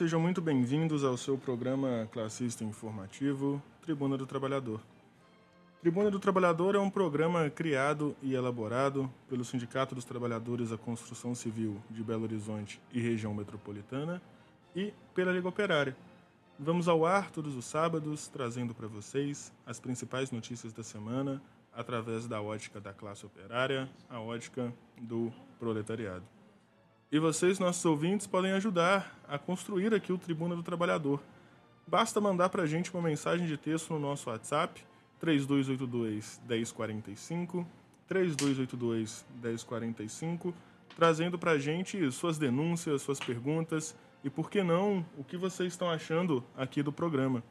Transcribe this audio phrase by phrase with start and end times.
[0.00, 4.80] Sejam muito bem-vindos ao seu programa classista informativo Tribuna do Trabalhador.
[5.82, 11.34] Tribuna do Trabalhador é um programa criado e elaborado pelo Sindicato dos Trabalhadores da Construção
[11.34, 14.22] Civil de Belo Horizonte e região metropolitana
[14.74, 15.94] e pela Liga Operária.
[16.58, 21.42] Vamos ao ar todos os sábados, trazendo para vocês as principais notícias da semana
[21.74, 26.39] através da ótica da classe operária, a ótica do proletariado.
[27.12, 31.20] E vocês, nossos ouvintes, podem ajudar a construir aqui o Tribuna do Trabalhador.
[31.84, 34.80] Basta mandar para a gente uma mensagem de texto no nosso WhatsApp
[35.18, 37.66] 3282 1045,
[38.06, 40.54] 3282 1045,
[40.94, 45.72] trazendo para a gente suas denúncias, suas perguntas e, por que não, o que vocês
[45.72, 47.42] estão achando aqui do programa.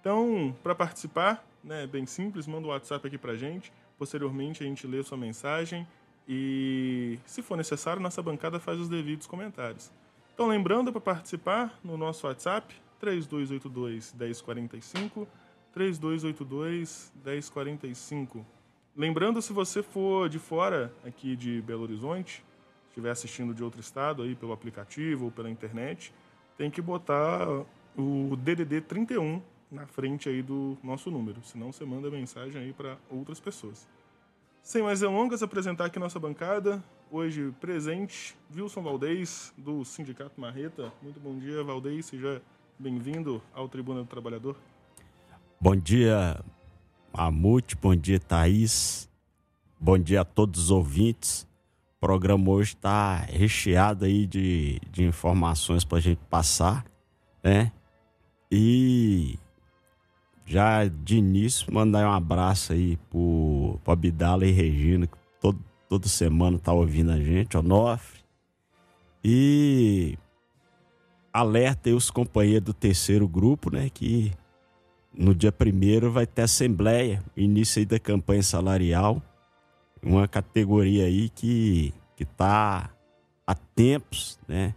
[0.00, 3.72] Então, para participar, né, é bem simples, manda o um WhatsApp aqui para a gente,
[3.98, 5.84] posteriormente a gente lê sua mensagem
[6.28, 9.90] e, se for necessário, nossa bancada faz os devidos comentários.
[10.34, 15.26] Então, lembrando para participar no nosso WhatsApp, 3282 1045,
[15.72, 18.46] 3282 1045.
[18.94, 22.44] Lembrando, se você for de fora aqui de Belo Horizonte,
[22.88, 26.12] estiver assistindo de outro estado aí pelo aplicativo ou pela internet,
[26.58, 27.48] tem que botar
[27.96, 29.40] o DDD 31
[29.70, 33.86] na frente aí do nosso número, senão você manda mensagem aí para outras pessoas.
[34.62, 36.82] Sem mais delongas, apresentar aqui nossa bancada.
[37.10, 40.92] Hoje presente, Wilson Valdez, do Sindicato Marreta.
[41.02, 42.06] Muito bom dia, Valdez.
[42.06, 42.42] Seja
[42.78, 44.56] bem-vindo ao Tribuna do Trabalhador.
[45.58, 46.38] Bom dia,
[47.16, 49.08] Mamute, bom dia, Thaís.
[49.80, 51.48] Bom dia a todos os ouvintes.
[51.96, 56.84] O programa hoje está recheado aí de, de informações para a gente passar,
[57.42, 57.72] né?
[58.52, 59.38] E
[60.48, 66.08] já de início mandar um abraço aí pro, pro Abdala e Regina, que todo, toda
[66.08, 68.20] semana tá ouvindo a gente, Onofre.
[69.22, 70.16] E
[71.32, 73.90] alerta aí os companheiros do terceiro grupo, né?
[73.90, 74.32] Que
[75.12, 79.20] no dia primeiro vai ter assembleia, início aí da campanha salarial,
[80.02, 82.90] uma categoria aí que que está
[83.46, 84.74] há tempos, né,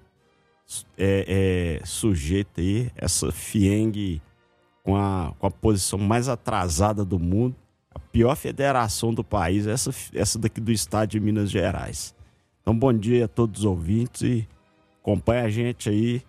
[0.95, 4.21] é, é sujeita aí essa fiengue
[4.83, 7.55] com a, com a posição mais atrasada do mundo,
[7.93, 12.15] a pior federação do país, essa, essa daqui do estado de Minas Gerais.
[12.61, 14.47] Então, bom dia a todos os ouvintes e
[15.01, 16.23] acompanha a gente aí,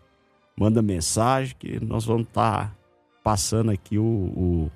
[0.57, 2.77] manda mensagem que nós vamos estar tá
[3.23, 4.71] passando aqui o, o,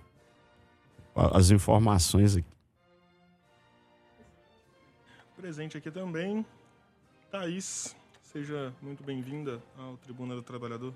[1.14, 2.46] as informações aqui.
[5.36, 6.44] Presente aqui também,
[7.30, 7.94] Thaís.
[8.22, 10.92] Seja muito bem-vinda ao Tribuna do Trabalhador.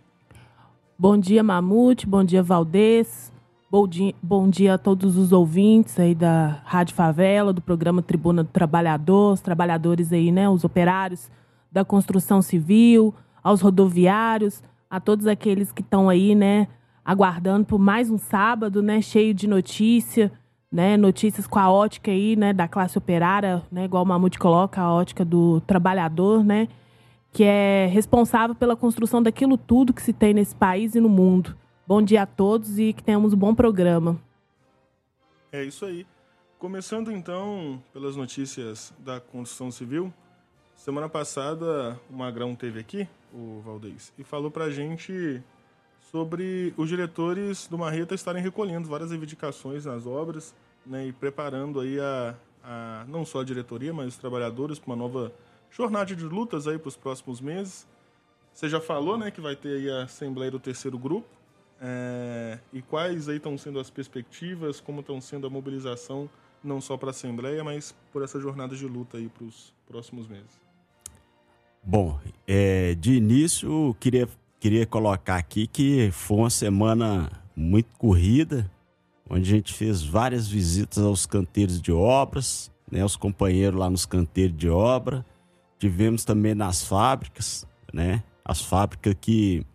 [1.02, 2.06] Bom dia, Mamute.
[2.06, 3.32] Bom dia, Valdez.
[3.70, 8.44] Bom dia, bom dia a todos os ouvintes aí da Rádio Favela, do programa Tribuna
[8.44, 11.30] do Trabalhador, os trabalhadores aí, né, os operários
[11.72, 16.68] da construção civil, aos rodoviários, a todos aqueles que estão aí, né,
[17.02, 20.30] aguardando por mais um sábado, né, cheio de notícia,
[20.70, 24.82] né, notícias com a ótica aí, né, da classe operária, né, igual o Mamute coloca,
[24.82, 26.68] a ótica do trabalhador, né,
[27.32, 31.56] que é responsável pela construção daquilo tudo que se tem nesse país e no mundo.
[31.86, 34.20] Bom dia a todos e que tenhamos um bom programa.
[35.52, 36.06] É isso aí.
[36.58, 40.12] Começando então pelas notícias da construção civil.
[40.74, 45.42] Semana passada o Magrão teve aqui, o Valdez, e falou pra gente
[46.10, 50.54] sobre os diretores do Marreta estarem recolhendo várias reivindicações nas obras
[50.84, 52.34] né, e preparando aí a,
[52.64, 55.32] a, não só a diretoria, mas os trabalhadores para uma nova
[55.70, 57.86] jornada de lutas aí para os próximos meses.
[58.52, 61.28] Você já falou né, que vai ter aí a Assembleia do Terceiro Grupo.
[61.80, 66.28] É, e quais aí estão sendo as perspectivas, como estão sendo a mobilização,
[66.62, 70.28] não só para a Assembleia, mas por essa jornada de luta aí para os próximos
[70.28, 70.60] meses?
[71.82, 74.28] Bom, é, de início, queria
[74.60, 78.70] queria colocar aqui que foi uma semana muito corrida,
[79.28, 84.04] onde a gente fez várias visitas aos canteiros de obras, né, os companheiros lá nos
[84.04, 85.24] canteiros de obra.
[85.80, 89.66] Tivemos também nas fábricas, né, as fábricas que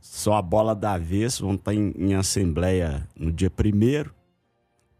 [0.00, 4.12] são a bola da vez, vão estar em, em assembleia no dia primeiro.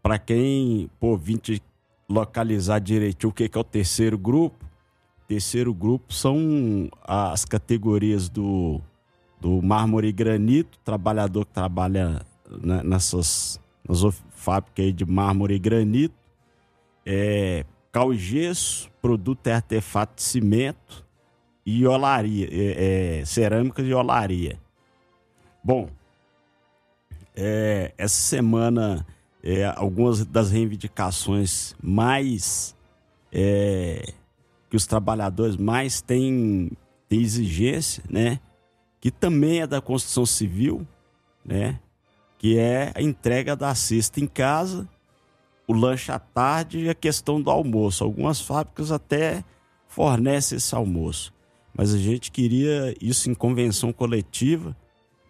[0.01, 1.39] Para quem, pô, vim
[2.07, 4.65] localizar direitinho o que é o terceiro grupo,
[5.27, 8.79] terceiro grupo são as categorias do
[9.39, 14.01] do mármore e granito, trabalhador que trabalha né, nessas nas
[14.31, 16.15] fábricas de mármore e granito,
[17.05, 17.65] é,
[17.97, 21.03] cal e gesso, produto é artefato de cimento
[21.65, 24.59] e olaria, é, é, cerâmicas e olaria.
[25.63, 25.89] Bom,
[27.35, 29.03] é, essa semana
[29.43, 32.75] é, algumas das reivindicações mais
[33.31, 34.13] é,
[34.69, 36.69] que os trabalhadores mais têm,
[37.09, 38.39] têm exigência, né?
[39.01, 40.87] que também é da construção civil,
[41.43, 41.79] né?
[42.37, 44.87] Que é a entrega da cesta em casa,
[45.67, 48.03] o lanche à tarde e a questão do almoço.
[48.03, 49.43] Algumas fábricas até
[49.87, 51.33] fornecem esse almoço.
[51.75, 54.75] Mas a gente queria isso em convenção coletiva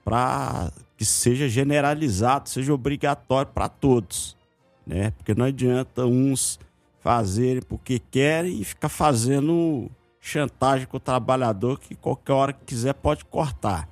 [0.05, 4.37] para que seja generalizado, seja obrigatório para todos,
[4.85, 5.11] né?
[5.11, 6.59] Porque não adianta uns
[6.99, 12.93] fazerem porque querem e ficar fazendo chantagem com o trabalhador que qualquer hora que quiser
[12.93, 13.87] pode cortar.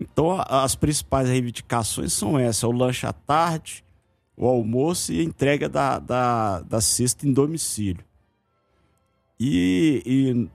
[0.00, 3.83] Então, as principais reivindicações são essas: o lanche à tarde,
[4.36, 8.04] o almoço e a entrega da, da, da cesta em domicílio.
[9.38, 10.50] E, e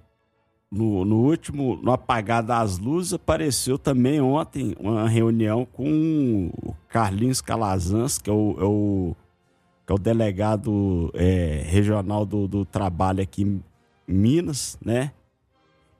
[0.72, 7.42] no, no, último, no apagar das luzes, apareceu também ontem uma reunião com o Carlinhos
[7.42, 9.16] Calazans, que é o, é o,
[9.86, 13.64] que é o delegado é, regional do, do trabalho aqui em
[14.08, 15.12] Minas, né?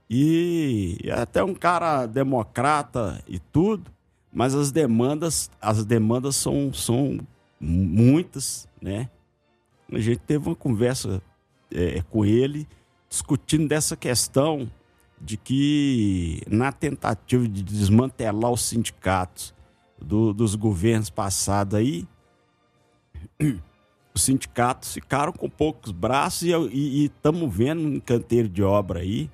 [0.10, 3.92] E, até um cara democrata e tudo,
[4.34, 7.20] mas as demandas, as demandas são, são
[7.60, 9.10] muitas, né?
[9.92, 11.22] A gente teve uma conversa
[11.72, 12.68] é, com ele
[13.10, 14.70] discutindo dessa questão
[15.20, 19.54] de que na tentativa de desmantelar os sindicatos
[20.00, 22.08] do, dos governos passados aí,
[24.14, 29.30] os sindicatos ficaram com poucos braços e estamos vendo um canteiro de obra aí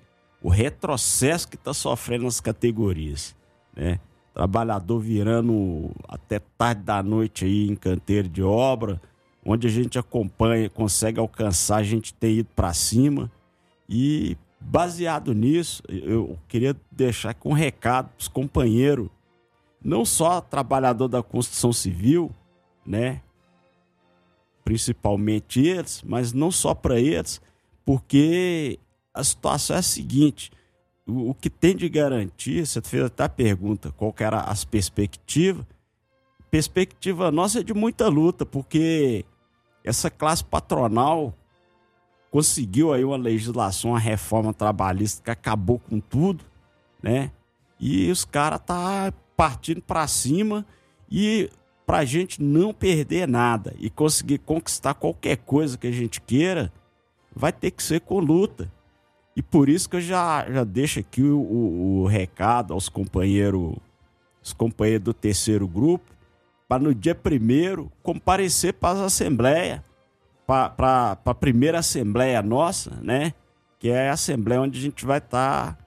[0.45, 3.35] o retrocesso que está sofrendo as categorias,
[3.75, 3.99] né?
[4.35, 9.01] Trabalhador virando até tarde da noite aí em canteiro de obra,
[9.45, 13.31] onde a gente acompanha, consegue alcançar, a gente tem ido para cima.
[13.87, 19.07] E baseado nisso, eu queria deixar aqui um recado para os companheiros,
[19.81, 22.29] não só trabalhador da construção civil,
[22.85, 23.21] né?
[24.65, 27.39] Principalmente eles, mas não só para eles,
[27.85, 28.79] porque
[29.13, 30.51] a situação é a seguinte:
[31.07, 34.65] o, o, que tem de garantia, você fez até a pergunta qual que era as
[34.65, 35.65] perspectivas.
[36.49, 39.25] Perspectiva nossa é de muita luta, porque
[39.83, 41.33] essa classe patronal
[42.31, 46.43] conseguiu aí uma legislação, uma reforma trabalhista que acabou com tudo,
[47.01, 47.31] né?
[47.79, 50.65] E os caras tá partindo para cima
[51.09, 51.49] e
[51.85, 56.73] para a gente não perder nada e conseguir conquistar qualquer coisa que a gente queira,
[57.33, 58.71] vai ter que ser com luta.
[59.35, 63.75] E por isso que eu já, já deixo aqui o, o, o recado aos companheiros,
[64.41, 66.05] os companheiros do terceiro grupo,
[66.67, 69.81] para no dia primeiro comparecer para as assembleias
[70.45, 73.33] para a primeira assembleia nossa, né?
[73.79, 75.77] Que é a assembleia onde a gente vai estar tá,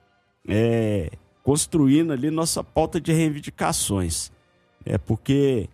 [0.47, 1.11] é,
[1.43, 4.31] construindo ali nossa pauta de reivindicações.
[4.85, 5.69] É porque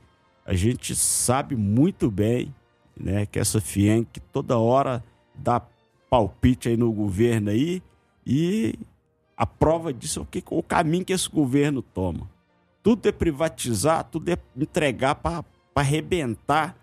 [0.45, 2.53] a gente sabe muito bem,
[2.95, 5.03] né, que essa que toda hora
[5.33, 5.61] dá
[6.15, 7.83] palpite aí no governo aí
[8.25, 8.75] e
[9.35, 12.29] a prova disso é o, que, o caminho que esse governo toma.
[12.81, 15.43] Tudo é privatizar, tudo é entregar para
[15.75, 16.73] arrebentar,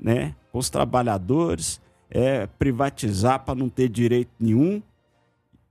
[0.00, 0.34] né?
[0.50, 1.80] com os trabalhadores,
[2.10, 4.82] é, privatizar para não ter direito nenhum.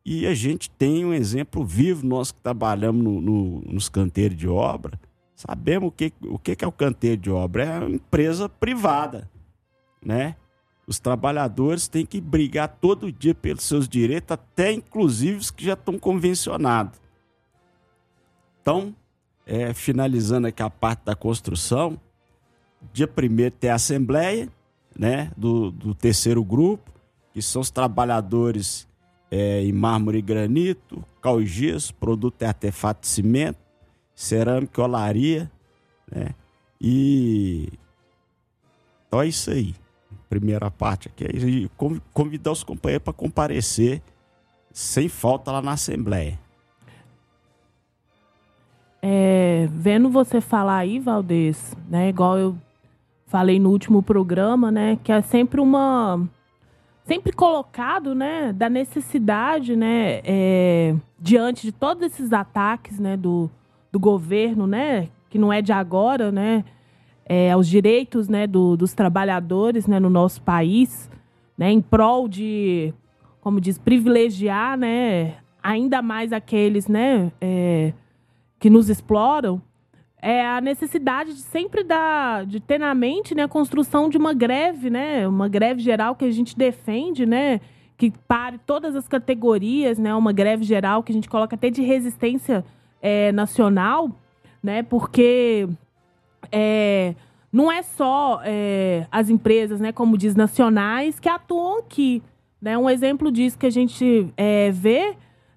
[0.06, 4.48] E a gente tem um exemplo vivo, nós que trabalhamos no, no, nos canteiros de
[4.48, 4.98] obra,
[5.36, 7.66] sabemos o que, o que é o canteiro de obra.
[7.66, 9.30] É uma empresa privada,
[10.02, 10.38] né?
[10.88, 15.74] Os trabalhadores têm que brigar todo dia pelos seus direitos, até inclusive os que já
[15.74, 17.00] estão convencionados.
[18.62, 18.96] Então,
[19.46, 22.00] é, finalizando aqui a parte da construção,
[22.94, 24.50] dia primeiro tem a assembleia,
[24.98, 26.92] né, do, do terceiro grupo,
[27.34, 28.88] que são os trabalhadores
[29.30, 33.60] é, em mármore e granito, cal gesso, produto e artefato de cimento,
[34.16, 35.52] cerâmica e olaria,
[36.10, 36.30] né?
[36.80, 37.70] E
[39.08, 39.76] então é isso aí.
[40.30, 41.30] Primeira parte aqui é
[42.14, 44.02] convidar os companheiros para comparecer
[44.72, 46.38] sem falta lá na Assembleia.
[49.02, 52.58] É, vendo você falar aí, Valdez, né, igual eu
[53.28, 56.28] falei no último programa, né, que é sempre uma
[57.06, 63.50] sempre colocado, né, da necessidade, né, é, diante de todos esses ataques, né, do,
[63.92, 66.66] do governo, né, que não é de agora, né,
[67.28, 71.10] é, aos direitos, né, do, dos trabalhadores, né, no nosso país,
[71.58, 72.94] né, em prol de,
[73.42, 77.94] como diz, privilegiar, né, ainda mais aqueles, né, é,
[78.60, 79.62] que nos exploram,
[80.22, 84.34] é a necessidade de sempre dar, de ter na mente né, a construção de uma
[84.34, 87.60] greve, né, uma greve geral que a gente defende, né,
[87.98, 91.82] que pare todas as categorias, né, uma greve geral que a gente coloca até de
[91.82, 92.64] resistência
[93.02, 94.12] é, nacional,
[94.62, 95.68] né, porque
[96.52, 97.16] é,
[97.52, 102.22] não é só é, as empresas, né, como diz, nacionais que atuam aqui.
[102.62, 102.78] Né?
[102.78, 105.16] Um exemplo disso que a gente é, vê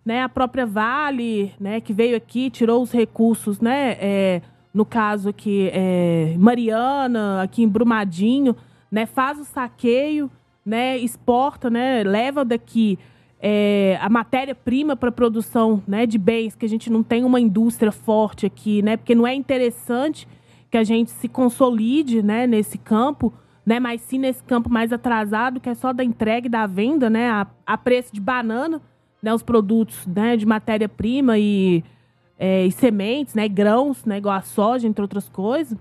[0.08, 4.42] né, a própria Vale, né, que veio aqui, tirou os recursos, né, é,
[4.72, 8.56] no caso aqui, é, Mariana, aqui em Brumadinho,
[8.90, 10.30] né, faz o saqueio,
[10.64, 12.98] né, exporta, né, leva daqui
[13.38, 17.92] é, a matéria-prima para produção né, de bens, que a gente não tem uma indústria
[17.92, 20.26] forte aqui, né, porque não é interessante
[20.70, 23.32] que a gente se consolide né, nesse campo,
[23.64, 27.08] né, mas sim nesse campo mais atrasado, que é só da entrega e da venda,
[27.08, 28.80] né, a, a preço de banana,
[29.22, 31.82] né, os produtos né, de matéria-prima e,
[32.38, 35.76] é, e, sementes, né, grãos, né, igual a soja, entre outras coisas,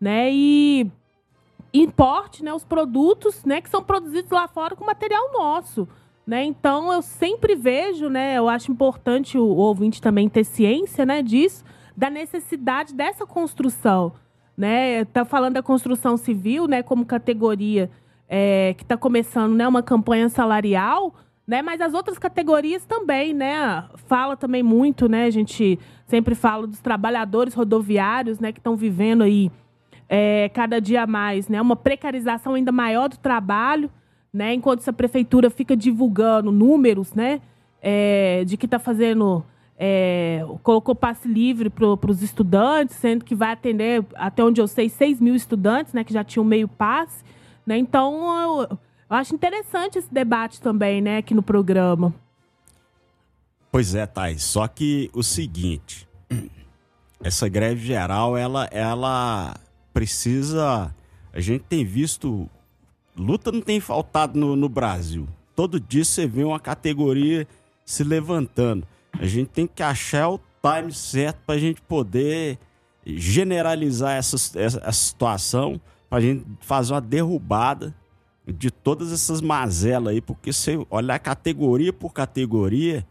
[0.00, 0.90] né, e
[1.72, 5.86] importe né, os produtos né, que são produzidos lá fora com material nosso.
[6.26, 6.44] Né?
[6.44, 11.22] Então, eu sempre vejo, né, eu acho importante o, o ouvinte também ter ciência né,
[11.22, 11.64] disso,
[11.96, 14.12] da necessidade dessa construção.
[14.58, 15.02] Né?
[15.02, 17.88] Está falando da construção civil né, como categoria
[18.28, 21.14] é, que está começando né, uma campanha salarial,
[21.48, 21.62] né?
[21.62, 23.82] Mas as outras categorias também, né?
[24.06, 25.24] Fala também muito, né?
[25.24, 28.52] A gente sempre fala dos trabalhadores rodoviários, né?
[28.52, 29.50] Que estão vivendo aí
[30.10, 31.58] é, cada dia mais, né?
[31.58, 33.90] Uma precarização ainda maior do trabalho,
[34.30, 34.52] né?
[34.52, 37.40] Enquanto essa prefeitura fica divulgando números, né?
[37.80, 39.42] É, de que está fazendo
[39.78, 44.88] é, colocou passe livre para os estudantes, sendo que vai atender, até onde eu sei,
[44.88, 47.22] 6 mil estudantes, né, que já tinham meio passe.
[47.64, 47.78] Né?
[47.78, 52.12] Então, eu, eu acho interessante esse debate também, né, aqui no programa.
[53.70, 54.42] Pois é, Thais.
[54.42, 56.08] Só que o seguinte,
[57.22, 59.54] essa greve geral, ela, ela
[59.92, 60.92] precisa.
[61.32, 62.48] A gente tem visto.
[63.16, 65.28] Luta não tem faltado no, no Brasil.
[65.54, 67.46] Todo dia você vê uma categoria
[67.84, 68.86] se levantando.
[69.18, 72.58] A gente tem que achar o time certo para a gente poder
[73.04, 77.94] generalizar essa, essa, situação, para a gente fazer uma derrubada
[78.46, 83.06] de todas essas mazelas aí, porque se olhar categoria por categoria,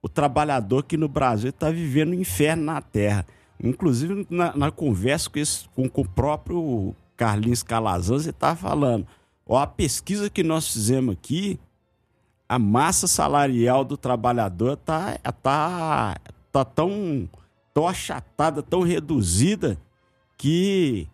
[0.00, 3.26] o trabalhador aqui no Brasil está vivendo um inferno na terra.
[3.62, 9.06] Inclusive, na, na conversa com, esse, com, com, o próprio Carlinhos Calazans, ele está falando:
[9.46, 11.60] ó, a pesquisa que nós fizemos aqui,
[12.52, 16.16] a massa salarial do trabalhador está tá,
[16.52, 17.26] tá tão,
[17.72, 19.78] tão achatada, tão reduzida,
[20.36, 21.08] que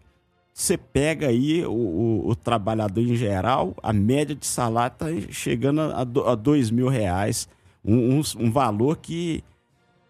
[0.53, 5.81] você pega aí o, o, o, trabalhador em geral, a média de salário está chegando
[5.81, 7.49] a, a dois mil reais,
[7.85, 9.45] um, um, um, valor que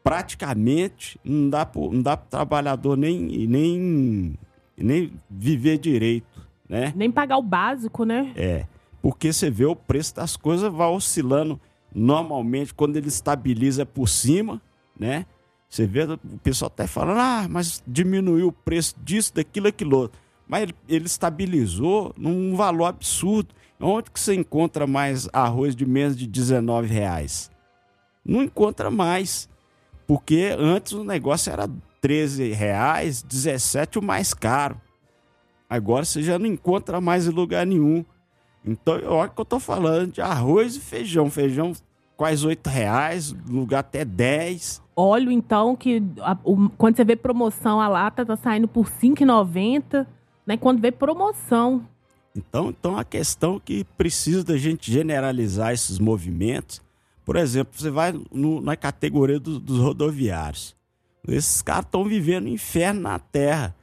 [0.02, 4.35] praticamente não dá para o trabalhador nem, nem,
[4.78, 6.90] nem viver direito, né?
[6.97, 8.32] Nem pagar o básico, né?
[8.35, 8.64] É,
[9.00, 11.61] porque você vê o preço das coisas vai oscilando
[11.95, 14.61] normalmente quando ele estabiliza por cima,
[14.99, 15.26] né?
[15.69, 20.19] Você vê o pessoal até falando, ah, mas diminuiu o preço disso, daquilo, aquilo outro
[20.49, 23.55] mas ele, ele estabilizou num valor absurdo.
[23.78, 27.50] Onde que você encontra mais arroz de menos de 19 reais?
[28.25, 29.49] Não encontra mais.
[30.07, 31.69] Porque antes o negócio era
[32.00, 34.81] 13 reais, 17 o mais caro.
[35.69, 38.05] Agora você já não encontra mais em lugar nenhum.
[38.65, 41.31] Então, olha que eu tô falando de arroz e feijão.
[41.31, 41.73] Feijão
[42.17, 44.83] quase 8 reais, lugar até 10.
[44.97, 50.07] Óleo, então, que a, o, quando você vê promoção, a lata tá saindo por 5,90
[50.45, 51.87] né, quando vê promoção.
[52.35, 56.81] Então, então a questão que precisa da gente generalizar esses movimentos.
[57.25, 60.75] Por exemplo, você vai no, na categoria do, dos rodoviários.
[61.29, 63.77] Esses caras estão vivendo um inferno na terra.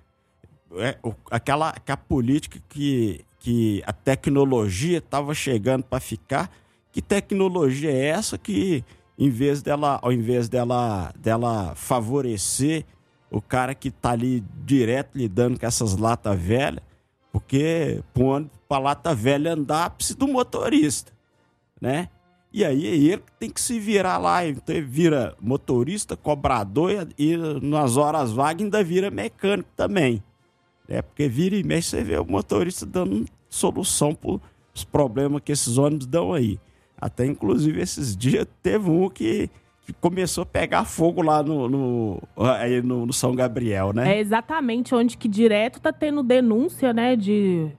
[0.77, 0.97] É,
[1.29, 6.49] aquela, aquela política que, que a tecnologia estava chegando para ficar.
[6.91, 8.83] Que tecnologia é essa que,
[9.19, 12.83] em vez dela, ao invés dela, dela favorecer
[13.29, 16.83] o cara que tá ali direto lidando com essas latas velhas,
[17.31, 18.01] porque
[18.67, 21.11] para lata velha andar precisa do motorista,
[21.79, 22.09] né?
[22.51, 27.07] E aí é ele que tem que se virar lá, então ele vira motorista, cobrador
[27.15, 30.23] e, nas horas vagas ainda vira mecânico também.
[30.87, 31.01] Né?
[31.03, 33.25] Porque vira e mexe você vê o motorista dando
[33.55, 34.39] solução para
[34.73, 36.59] os problemas que esses ônibus dão aí.
[36.99, 39.49] Até inclusive esses dias teve um que
[40.01, 42.23] começou a pegar fogo lá no, no,
[42.83, 44.15] no, no, São Gabriel, né?
[44.15, 47.71] É exatamente onde que direto tá tendo denúncia, né, de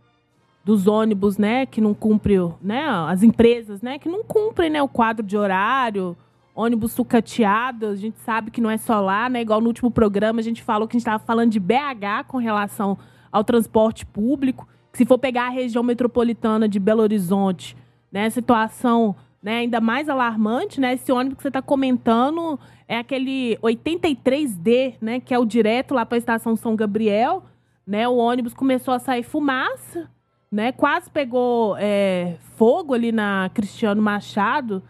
[0.64, 4.88] dos ônibus, né, que não cumprem, né, as empresas, né, que não cumprem, né, o
[4.88, 6.16] quadro de horário,
[6.56, 10.40] ônibus sucateado, a gente sabe que não é só lá, né, igual no último programa
[10.40, 12.98] a gente falou que a gente estava falando de BH com relação
[13.30, 14.66] ao transporte público,
[14.96, 17.76] se for pegar a região metropolitana de Belo Horizonte,
[18.10, 19.14] né, situação
[19.46, 20.94] né, ainda mais alarmante, né?
[20.94, 25.20] Esse ônibus que você está comentando é aquele 83D, né?
[25.20, 27.44] Que é o direto lá para a estação São Gabriel,
[27.86, 28.08] né?
[28.08, 30.10] O ônibus começou a sair fumaça,
[30.50, 30.72] né?
[30.72, 34.82] Quase pegou é, fogo ali na Cristiano Machado,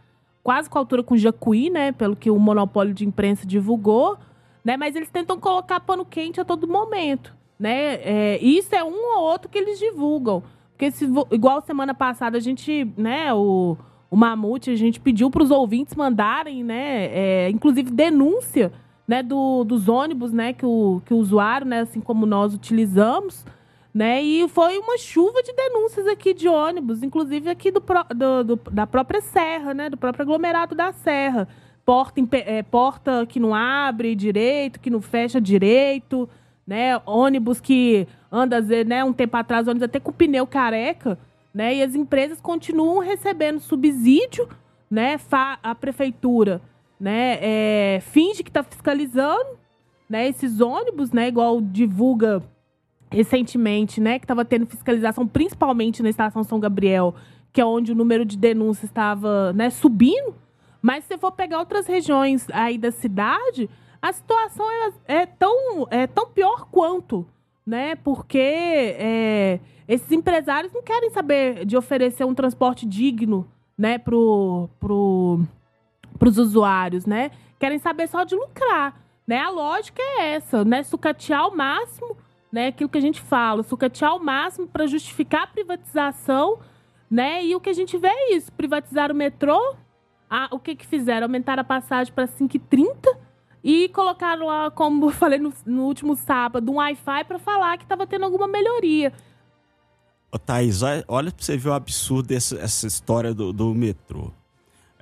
[0.43, 1.93] quase com a altura com Jacuí, né?
[1.93, 4.17] Pelo que o monopólio de imprensa divulgou,
[4.65, 4.79] né?
[4.79, 7.95] Mas eles tentam colocar pano quente a todo momento, né?
[7.95, 10.43] É, isso é um ou outro que eles divulgam.
[10.73, 13.77] Porque se, igual semana passada a gente, né, o,
[14.11, 18.71] o Mamute, a gente pediu para os ouvintes mandarem, né, é, inclusive denúncia,
[19.09, 23.43] né, do, dos ônibus, né, que o, que o usuário, né, assim como nós utilizamos,
[23.95, 27.83] né, e foi uma chuva de denúncias aqui de ônibus, inclusive aqui do,
[28.15, 31.49] do, do da própria Serra, né, do próprio aglomerado da Serra.
[31.87, 36.29] Porta, é, porta que não abre direito, que não fecha direito,
[36.67, 41.19] né, ônibus que anda, né, um tempo atrás, ônibus até com pneu careca,
[41.55, 44.49] né, e as empresas continuam recebendo subsídio,
[44.91, 45.17] né,
[45.63, 46.61] a prefeitura,
[46.99, 49.59] né, é, finge que está fiscalizando,
[50.09, 52.43] né, esses ônibus, né, igual divulga
[53.11, 57.15] recentemente, né, que estava tendo fiscalização principalmente na estação São Gabriel,
[57.53, 60.35] que é onde o número de denúncias estava, né, subindo.
[60.83, 65.87] Mas se você for pegar outras regiões aí da cidade, a situação é, é tão,
[65.91, 67.27] é tão pior quanto,
[67.67, 67.97] né?
[67.97, 73.47] Porque é, esses empresários não querem saber de oferecer um transporte digno,
[73.79, 75.41] né, pro, pro,
[76.19, 77.31] pros usuários, né?
[77.59, 79.41] Querem saber só de lucrar, né?
[79.41, 80.83] A lógica é essa, né?
[80.83, 82.17] Sucatear ao máximo
[82.57, 82.69] né?
[82.69, 86.59] Aquilo que a gente fala, sucatear ao máximo para justificar a privatização,
[87.11, 87.45] né?
[87.45, 89.77] E o que a gente vê é isso, privatizar o metrô,
[90.29, 91.27] a, o que que fizeram?
[91.27, 93.17] Aumentaram a passagem para 5,30
[93.69, 97.83] e colocaram lá, como eu falei no, no último sábado, um Wi-Fi para falar que
[97.83, 99.13] estava tendo alguma melhoria.
[100.31, 104.31] Ô, Thaís, olha para você ver o absurdo dessa essa história do, do metrô.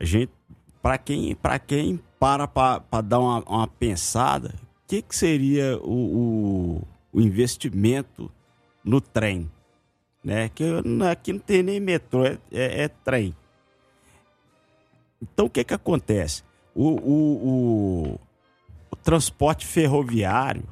[0.01, 0.33] A gente,
[0.81, 6.81] para quem, pra quem para para dar uma, uma pensada, o que, que seria o,
[6.81, 8.31] o o investimento
[8.83, 9.49] no trem.
[10.23, 10.49] Né?
[10.49, 10.65] Que
[11.11, 13.37] aqui não tem nem metrô, é, é, é trem.
[15.23, 16.43] Então o que, que acontece?
[16.75, 18.21] O, o, o,
[19.05, 20.65] transporte ferroviário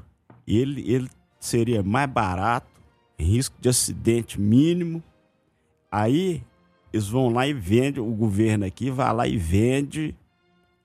[0.47, 2.66] ele, ele seria mais barato,
[3.18, 5.03] risco de acidente mínimo.
[5.90, 6.42] Aí
[6.92, 10.16] eles vão lá e vendem, o governo aqui vai lá e vende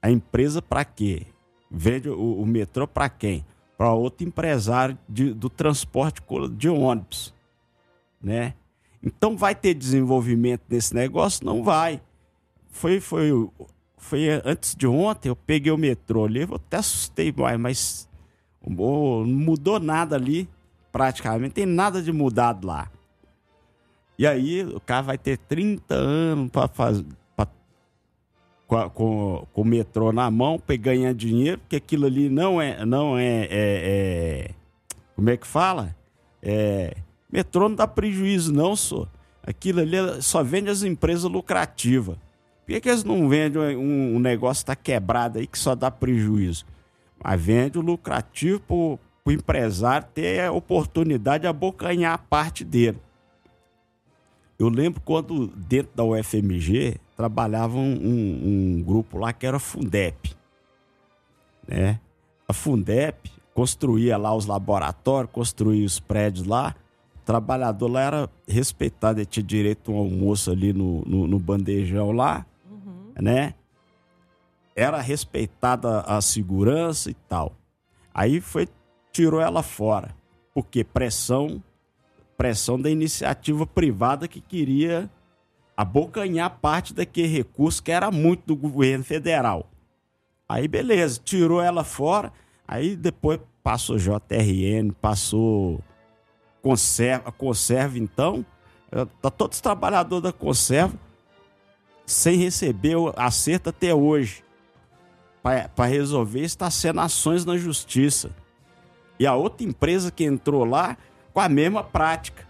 [0.02, 1.26] a empresa para quê?
[1.72, 3.44] Vende o, o metrô para quem?
[3.78, 6.22] para outro empresário de, do transporte
[6.54, 7.34] de ônibus,
[8.22, 8.56] né?
[9.04, 11.46] Então vai ter desenvolvimento nesse negócio?
[11.46, 12.02] Não vai.
[12.72, 13.30] Foi, foi,
[13.98, 18.10] foi antes de ontem, eu peguei o metrô ali, eu até assustei mais, mas
[18.66, 20.48] não mudou nada ali,
[20.92, 22.90] praticamente, tem nada de mudado lá.
[24.18, 27.06] E aí o cara vai ter 30 anos para fazer
[28.68, 32.86] com, com, com, o metrô na mão, ganhar dinheiro, porque aquilo ali não é.
[32.86, 34.52] Não é, é, é
[35.16, 35.96] como é que fala?
[36.44, 36.96] É,
[37.32, 39.08] metrô não dá prejuízo, não, só.
[39.42, 42.18] Aquilo ali só vende as empresas lucrativas.
[42.68, 45.74] Por que, que eles não vendem um, um negócio que está quebrado aí que só
[45.74, 46.66] dá prejuízo?
[47.24, 53.00] Mas vende o lucrativo para o empresário ter a oportunidade de abocanhar a parte dele.
[54.60, 60.36] Eu lembro quando, dentro da UFMG, trabalhava um, um, um grupo lá que era Fundep.
[61.66, 62.02] Né?
[62.50, 66.76] A Fundep construía lá os laboratórios, construía os prédios lá.
[67.16, 71.40] O trabalhador lá era respeitado, ele tinha direito a um almoço ali no, no, no
[71.40, 72.46] bandejão lá.
[73.22, 73.54] Né?
[74.76, 77.56] Era respeitada a segurança e tal.
[78.14, 78.68] Aí foi,
[79.12, 80.16] tirou ela fora.
[80.54, 81.62] Porque pressão
[82.38, 85.10] pressão da iniciativa privada que queria
[85.76, 89.68] abocanhar parte daquele recurso que era muito do governo federal.
[90.48, 92.32] Aí beleza, tirou ela fora,
[92.68, 95.84] aí depois passou JRN, passou
[96.62, 98.46] conserva, conserva então,
[99.22, 100.98] tá todos os trabalhadores da conserva
[102.08, 104.42] sem receber o acerto até hoje.
[105.44, 108.32] Para resolver está sendo ações na justiça.
[109.20, 110.98] E a outra empresa que entrou lá
[111.34, 112.48] com a mesma prática.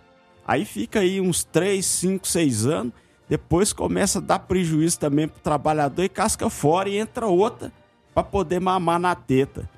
[0.48, 2.94] Aí fica aí uns 3, 5, 6 anos,
[3.28, 7.74] depois começa a dar prejuízo também para o trabalhador e casca fora e entra outra
[8.14, 9.70] para poder mamar na teta.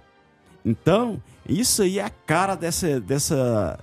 [0.64, 3.80] Então, isso aí é a cara dessa, dessa,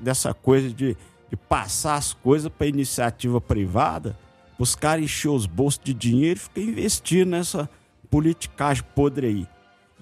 [0.00, 0.96] dessa coisa de,
[1.28, 4.16] de passar as coisas para iniciativa privada,
[4.58, 7.68] os caras encher os bolsos de dinheiro e ficar investindo nessa
[8.10, 9.46] politicagem podre aí.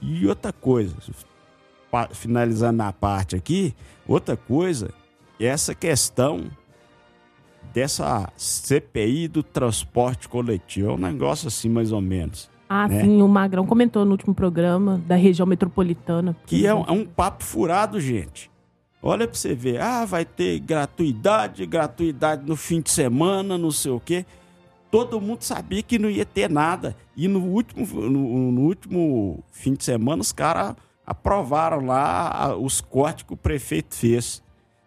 [0.01, 0.97] E outra coisa,
[2.13, 3.75] finalizando a parte aqui,
[4.07, 4.91] outra coisa
[5.41, 6.45] é essa questão
[7.73, 10.91] dessa CPI do transporte coletivo.
[10.91, 12.51] É um negócio assim, mais ou menos.
[12.69, 13.03] Ah, né?
[13.03, 16.37] sim, o Magrão comentou no último programa da região metropolitana.
[16.47, 18.51] Que é um, é um papo furado, gente.
[19.03, 23.93] Olha pra você ver, ah, vai ter gratuidade, gratuidade no fim de semana, não sei
[23.93, 24.25] o quê.
[24.95, 26.97] Todo mundo sabia que não ia ter nada.
[27.17, 33.25] E no último, no, no último fim de semana, os caras aprovaram lá os cortes
[33.25, 34.41] que o prefeito fez.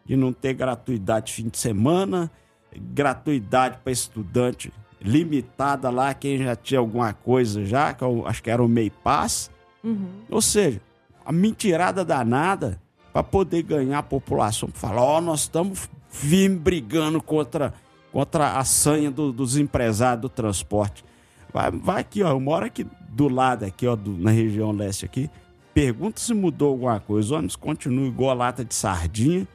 [0.06, 2.32] De não ter gratuidade fim de semana,
[2.74, 8.50] gratuidade para estudante limitada lá, quem já tinha alguma coisa já, que eu acho que
[8.50, 9.52] era o MEI Pass.
[9.84, 10.22] Uhum.
[10.32, 10.80] Ou seja,
[11.26, 16.56] a mentirada danada para poder ganhar a população, para falar, ó, oh, nós estamos firme
[16.56, 17.74] brigando contra
[18.17, 21.06] contra a sanha do, dos empresários do transporte.
[21.53, 22.32] Vai, vai aqui, ó.
[22.32, 25.30] Eu moro aqui do lado, aqui, ó, do, na região leste aqui.
[25.71, 27.32] Pergunta se mudou alguma coisa.
[27.32, 29.47] O ônibus continua igual a lata de sardinha.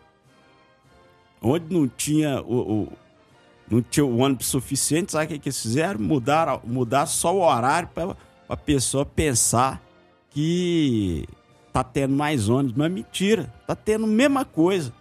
[1.43, 2.93] Onde não tinha o, o
[3.69, 5.99] não tinha o ônibus suficiente, sabe o que, eles fizeram?
[5.99, 8.17] Mudaram só o horário para
[8.49, 9.83] a pessoa pensar
[10.31, 11.27] que
[11.73, 12.77] tá tendo mais ônibus.
[12.77, 14.93] Mas mentira, tá tendo a mesma coisa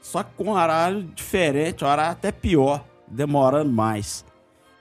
[0.00, 4.24] só que com horário diferente, horário até pior, demorando mais.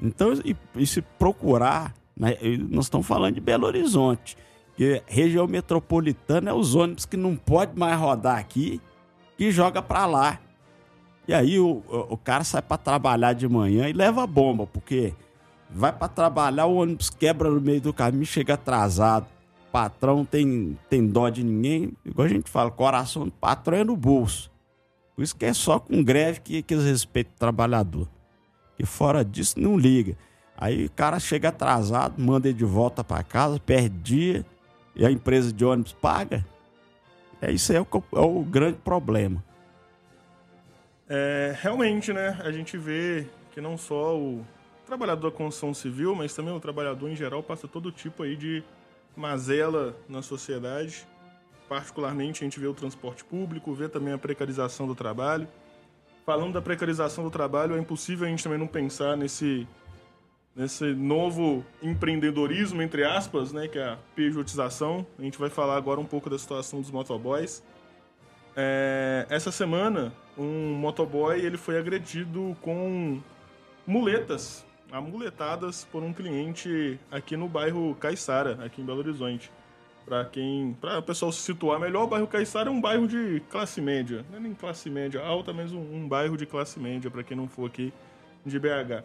[0.02, 2.38] Então, e, e se procurar, né,
[2.70, 4.38] nós estamos falando de Belo Horizonte,
[4.76, 8.82] que região metropolitana é os ônibus que não pode mais rodar aqui,
[9.38, 10.40] que joga para lá.
[11.28, 15.14] E aí o, o cara sai para trabalhar de manhã e leva bomba, porque
[15.70, 19.28] vai para trabalhar, o ônibus quebra no meio do caminho, chega atrasado.
[19.72, 23.96] Patrão tem, tem dó de ninguém, igual a gente fala, coração do patrão é no
[23.96, 24.50] bolso.
[25.20, 28.08] Por isso que é só com greve que, que eles respeitam o trabalhador.
[28.80, 30.16] E fora disso, não liga.
[30.58, 34.46] Aí o cara chega atrasado, manda ele de volta para casa, perde dia,
[34.96, 36.46] e a empresa de ônibus paga.
[37.42, 39.44] É isso aí é o, é o grande problema.
[41.10, 42.40] É, realmente, né?
[42.42, 44.46] A gente vê que não só o
[44.86, 48.64] trabalhador da construção civil, mas também o trabalhador em geral passa todo tipo aí de
[49.18, 51.06] mazela na sociedade.
[51.70, 55.48] Particularmente, a gente vê o transporte público, vê também a precarização do trabalho.
[56.26, 59.68] Falando da precarização do trabalho, é impossível a gente também não pensar nesse,
[60.56, 65.06] nesse novo empreendedorismo, entre aspas, né, que é a pejotização.
[65.20, 67.64] A gente vai falar agora um pouco da situação dos motoboys.
[68.56, 73.22] É, essa semana, um motoboy ele foi agredido com
[73.86, 79.52] muletas, amuletadas por um cliente aqui no bairro Caiçara, aqui em Belo Horizonte.
[80.10, 83.44] Para quem, para o pessoal se situar melhor, o bairro Caiçara é um bairro de
[83.48, 87.12] classe média, não é nem classe média alta, mas um, um bairro de classe média
[87.12, 87.94] para quem não for aqui
[88.44, 89.04] de BH.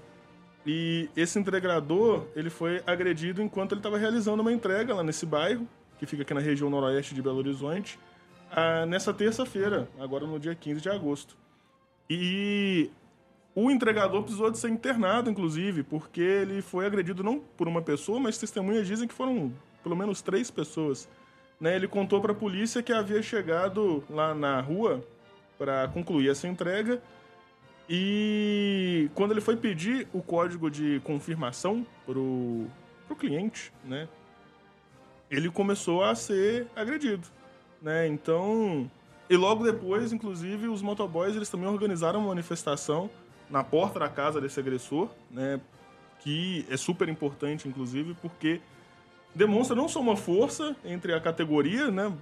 [0.66, 5.68] E esse entregador, ele foi agredido enquanto ele estava realizando uma entrega lá nesse bairro,
[5.98, 7.98] que fica aqui na região noroeste de Belo Horizonte,
[8.50, 11.36] ah, nessa terça-feira, agora no dia 15 de agosto.
[12.08, 12.90] E
[13.54, 18.18] o entregador precisou de ser internado, inclusive, porque ele foi agredido não por uma pessoa,
[18.18, 19.52] mas testemunhas dizem que foram
[19.84, 21.08] pelo menos três pessoas.
[21.60, 21.76] Né?
[21.76, 25.06] Ele contou para a polícia que havia chegado lá na rua
[25.56, 27.00] para concluir essa entrega
[27.88, 32.66] e quando ele foi pedir o código de confirmação pro,
[33.06, 34.08] pro cliente, né?
[35.30, 37.26] Ele começou a ser agredido,
[37.82, 38.06] né?
[38.06, 38.90] Então,
[39.28, 43.10] e logo depois, inclusive, os motoboys eles também organizaram uma manifestação
[43.50, 45.60] na porta da casa desse agressor, né?
[46.20, 48.62] Que é super importante, inclusive, porque
[49.34, 52.12] demonstra não só uma força entre a categoria, né?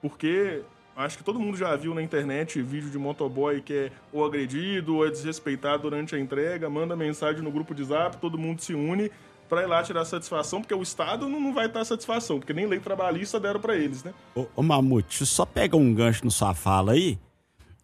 [0.00, 0.62] Porque
[0.96, 4.96] acho que todo mundo já viu na internet vídeo de motoboy que é ou agredido
[4.96, 8.74] ou é desrespeitado durante a entrega, manda mensagem no grupo de zap, todo mundo se
[8.74, 9.10] une
[9.48, 12.78] para ir lá tirar satisfação, porque o Estado não vai dar satisfação, porque nem lei
[12.78, 14.14] trabalhista deram para eles, né?
[14.32, 17.18] Ô, ô Mamute, só pega um gancho no sua fala aí.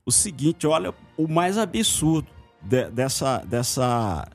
[0.05, 2.29] O seguinte, olha, o mais absurdo
[2.63, 4.29] de, dessa, dessa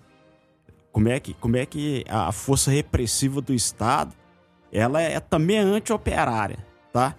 [0.91, 4.13] como é que como é que a força repressiva do Estado
[4.71, 6.57] ela é também anti-operária,
[6.91, 7.15] tá?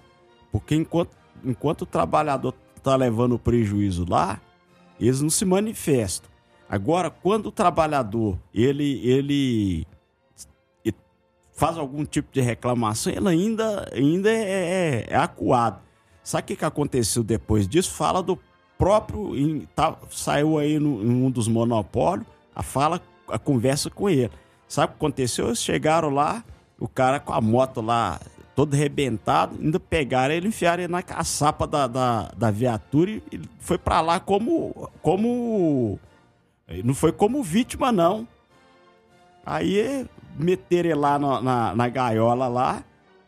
[0.50, 1.10] Porque enquanto,
[1.44, 4.40] enquanto o trabalhador está levando prejuízo lá,
[5.00, 6.30] eles não se manifestam.
[6.68, 9.86] Agora, quando o trabalhador ele, ele
[11.52, 15.80] faz algum tipo de reclamação, ele ainda, ainda é, é, é acuado.
[16.24, 17.92] Sabe o que, que aconteceu depois disso?
[17.92, 18.38] Fala do
[18.78, 19.36] próprio.
[19.36, 24.30] Em, tá, saiu aí no, em um dos monopólios a fala, a conversa com ele.
[24.66, 25.46] Sabe o que aconteceu?
[25.46, 26.44] Eles chegaram lá,
[26.83, 28.21] o cara com a moto lá,
[28.57, 33.79] todo arrebentado, ainda pegaram ele, enfiaram ele na caçapa da, da, da viatura e foi
[33.79, 34.90] para lá como.
[35.01, 35.97] como.
[36.85, 38.27] Não foi como vítima, não.
[39.47, 42.83] Aí meteram ele lá na, na, na gaiola lá,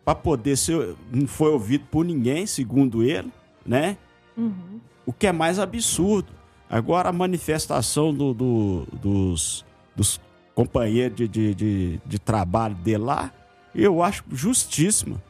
[0.05, 0.97] para poder ser.
[1.13, 3.33] Não foi ouvido por ninguém, segundo ele,
[3.65, 3.97] né?
[4.37, 4.81] Uhum.
[5.07, 6.33] O que é mais absurdo.
[6.69, 9.65] Agora a manifestação do, do, dos,
[9.95, 10.21] dos
[10.57, 13.33] companheiros de, de, de, de trabalho dele lá
[13.83, 15.23] eu acho justíssima.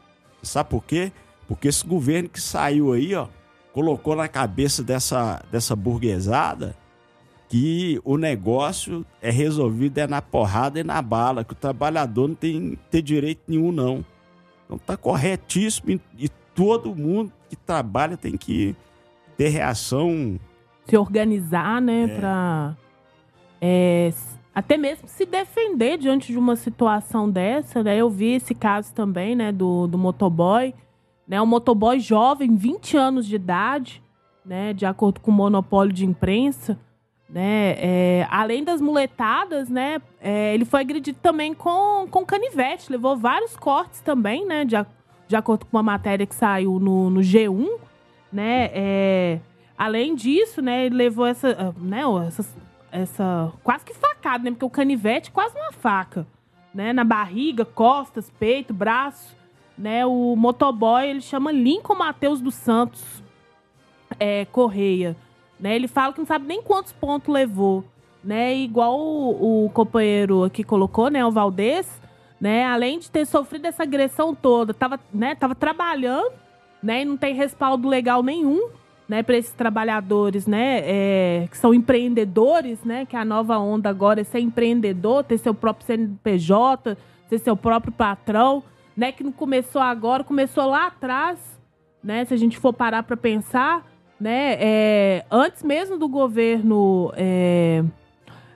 [0.42, 1.12] Sabe por quê?
[1.48, 3.28] Porque esse governo que saiu aí, ó,
[3.72, 6.76] colocou na cabeça dessa, dessa burguesada
[7.48, 12.34] que o negócio é resolvido é na porrada e na bala, que o trabalhador não
[12.34, 14.04] tem ter direito nenhum, não.
[14.64, 18.74] Então tá corretíssimo e, e todo mundo que trabalha tem que
[19.36, 20.38] ter reação.
[20.88, 22.18] Se organizar, né, é.
[22.18, 22.76] pra
[23.60, 24.12] é,
[24.54, 27.96] até mesmo se defender diante de uma situação dessa, né?
[27.96, 30.72] Eu vi esse caso também, né, do, do motoboy,
[31.26, 34.02] né, um motoboy jovem, 20 anos de idade,
[34.44, 36.78] né, de acordo com o monopólio de imprensa,
[37.28, 37.74] né?
[37.78, 40.00] É, além das muletadas, né?
[40.20, 44.64] É, ele foi agredido também com, com canivete, levou vários cortes também, né?
[44.64, 44.76] De,
[45.26, 47.68] de acordo com uma matéria que saiu no, no G1,
[48.32, 48.70] né?
[48.72, 49.40] É,
[49.76, 50.86] além disso, né?
[50.86, 52.02] Ele levou essa, né?
[52.28, 52.44] Essa,
[52.94, 54.50] essa quase que facada, né?
[54.52, 56.24] Porque o canivete quase uma faca,
[56.72, 56.92] né?
[56.92, 59.36] Na barriga, costas, peito, braço,
[59.76, 60.06] né?
[60.06, 63.22] O motoboy ele chama Lincoln Matheus dos Santos
[64.18, 65.16] é, Correia.
[65.58, 65.74] Né?
[65.74, 67.84] Ele fala que não sabe nem quantos pontos levou.
[68.22, 68.54] Né?
[68.54, 71.24] Igual o, o companheiro aqui colocou, né?
[71.26, 72.00] O Valdez,
[72.40, 72.64] né?
[72.64, 75.34] Além de ter sofrido essa agressão toda, tava, né?
[75.34, 76.32] tava trabalhando,
[76.80, 77.02] né?
[77.02, 78.70] E não tem respaldo legal nenhum,
[79.08, 79.22] né?
[79.22, 80.80] Para esses trabalhadores, né?
[80.84, 83.04] É, que são empreendedores, né?
[83.04, 86.96] Que a nova onda agora é ser empreendedor, ter seu próprio CNPJ,
[87.28, 88.62] ser seu próprio patrão,
[88.96, 89.12] né?
[89.12, 91.38] Que não começou agora, começou lá atrás,
[92.02, 92.24] né?
[92.24, 93.86] Se a gente for parar para pensar,
[94.18, 94.56] né?
[94.58, 97.84] É, antes mesmo do governo é,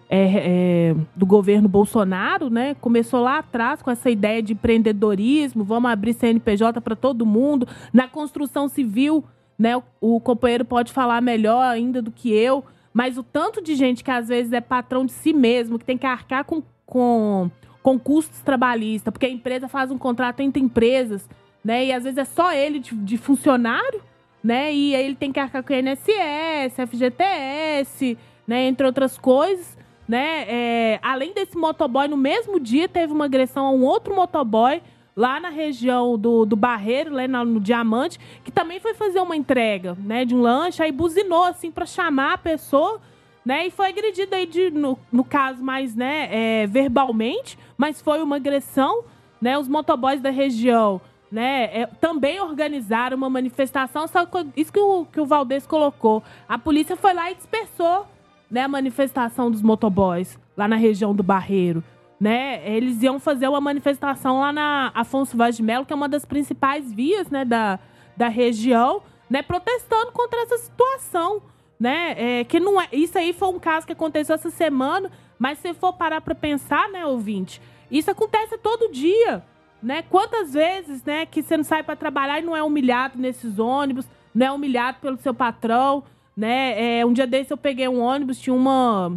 [0.09, 2.75] é, é, do governo Bolsonaro, né?
[2.81, 7.69] Começou lá atrás com essa ideia de empreendedorismo, vamos abrir CNPJ para todo mundo.
[7.93, 9.23] Na construção civil,
[9.59, 9.81] né?
[10.01, 14.11] O, companheiro pode falar melhor ainda do que eu, mas o tanto de gente que
[14.11, 17.51] às vezes é patrão de si mesmo, que tem que arcar com, com,
[17.83, 21.29] com custos trabalhistas, porque a empresa faz um contrato entre empresas,
[21.65, 21.87] né?
[21.87, 24.01] E às vezes é só ele de, de funcionário
[24.43, 24.73] né?
[24.73, 28.17] E aí ele tem que arcar com INSS, FGTS,
[28.47, 28.65] né?
[28.67, 29.77] Entre outras coisas,
[30.09, 30.45] né?
[30.49, 34.81] É, além desse motoboy, no mesmo dia teve uma agressão a um outro motoboy
[35.19, 39.97] lá na região do, do Barreiro, lá no, Diamante, que também foi fazer uma entrega,
[39.99, 40.25] né?
[40.25, 43.01] De um lanche, aí buzinou, assim, para chamar a pessoa,
[43.45, 43.67] né?
[43.67, 46.29] E foi agredido aí, de, no, no caso mais, né?
[46.31, 49.03] É, verbalmente, mas foi uma agressão,
[49.43, 49.59] né?
[49.59, 51.01] Os motoboys da região
[51.33, 56.23] né, é, também organizaram uma manifestação, só que isso que o, que o Valdez colocou.
[56.49, 58.07] A polícia foi lá e dispersou
[58.49, 61.83] né, a manifestação dos motoboys lá na região do Barreiro.
[62.21, 62.69] Né?
[62.69, 66.25] Eles iam fazer uma manifestação lá na Afonso Vaz de Melo, que é uma das
[66.25, 67.79] principais vias né, da,
[68.17, 71.43] da região, né, protestando contra essa situação.
[71.79, 72.41] Né?
[72.41, 75.73] É, que não é, isso aí foi um caso que aconteceu essa semana, mas se
[75.75, 79.45] for parar para pensar, né, ouvinte, isso acontece todo dia.
[79.81, 80.03] Né?
[80.03, 84.09] Quantas vezes, né, que você não sai para trabalhar e não é humilhado nesses ônibus,
[84.35, 86.03] não é humilhado pelo seu patrão,
[86.37, 87.01] né?
[87.01, 89.13] É, um dia desse eu peguei um ônibus, tinha uma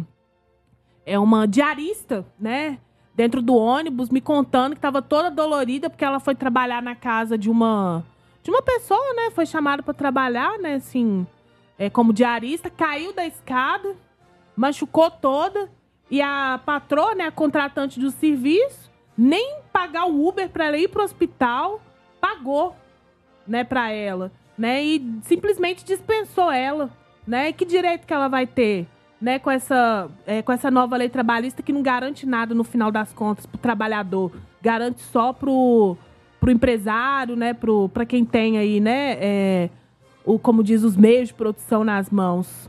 [1.06, 2.78] é uma diarista, né,
[3.14, 7.36] dentro do ônibus me contando que estava toda dolorida porque ela foi trabalhar na casa
[7.36, 8.04] de uma
[8.42, 9.30] de uma pessoa, né?
[9.30, 11.24] Foi chamada para trabalhar, né, assim,
[11.78, 13.94] é, como diarista, caiu da escada,
[14.56, 15.70] machucou toda
[16.10, 20.88] e a patroa, né, a contratante do serviço, nem pagar o Uber para ela ir
[20.88, 21.80] pro hospital,
[22.20, 22.74] pagou,
[23.46, 24.82] né, para ela, né?
[24.82, 26.90] E simplesmente dispensou ela,
[27.26, 27.52] né?
[27.52, 28.88] Que direito que ela vai ter,
[29.22, 32.90] né, com essa, é, com essa nova lei trabalhista que não garante nada no final
[32.90, 35.96] das contas pro trabalhador, garante só pro,
[36.40, 39.70] pro empresário, né, pro para quem tem aí, né, é,
[40.24, 42.68] o como diz os meios de produção nas mãos.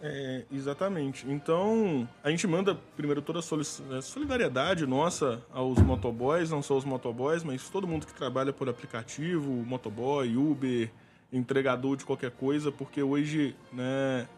[0.00, 1.26] É, exatamente.
[1.28, 6.84] Então, a gente manda primeiro toda a é, solidariedade nossa aos motoboys, não só os
[6.84, 10.90] motoboys, mas todo mundo que trabalha por aplicativo, motoboy, Uber,
[11.32, 14.28] entregador de qualquer coisa, porque hoje, né,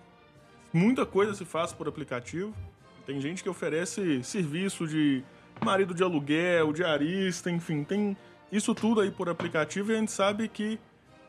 [0.73, 2.55] muita coisa se faz por aplicativo.
[3.07, 5.23] Tem gente que oferece serviço de
[5.65, 8.17] marido de aluguel, diarista, enfim, tem
[8.51, 10.79] isso tudo aí por aplicativo e a gente sabe que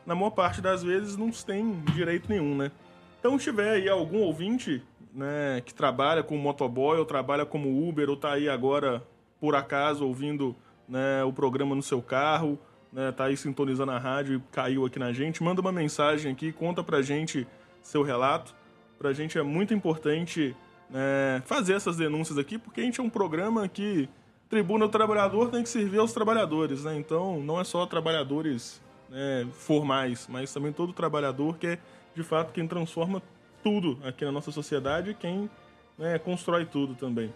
[0.06, 2.72] na maior parte das vezes não tem direito nenhum, né?
[3.18, 4.82] Então, se tiver aí algum ouvinte
[5.14, 9.02] né, que trabalha com motoboy ou trabalha como Uber ou está aí agora,
[9.40, 10.56] por acaso, ouvindo
[10.88, 12.58] né, o programa no seu carro,
[12.92, 16.52] né, tá aí sintonizando a rádio e caiu aqui na gente, manda uma mensagem aqui,
[16.52, 17.46] conta pra gente
[17.80, 18.54] seu relato.
[19.02, 20.54] Pra gente é muito importante
[20.88, 24.08] né, fazer essas denúncias aqui, porque a gente é um programa que
[24.48, 26.96] tribuna do trabalhador tem que servir aos trabalhadores, né?
[26.96, 31.78] Então, não é só trabalhadores né, formais, mas também todo trabalhador que é
[32.14, 33.20] de fato, quem transforma
[33.60, 35.50] tudo aqui na nossa sociedade, quem
[35.98, 37.34] né, constrói tudo também.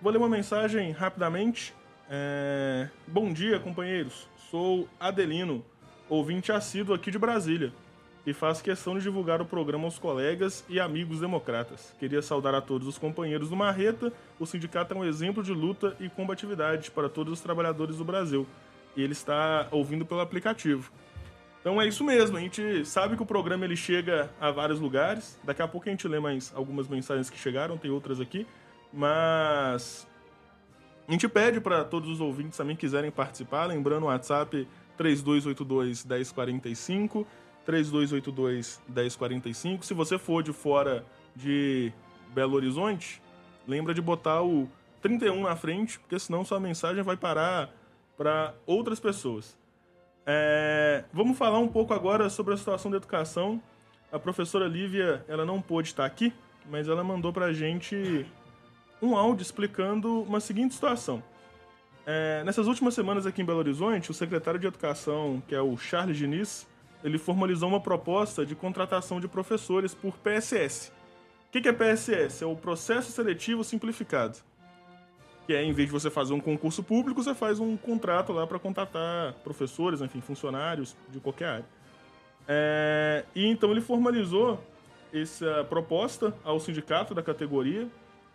[0.00, 1.74] Vou ler uma mensagem rapidamente.
[2.08, 2.88] É...
[3.08, 4.28] Bom dia, companheiros.
[4.52, 5.64] Sou Adelino,
[6.08, 7.72] ouvinte assíduo aqui de Brasília.
[8.24, 11.94] E faz questão de divulgar o programa aos colegas e amigos democratas.
[11.98, 14.12] Queria saudar a todos os companheiros do Marreta.
[14.38, 18.46] O sindicato é um exemplo de luta e combatividade para todos os trabalhadores do Brasil.
[18.96, 20.92] E ele está ouvindo pelo aplicativo.
[21.60, 25.38] Então é isso mesmo, a gente sabe que o programa ele chega a vários lugares.
[25.44, 28.46] Daqui a pouco a gente lê mais algumas mensagens que chegaram, tem outras aqui.
[28.92, 30.06] Mas
[31.08, 37.26] a gente pede para todos os ouvintes também quiserem participar, lembrando o WhatsApp 3282 1045
[37.64, 39.84] 3282 1045.
[39.84, 41.92] Se você for de fora de
[42.34, 43.22] Belo Horizonte,
[43.66, 44.68] lembra de botar o
[45.00, 47.70] 31 na frente, porque senão sua mensagem vai parar
[48.16, 49.56] para outras pessoas.
[50.24, 53.60] É, vamos falar um pouco agora sobre a situação da educação.
[54.10, 56.32] A professora Lívia, ela não pôde estar aqui,
[56.70, 58.26] mas ela mandou para a gente
[59.00, 61.22] um áudio explicando uma seguinte situação.
[62.06, 65.76] É, nessas últimas semanas aqui em Belo Horizonte, o secretário de Educação, que é o
[65.76, 66.66] Charles Diniz,
[67.04, 70.92] ele formalizou uma proposta de contratação de professores por PSS.
[71.48, 72.42] O que é PSS?
[72.42, 74.38] É o Processo Seletivo Simplificado.
[75.46, 78.46] Que é, em vez de você fazer um concurso público, você faz um contrato lá
[78.46, 81.66] para contratar professores, enfim, funcionários de qualquer área.
[82.48, 84.58] É, e então ele formalizou
[85.12, 87.86] essa proposta ao sindicato da categoria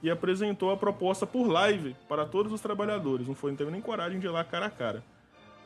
[0.01, 3.27] e apresentou a proposta por live para todos os trabalhadores.
[3.27, 5.03] Não foi, não teve nem coragem de ir lá cara a cara.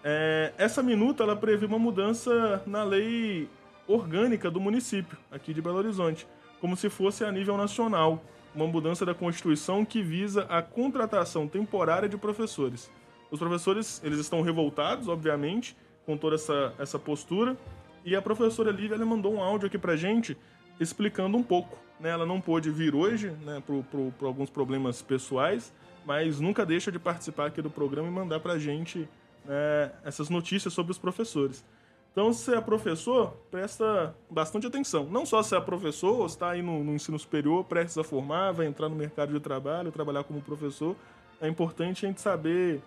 [0.03, 3.47] É, essa minuta ela prevê uma mudança na lei
[3.87, 6.27] orgânica do município, aqui de Belo Horizonte,
[6.59, 8.23] como se fosse a nível nacional.
[8.53, 12.91] Uma mudança da Constituição que visa a contratação temporária de professores.
[13.29, 17.55] Os professores eles estão revoltados, obviamente, com toda essa, essa postura.
[18.03, 20.35] E a professora Lívia ela mandou um áudio aqui pra gente
[20.79, 21.77] explicando um pouco.
[21.99, 22.09] Né?
[22.09, 25.71] Ela não pôde vir hoje, né, por, por, por alguns problemas pessoais,
[26.05, 29.07] mas nunca deixa de participar aqui do programa e mandar pra gente
[29.47, 31.63] é, essas notícias sobre os professores.
[32.11, 35.05] Então, se é professor, presta bastante atenção.
[35.05, 38.51] Não só se é professor ou está aí no, no, ensino superior, prestes a formar,
[38.51, 40.95] vai entrar no mercado de trabalho, trabalhar como professor.
[41.39, 42.81] É importante a gente saber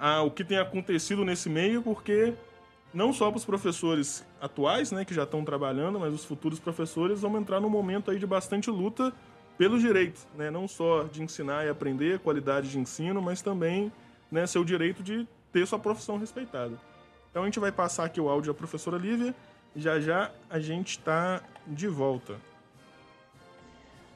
[0.00, 2.32] ah, o que tem acontecido nesse meio, porque
[2.92, 7.20] não só para os professores atuais, né, que já estão trabalhando, mas os futuros professores
[7.20, 9.12] vão entrar num momento aí de bastante luta
[9.58, 13.92] pelos direitos, né, não só de ensinar e aprender, qualidade de ensino, mas também
[14.30, 16.76] né, seu direito de ter sua profissão respeitada.
[17.30, 19.32] Então a gente vai passar aqui o áudio da professora Lívia
[19.76, 22.36] já já a gente está de volta.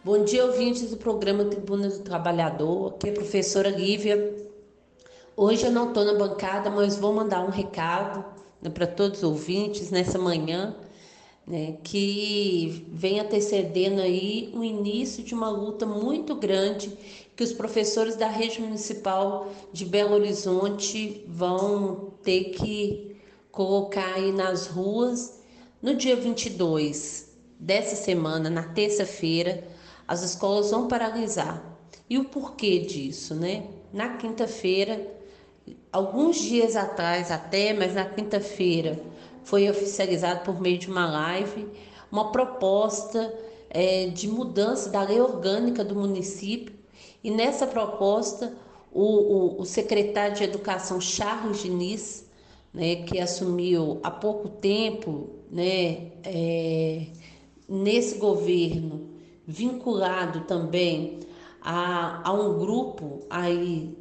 [0.05, 2.95] Bom dia, ouvintes do programa Tribuna do Trabalhador.
[2.95, 4.35] Aqui é a professora Lívia.
[5.37, 8.25] Hoje eu não estou na bancada, mas vou mandar um recado
[8.61, 10.77] né, para todos os ouvintes nessa manhã,
[11.47, 16.97] né, que vem antecedendo aí o início de uma luta muito grande
[17.39, 23.17] que os professores da rede municipal de Belo Horizonte vão ter que
[23.53, 25.39] colocar aí nas ruas
[25.81, 29.63] no dia 22 dessa semana, na terça-feira,
[30.09, 31.63] as escolas vão paralisar.
[32.11, 33.69] E o porquê disso, né?
[33.93, 35.07] Na quinta-feira,
[35.93, 39.01] alguns dias atrás até, mas na quinta-feira
[39.45, 41.69] foi oficializado por meio de uma live
[42.11, 43.33] uma proposta
[43.71, 46.78] é, de mudança da lei orgânica do município
[47.23, 48.55] e nessa proposta,
[48.93, 52.27] o, o, o secretário de Educação, Charles Diniz,
[52.73, 57.07] né, que assumiu há pouco tempo né, é,
[57.69, 59.09] nesse governo,
[59.47, 61.21] vinculado também
[61.61, 63.97] a, a um grupo aí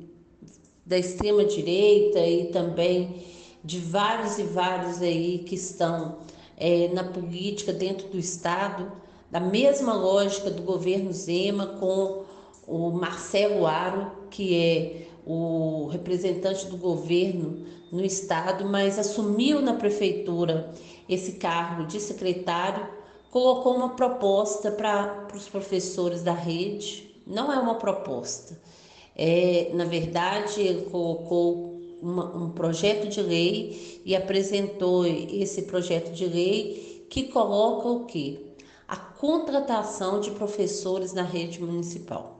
[0.86, 3.26] da extrema direita e também
[3.64, 6.20] de vários e vários aí que estão
[6.56, 8.92] é, na política dentro do estado,
[9.30, 12.27] da mesma lógica do governo Zema com
[12.68, 20.74] o Marcelo Aro, que é o representante do governo no estado, mas assumiu na prefeitura
[21.08, 22.86] esse cargo de secretário,
[23.32, 27.16] colocou uma proposta para os professores da rede.
[27.26, 28.60] Não é uma proposta.
[29.16, 36.26] É, na verdade, ele colocou uma, um projeto de lei e apresentou esse projeto de
[36.26, 38.40] lei que coloca o quê?
[38.88, 42.37] A contratação de professores na rede municipal.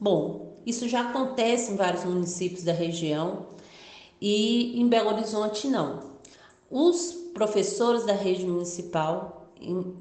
[0.00, 3.48] Bom, isso já acontece em vários municípios da região
[4.18, 6.10] e em Belo Horizonte não.
[6.70, 9.94] Os professores da rede municipal, em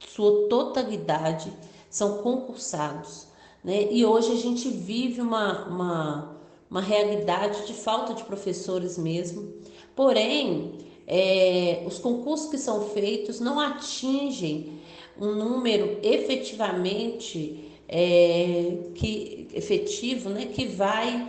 [0.00, 1.52] sua totalidade,
[1.88, 3.28] são concursados.
[3.62, 3.92] Né?
[3.92, 6.36] E hoje a gente vive uma, uma,
[6.68, 9.52] uma realidade de falta de professores mesmo.
[9.94, 14.80] Porém, é, os concursos que são feitos não atingem
[15.20, 21.28] um número efetivamente é, que, efetivo, né, que vai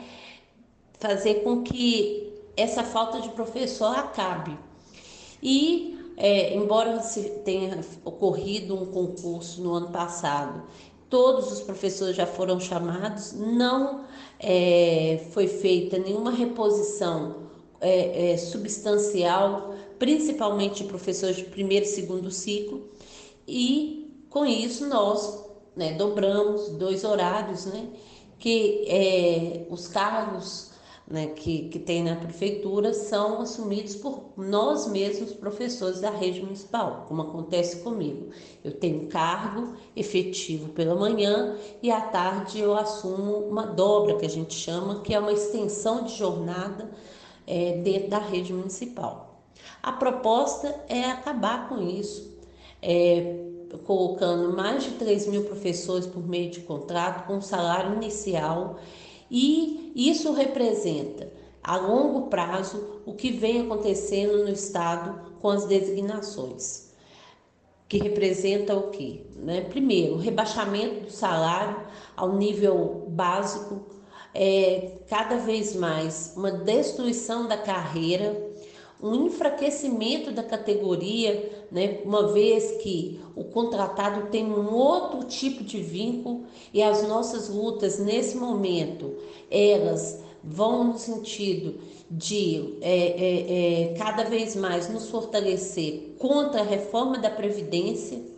[1.00, 4.56] fazer com que essa falta de professor acabe.
[5.42, 7.00] E é, embora
[7.44, 10.62] tenha ocorrido um concurso no ano passado,
[11.10, 14.06] todos os professores já foram chamados, não
[14.40, 17.48] é, foi feita nenhuma reposição
[17.80, 22.88] é, é, substancial, principalmente professores de primeiro e segundo ciclo,
[23.48, 27.88] e com isso nós né, dobramos dois horários, né,
[28.40, 30.72] que é, os cargos
[31.12, 37.06] né, que, que tem na prefeitura são assumidos por nós mesmos, professores da rede municipal,
[37.08, 38.30] como acontece comigo.
[38.64, 44.30] Eu tenho cargo efetivo pela manhã e à tarde eu assumo uma dobra, que a
[44.30, 46.90] gente chama, que é uma extensão de jornada
[47.46, 49.42] é, dentro da rede municipal.
[49.84, 52.32] A proposta é acabar com isso,
[52.82, 58.80] é, colocando mais de 3 mil professores por meio de contrato com salário inicial
[59.34, 61.32] e isso representa,
[61.64, 66.92] a longo prazo, o que vem acontecendo no Estado com as designações.
[67.88, 69.22] Que representa o quê?
[69.38, 69.62] Né?
[69.62, 71.78] Primeiro, o rebaixamento do salário
[72.16, 73.86] ao nível básico,
[74.34, 78.51] é, cada vez mais uma destruição da carreira,
[79.02, 85.82] um enfraquecimento da categoria, né, uma vez que o contratado tem um outro tipo de
[85.82, 86.44] vínculo
[86.74, 89.16] e as nossas lutas nesse momento,
[89.50, 91.80] elas vão no sentido
[92.10, 98.31] de é, é, é, cada vez mais nos fortalecer contra a reforma da Previdência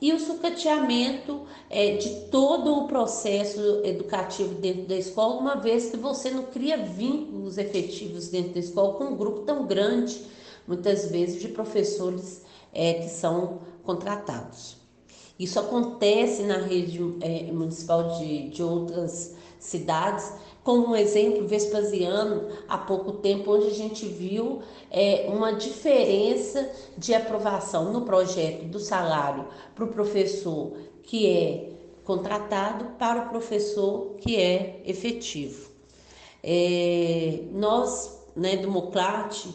[0.00, 5.96] e o sucateamento é, de todo o processo educativo dentro da escola, uma vez que
[5.96, 10.20] você não cria vínculos efetivos dentro da escola com um grupo tão grande,
[10.66, 12.42] muitas vezes, de professores
[12.72, 14.76] é, que são contratados.
[15.38, 20.32] Isso acontece na rede é, municipal de, de outras cidades,
[20.64, 27.14] como um exemplo Vespasiano, há pouco tempo, onde a gente viu é, uma diferença de
[27.14, 31.68] aprovação no projeto do salário para o professor que é
[32.02, 35.70] contratado para o professor que é efetivo.
[36.42, 39.48] É, nós, né, do Moclate,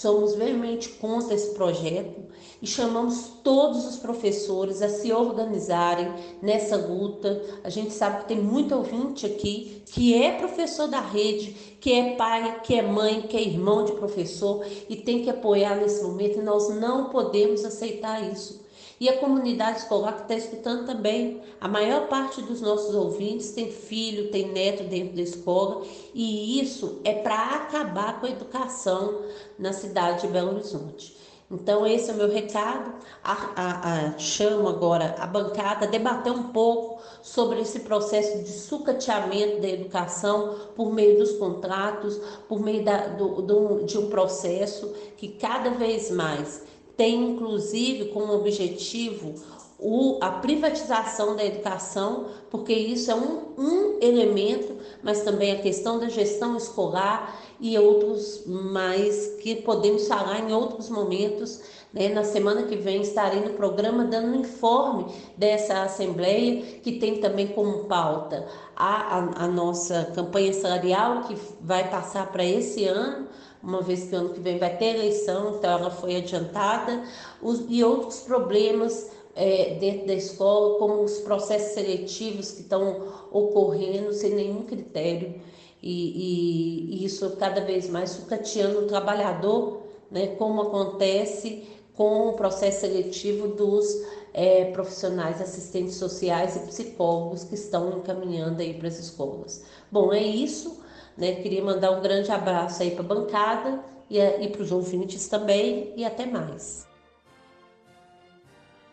[0.00, 2.26] somos veemente contra esse projeto
[2.60, 7.42] e chamamos todos os professores a se organizarem nessa luta.
[7.64, 12.14] A gente sabe que tem muito ouvinte aqui que é professor da rede, que é
[12.14, 16.40] pai, que é mãe, que é irmão de professor e tem que apoiar nesse momento
[16.40, 18.65] e nós não podemos aceitar isso.
[18.98, 21.42] E a comunidade escolar que está escutando também.
[21.60, 25.84] A maior parte dos nossos ouvintes tem filho, tem neto dentro da escola,
[26.14, 29.22] e isso é para acabar com a educação
[29.58, 31.16] na cidade de Belo Horizonte.
[31.48, 32.92] Então, esse é o meu recado.
[33.22, 38.50] A, a, a, chamo agora a bancada a debater um pouco sobre esse processo de
[38.50, 44.92] sucateamento da educação por meio dos contratos, por meio da, do, do, de um processo
[45.16, 46.64] que cada vez mais
[46.96, 49.34] tem, inclusive, como objetivo
[49.78, 55.98] o, a privatização da educação, porque isso é um, um elemento, mas também a questão
[55.98, 61.60] da gestão escolar e outros mais que podemos falar em outros momentos.
[61.92, 62.08] Né?
[62.08, 67.48] Na semana que vem estarei no programa dando um informe dessa Assembleia, que tem também
[67.48, 73.28] como pauta a, a, a nossa campanha salarial, que vai passar para esse ano,
[73.66, 77.02] uma vez que ano que vem vai ter eleição, então ela foi adiantada,
[77.42, 84.12] os, e outros problemas é, dentro da escola, como os processos seletivos que estão ocorrendo
[84.12, 85.34] sem nenhum critério
[85.82, 92.32] e, e, e isso cada vez mais sucateando o trabalhador, né, como acontece com o
[92.34, 93.86] processo seletivo dos
[94.32, 99.64] é, profissionais assistentes sociais e psicólogos que estão encaminhando aí para as escolas.
[99.90, 100.85] Bom, é isso.
[101.16, 101.36] Né?
[101.36, 105.92] Queria mandar um grande abraço aí para a bancada e, e para os ouvintes também
[105.96, 106.86] e até mais.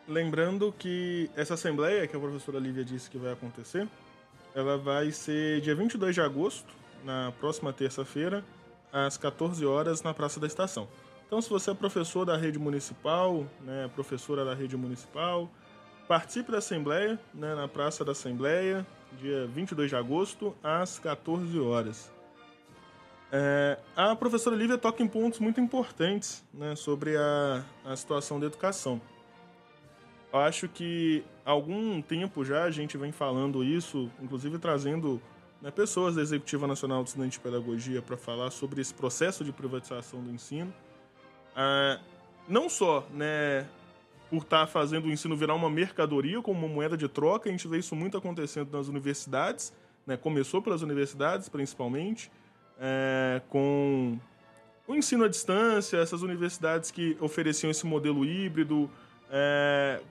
[0.07, 3.88] Lembrando que essa assembleia que a professora Lívia disse que vai acontecer,
[4.53, 8.43] ela vai ser dia 22 de agosto, na próxima terça-feira,
[8.91, 10.88] às 14 horas, na Praça da Estação.
[11.26, 15.49] Então, se você é professor da rede municipal, né, professora da rede municipal,
[16.07, 18.86] participe da Assembleia, né, na Praça da Assembleia,
[19.22, 22.11] dia 22 de agosto, às 14 horas.
[23.32, 28.45] É, a professora Lívia toca em pontos muito importantes né, sobre a, a situação da
[28.45, 29.01] educação.
[30.32, 35.22] Eu acho que há algum tempo já a gente vem falando isso, inclusive trazendo
[35.61, 39.51] né, pessoas da Executiva Nacional de Estudantes de Pedagogia para falar sobre esse processo de
[39.51, 40.74] privatização do ensino.
[41.55, 41.99] Ah,
[42.47, 43.68] não só né,
[44.34, 47.51] por estar tá fazendo o ensino virar uma mercadoria, como uma moeda de troca, a
[47.51, 49.71] gente vê isso muito acontecendo nas universidades,
[50.07, 52.31] né, começou pelas universidades principalmente,
[52.79, 54.17] é, com
[54.88, 58.89] o ensino à distância, essas universidades que ofereciam esse modelo híbrido,
[59.29, 60.01] é,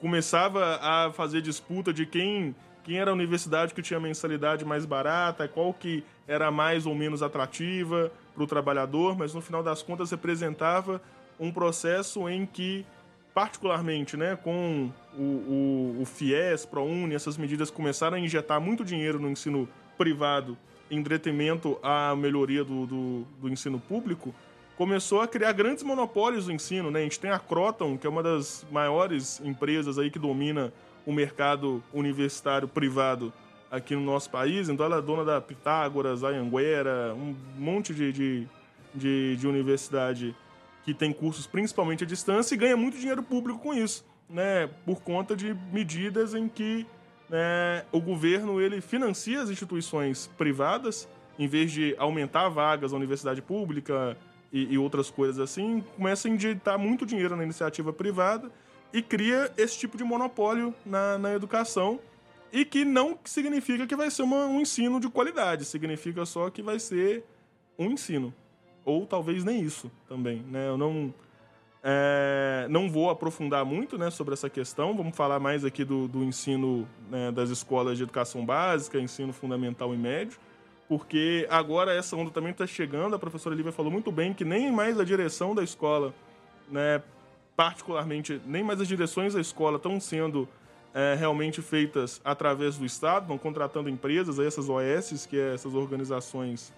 [0.00, 5.48] começava a fazer disputa de quem, quem era a universidade que tinha mensalidade mais barata,
[5.48, 10.12] qual que era mais ou menos atrativa para o trabalhador, mas no final das contas
[10.12, 11.02] representava
[11.40, 12.86] um processo em que,
[13.34, 19.18] particularmente né, com o, o, o FIES, ProUni, essas medidas começaram a injetar muito dinheiro
[19.18, 20.56] no ensino privado
[20.90, 24.34] em detrimento à melhoria do, do, do ensino público,
[24.76, 27.00] começou a criar grandes monopólios do ensino, né?
[27.00, 30.72] A gente tem a Croton, que é uma das maiores empresas aí que domina
[31.06, 33.32] o mercado universitário privado
[33.70, 34.68] aqui no nosso país.
[34.68, 38.48] Então ela é dona da Pitágoras, Anhanguera, um monte de, de,
[38.94, 40.36] de, de universidade
[40.84, 44.68] que tem cursos principalmente à distância e ganha muito dinheiro público com isso, né?
[44.84, 46.86] Por conta de medidas em que
[47.28, 51.08] né, o governo ele financia as instituições privadas
[51.38, 54.16] em vez de aumentar vagas na universidade pública,
[54.52, 58.50] e, e outras coisas assim, começa a injetar muito dinheiro na iniciativa privada
[58.92, 61.98] e cria esse tipo de monopólio na, na educação
[62.52, 66.62] e que não significa que vai ser uma, um ensino de qualidade, significa só que
[66.62, 67.24] vai ser
[67.78, 68.34] um ensino.
[68.84, 70.68] Ou talvez nem isso também, né?
[70.68, 71.14] Eu não,
[71.82, 76.22] é, não vou aprofundar muito né, sobre essa questão, vamos falar mais aqui do, do
[76.22, 80.38] ensino né, das escolas de educação básica, ensino fundamental e médio
[80.92, 83.16] porque agora essa onda também está chegando.
[83.16, 86.14] A professora Lívia falou muito bem que nem mais a direção da escola,
[86.70, 87.02] né,
[87.56, 90.46] particularmente, nem mais as direções da escola estão sendo
[90.92, 96.70] é, realmente feitas através do Estado, estão contratando empresas, essas OS, que é essas organizações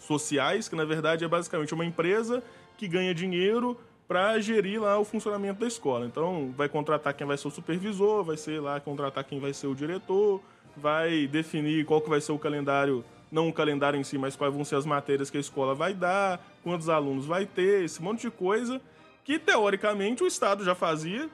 [0.00, 2.42] sociais, que na verdade é basicamente uma empresa
[2.76, 3.78] que ganha dinheiro
[4.08, 6.04] para gerir lá o funcionamento da escola.
[6.04, 9.68] Então, vai contratar quem vai ser o supervisor, vai ser lá contratar quem vai ser
[9.68, 10.40] o diretor,
[10.76, 14.52] vai definir qual que vai ser o calendário, não o calendário em si, mas quais
[14.52, 18.22] vão ser as matérias que a escola vai dar, quantos alunos vai ter, esse monte
[18.22, 18.80] de coisa
[19.24, 21.30] que teoricamente o Estado já fazia,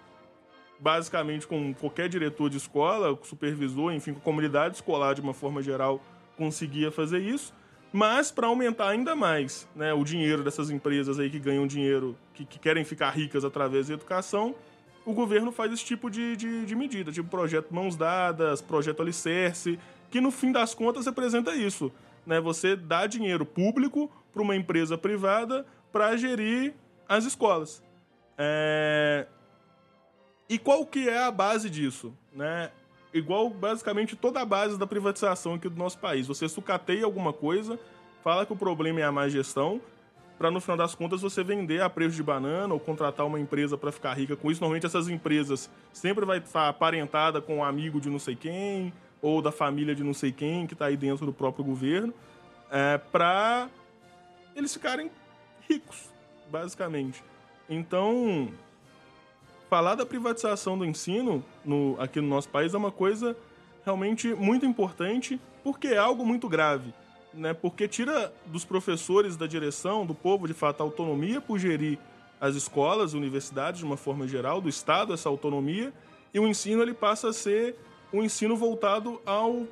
[0.79, 5.63] basicamente com qualquer diretor de escola, supervisor, enfim, com a comunidade escolar de uma forma
[5.63, 5.99] geral
[6.37, 7.55] conseguia fazer isso.
[7.93, 12.45] Mas para aumentar ainda mais né, o dinheiro dessas empresas aí que ganham dinheiro, que,
[12.45, 14.55] que querem ficar ricas através da educação,
[15.05, 19.79] o governo faz esse tipo de, de, de medida, tipo projeto Mãos Dadas, projeto Alicerce,
[20.11, 21.93] que no fim das contas representa isso.
[22.27, 22.41] Né?
[22.41, 26.75] Você dá dinheiro público para uma empresa privada para gerir
[27.09, 27.83] as escolas.
[28.37, 29.27] É...
[30.49, 32.13] E qual que é a base disso?
[32.33, 32.71] Né?
[33.17, 36.27] Igual basicamente toda a base da privatização aqui do nosso país.
[36.27, 37.79] Você sucateia alguma coisa,
[38.23, 39.81] fala que o problema é a má gestão,
[40.39, 43.79] para no final das contas você vender a preço de banana ou contratar uma empresa
[43.79, 44.61] para ficar rica com isso.
[44.61, 48.93] Normalmente essas empresas sempre vai estar aparentada com um amigo de não sei quem
[49.23, 52.13] ou da família de não sei quem que está aí dentro do próprio governo,
[52.71, 53.71] é, para
[54.55, 55.11] eles ficarem
[55.67, 56.11] ricos,
[56.51, 57.25] basicamente.
[57.69, 58.51] Então,
[59.69, 63.37] falar da privatização do ensino no, aqui no nosso país é uma coisa
[63.85, 66.93] realmente muito importante, porque é algo muito grave
[67.37, 67.55] né?
[67.55, 71.99] Porque tira dos professores, da direção, do povo, de fato, a autonomia por gerir
[72.41, 75.93] as escolas, universidades, de uma forma geral, do Estado, essa autonomia,
[76.35, 77.77] e o ensino ele passa a ser
[78.13, 79.67] um ensino voltado ao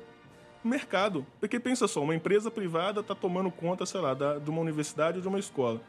[0.63, 1.25] mercado.
[1.39, 5.17] Porque pensa só, uma empresa privada está tomando conta, sei lá, da, de uma universidade
[5.17, 5.81] ou de uma escola.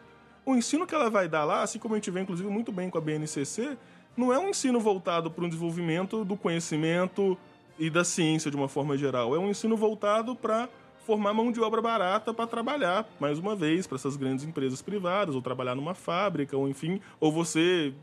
[0.44, 2.88] O ensino que ela vai dar lá, assim como a gente vê, inclusive, muito bem
[2.90, 3.76] com a BNCC,
[4.16, 7.36] não é um ensino voltado para o desenvolvimento do conhecimento
[7.78, 9.34] e da ciência de uma forma geral.
[9.34, 10.68] É um ensino voltado para
[11.06, 15.34] formar mão de obra barata para trabalhar, mais uma vez, para essas grandes empresas privadas,
[15.34, 17.94] ou trabalhar numa fábrica, ou enfim, ou você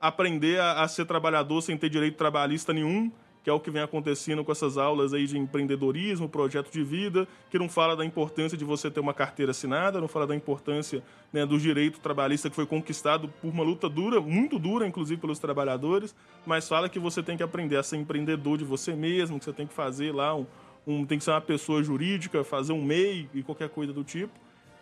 [0.00, 3.82] aprender a, a, ser trabalhador sem ter direito trabalhista nenhum, que é o que vem
[3.82, 8.56] acontecendo com essas aulas aí de empreendedorismo, projeto de vida, que não fala da importância
[8.56, 12.56] de você ter uma carteira assinada, não fala da importância né, do direito trabalhista que
[12.56, 16.14] foi conquistado por uma luta dura, muito dura, inclusive pelos trabalhadores,
[16.44, 19.52] mas fala que você tem que aprender a ser empreendedor de você mesmo, que você
[19.52, 20.46] tem que fazer lá um,
[20.86, 24.32] um, tem que ser uma pessoa jurídica, fazer um MEI e qualquer coisa do tipo,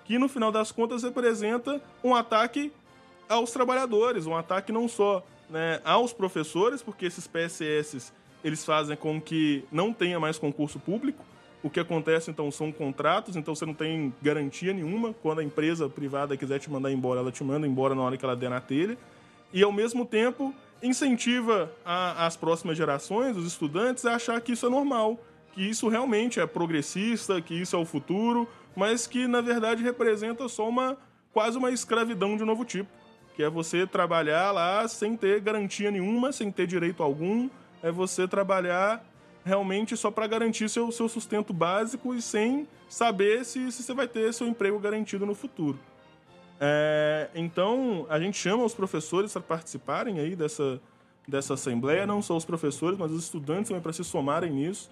[0.04, 2.72] que no final das contas representa um ataque
[3.28, 8.12] aos trabalhadores, um ataque não só né, aos professores, porque esses PSS
[8.42, 11.24] eles fazem com que não tenha mais concurso público.
[11.62, 15.12] O que acontece então são contratos, então você não tem garantia nenhuma.
[15.12, 18.24] Quando a empresa privada quiser te mandar embora, ela te manda embora na hora que
[18.24, 18.96] ela der na telha.
[19.52, 24.66] E ao mesmo tempo incentiva a, as próximas gerações, os estudantes, a achar que isso
[24.66, 25.18] é normal,
[25.52, 30.48] que isso realmente é progressista, que isso é o futuro, mas que na verdade representa
[30.48, 30.96] só uma
[31.32, 32.88] quase uma escravidão de novo tipo,
[33.34, 37.48] que é você trabalhar lá sem ter garantia nenhuma, sem ter direito algum,
[37.82, 39.04] é você trabalhar
[39.44, 44.06] realmente só para garantir seu, seu sustento básico e sem saber se, se você vai
[44.06, 45.78] ter seu emprego garantido no futuro.
[46.60, 50.80] É, então, a gente chama os professores para participarem aí dessa,
[51.26, 54.90] dessa assembleia, não só os professores, mas os estudantes também para se somarem nisso,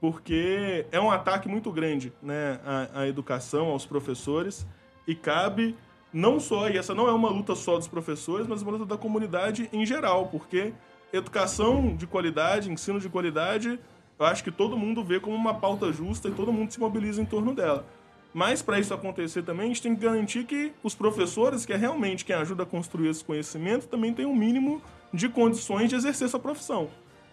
[0.00, 4.66] porque é um ataque muito grande né, à, à educação, aos professores,
[5.06, 5.76] e cabe
[6.12, 8.96] não só, e essa não é uma luta só dos professores, mas uma luta da
[8.96, 10.72] comunidade em geral, porque
[11.12, 13.78] educação de qualidade, ensino de qualidade,
[14.18, 17.22] eu acho que todo mundo vê como uma pauta justa e todo mundo se mobiliza
[17.22, 17.86] em torno dela.
[18.34, 21.76] Mas para isso acontecer também, a gente tem que garantir que os professores, que é
[21.76, 24.82] realmente quem ajuda a construir esse conhecimento, também tenham um mínimo
[25.12, 26.90] de condições de exercer essa profissão.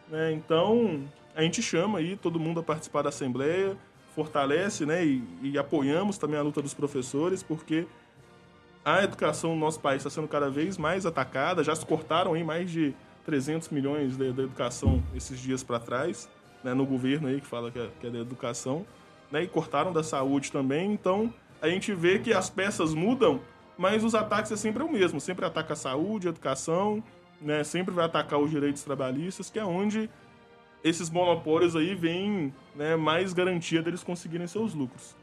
[0.09, 0.31] Né?
[0.33, 1.03] Então,
[1.35, 3.75] a gente chama aí todo mundo a participar da Assembleia,
[4.15, 7.85] fortalece né, e, e apoiamos também a luta dos professores, porque
[8.85, 12.43] a educação no nosso país está sendo cada vez mais atacada, já se cortaram aí
[12.43, 12.93] mais de
[13.25, 16.29] 300 milhões da educação esses dias para trás,
[16.63, 18.85] né, no governo aí que fala que é, que é da educação
[19.31, 20.93] né, e cortaram da saúde também.
[20.93, 23.41] Então a gente vê que as peças mudam,
[23.77, 25.19] mas os ataques é sempre o mesmo.
[25.19, 27.03] Sempre ataca a saúde, a educação,
[27.41, 30.09] né, sempre vai atacar os direitos trabalhistas, que é onde
[30.83, 35.15] esses monopólios aí vêm né, mais garantia deles conseguirem seus lucros.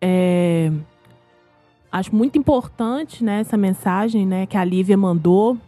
[0.00, 0.70] É,
[1.90, 5.58] acho muito importante né, essa mensagem né, que a Lívia mandou,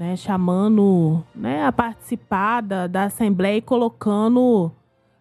[0.00, 4.72] né, chamando né, a participar da, Assembleia e colocando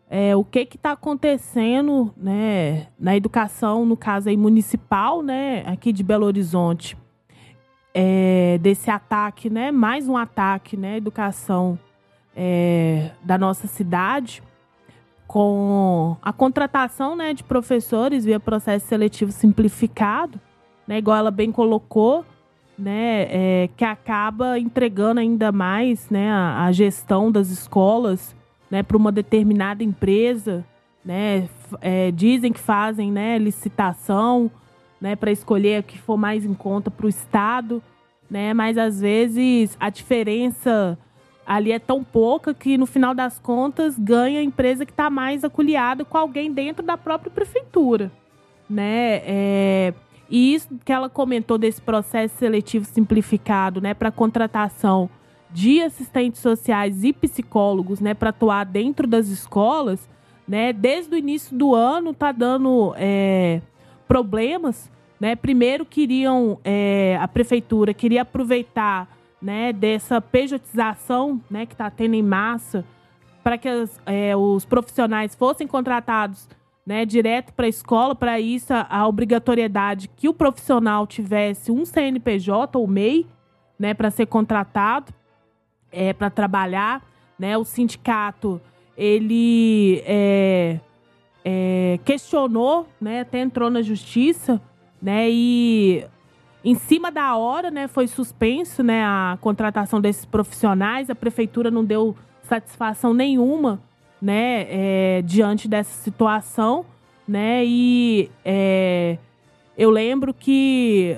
[0.10, 6.02] é, o que está acontecendo né, na educação, no caso aí municipal, né, aqui de
[6.02, 6.98] Belo Horizonte,
[7.94, 11.78] é, desse ataque, né, mais um ataque né, à educação
[12.34, 14.42] é, da nossa cidade,
[15.28, 20.40] com a contratação né, de professores via processo seletivo simplificado,
[20.88, 22.24] né, igual ela bem colocou,
[22.80, 28.34] né, é, que acaba entregando ainda mais né, a, a gestão das escolas
[28.72, 30.66] né, para uma determinada empresa,
[31.04, 31.50] né,
[31.82, 34.50] é, dizem que fazem né, licitação
[35.02, 37.84] né, para escolher o que for mais em conta para o Estado,
[38.30, 40.98] né, mas às vezes a diferença
[41.46, 45.44] ali é tão pouca que no final das contas ganha a empresa que está mais
[45.44, 48.12] aculiada com alguém dentro da própria prefeitura.
[48.70, 49.22] Né?
[49.26, 49.94] É,
[50.30, 55.10] e isso que ela comentou desse processo seletivo simplificado né, para contratação
[55.52, 60.08] de assistentes sociais e psicólogos, né, para atuar dentro das escolas,
[60.48, 63.62] né, desde o início do ano está dando é,
[64.08, 65.36] problemas, né?
[65.36, 69.08] Primeiro queriam é, a prefeitura queria aproveitar,
[69.42, 72.84] né, dessa pejotização, né, que está tendo em massa,
[73.44, 76.48] para que as, é, os profissionais fossem contratados,
[76.90, 78.16] né, direto para a escola.
[78.16, 83.28] Para isso, a, obrigatoriedade que o profissional tivesse um CNPJ ou MEI,
[83.78, 85.14] né, para ser contratado
[85.92, 87.04] é, para trabalhar,
[87.38, 87.56] né?
[87.60, 88.60] O sindicato
[88.98, 90.80] ele é,
[91.46, 93.22] é, questionou, né?
[93.22, 94.60] Até entrou na justiça,
[95.00, 95.30] né?
[95.30, 96.04] E
[96.66, 97.88] em cima da hora, né?
[97.88, 99.04] Foi suspenso, né?
[99.06, 101.08] A contratação desses profissionais.
[101.08, 103.80] A prefeitura não deu satisfação nenhuma,
[104.22, 104.68] né?
[104.70, 106.86] É, diante dessa situação,
[107.28, 107.64] né?
[107.66, 109.18] E é,
[109.78, 111.18] eu lembro que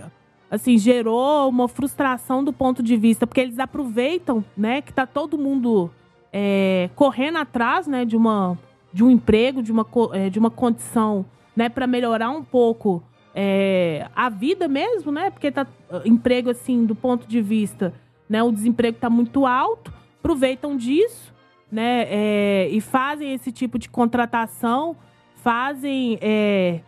[0.52, 5.38] assim, gerou uma frustração do ponto de vista, porque eles aproveitam, né, que tá todo
[5.38, 5.90] mundo
[6.34, 8.58] é, correndo atrás, né, de uma
[8.94, 11.26] de um emprego, de uma, é, de uma condição,
[11.56, 13.02] né, para melhorar um pouco
[13.34, 15.66] é, a vida mesmo, né, porque tá
[16.04, 17.94] emprego assim do ponto de vista,
[18.28, 21.31] né, o desemprego tá muito alto, aproveitam disso,
[21.72, 24.96] né, é, e fazem esse tipo de contratação,
[25.36, 26.82] fazem é,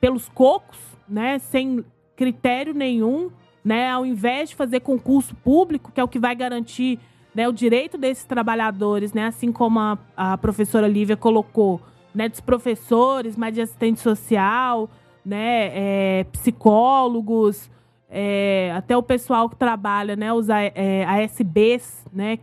[0.00, 0.78] pelos cocos,
[1.08, 1.84] né, sem
[2.16, 3.30] critério nenhum,
[3.64, 3.90] né?
[3.90, 6.98] Ao invés de fazer concurso público, que é o que vai garantir
[7.34, 9.26] né, o direito desses trabalhadores, né?
[9.26, 11.80] Assim como a, a professora Lívia colocou,
[12.14, 12.28] né?
[12.28, 14.90] Dos professores, mas de assistente social,
[15.24, 15.70] né?
[15.74, 17.70] É, psicólogos,
[18.10, 20.32] é, até o pessoal que trabalha, né?
[20.32, 22.38] Os é, ASBs, né?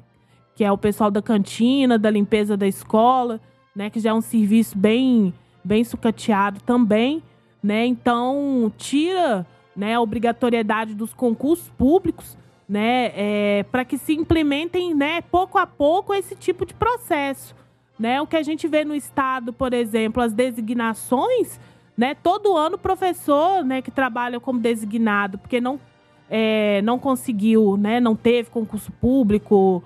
[0.56, 3.42] Que é o pessoal da cantina, da limpeza da escola,
[3.76, 3.90] né?
[3.90, 5.34] Que já é um serviço bem,
[5.64, 7.22] bem sucateado também,
[7.62, 7.86] né?
[7.86, 9.46] Então, tira
[9.76, 12.38] né, a obrigatoriedade dos concursos públicos,
[12.68, 17.54] né, é, para que se implementem, né, pouco a pouco esse tipo de processo,
[18.00, 18.22] né?
[18.22, 21.60] O que a gente vê no estado, por exemplo, as designações,
[21.98, 25.80] né, todo ano o professor, né, que trabalha como designado, porque não
[26.28, 29.84] é, não conseguiu, né, não teve concurso público,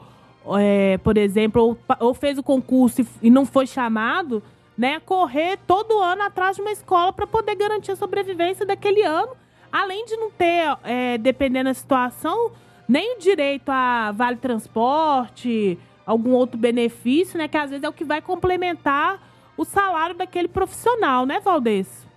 [0.58, 4.42] é, por exemplo, ou, ou, fez o concurso e, e não foi chamado,
[4.78, 9.36] né, correr todo ano atrás de uma escola para poder garantir a sobrevivência daquele ano
[9.72, 12.52] além de não ter, é, dependendo da situação,
[12.88, 17.48] nem o direito a vale transporte, algum outro benefício, né?
[17.48, 19.22] Que às vezes é o que vai complementar
[19.56, 22.08] o salário daquele profissional, né, Valdez?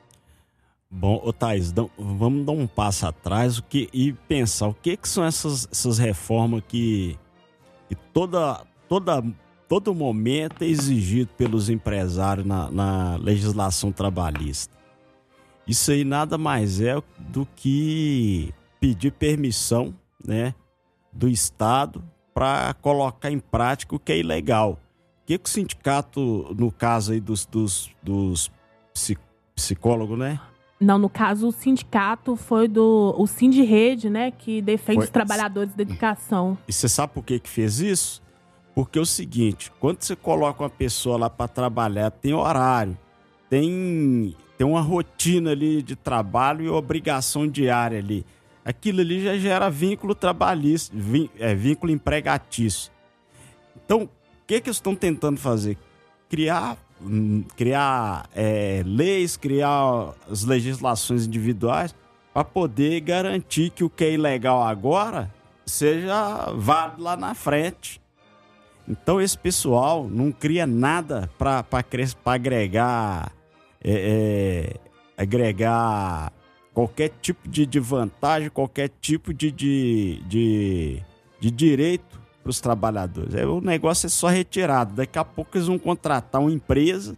[0.90, 5.08] Bom, ô Thais, vamos dar um passo atrás o que, e pensar o que, que
[5.08, 7.18] são essas, essas reformas que,
[7.94, 9.22] que toda, toda,
[9.68, 14.76] todo momento é exigido pelos empresários na, na legislação trabalhista.
[15.66, 20.54] Isso aí nada mais é do que pedir permissão né,
[21.12, 22.02] do Estado
[22.34, 24.78] para colocar em prática o que é ilegal
[25.26, 28.50] que, que o sindicato, no caso aí dos, dos, dos
[29.54, 30.40] psicólogos, né?
[30.82, 34.30] Não, no caso, o sindicato foi do o Sindirede, né?
[34.30, 35.04] Que defende foi.
[35.04, 36.58] os trabalhadores da educação.
[36.66, 38.22] E você sabe por que, que fez isso?
[38.74, 42.96] Porque é o seguinte, quando você coloca uma pessoa lá para trabalhar, tem horário,
[43.50, 48.24] tem, tem uma rotina ali de trabalho e obrigação diária ali.
[48.64, 50.96] Aquilo ali já gera vínculo trabalhista,
[51.38, 52.90] é, vínculo empregatício.
[53.84, 54.08] Então,
[54.52, 55.78] que, que estão tentando fazer?
[56.28, 56.76] Criar,
[57.56, 61.94] criar é, leis, criar as legislações individuais
[62.32, 65.30] para poder garantir que o que é ilegal agora
[65.66, 68.00] seja válido lá na frente.
[68.88, 71.64] Então esse pessoal não cria nada para
[72.24, 73.32] agregar,
[73.82, 74.74] é,
[75.16, 76.32] é, agregar
[76.74, 81.02] qualquer tipo de, de vantagem, qualquer tipo de, de, de,
[81.38, 82.11] de direito
[82.42, 83.34] para os trabalhadores.
[83.34, 84.94] É, o negócio é só retirado.
[84.94, 87.16] Daqui a pouco eles vão contratar uma empresa,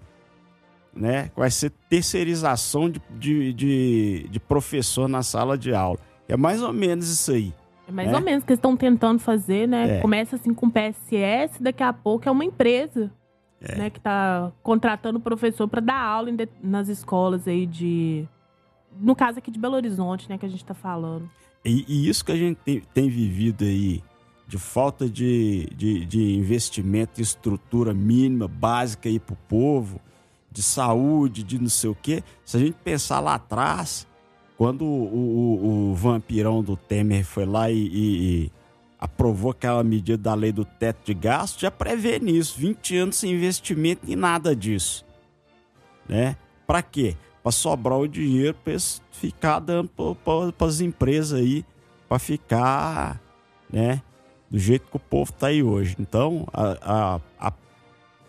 [0.95, 1.31] né?
[1.35, 5.99] Vai ser terceirização de, de, de, de professor na sala de aula.
[6.29, 7.53] É mais ou menos isso aí.
[7.89, 8.17] É mais né?
[8.17, 9.99] ou menos que eles estão tentando fazer, né?
[9.99, 10.01] É.
[10.01, 13.11] Começa assim com PSS, daqui a pouco é uma empresa.
[13.67, 13.79] É.
[13.79, 18.29] Né, que está contratando professor para dar aula de, nas escolas aí de.
[19.01, 21.31] No caso aqui de Belo Horizonte, né, que a gente está falando.
[21.65, 24.03] E, e, isso que a gente tem, tem vivido aí
[24.47, 30.01] de falta de, de, de investimento em estrutura mínima, básica aí para o povo,
[30.51, 32.23] de saúde, de não sei o quê.
[32.45, 34.07] Se a gente pensar lá atrás,
[34.57, 38.53] quando o, o, o vampirão do Temer foi lá e, e, e,
[39.01, 42.59] aprovou aquela medida da lei do teto de gasto, já prevê nisso.
[42.59, 45.05] 20 anos sem investimento em nada disso.
[46.09, 46.37] Né?
[46.67, 47.17] Para quê?
[47.43, 48.75] Para sobrar o dinheiro para
[49.11, 51.65] ficar dando para as empresas aí,
[52.09, 53.21] para ficar,
[53.71, 54.01] né?
[54.55, 55.97] Do jeito que o povo está aí hoje.
[55.99, 57.53] Então, a, a, a,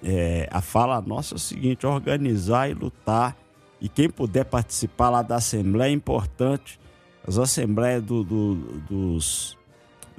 [0.04, 3.38] é, a fala nossa é o seguinte: organizar e lutar.
[3.80, 6.80] E quem puder participar lá da Assembleia é importante.
[7.28, 8.56] As assembleias do, do,
[8.90, 9.56] dos,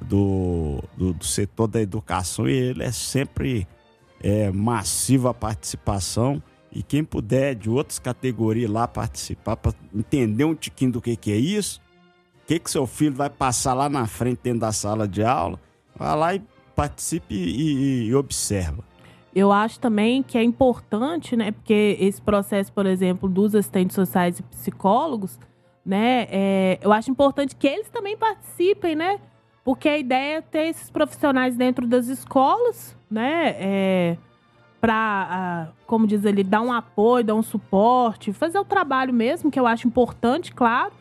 [0.01, 3.67] do, do, do setor da educação, e ele é sempre
[4.23, 6.41] é, massiva a participação.
[6.71, 11.33] E quem puder de outras categorias lá participar, para entender um tiquinho do que, que
[11.33, 11.81] é isso,
[12.45, 15.66] o que, que seu filho vai passar lá na frente dentro da sala de aula,
[15.99, 16.43] Vá lá e
[16.75, 18.85] participe e, e, observa.
[19.35, 21.51] Eu acho também que é importante, né?
[21.51, 25.39] Porque esse processo, por exemplo, dos assistentes sociais e psicólogos,
[25.85, 26.27] né?
[26.31, 29.19] É, eu acho importante que eles também participem, né?
[29.65, 33.57] Porque a ideia é ter esses profissionais dentro das escolas, né?
[33.59, 34.17] É,
[34.81, 39.59] para, como diz ele, dar um apoio, dar um suporte, fazer o trabalho mesmo, que
[39.59, 40.93] eu acho importante, claro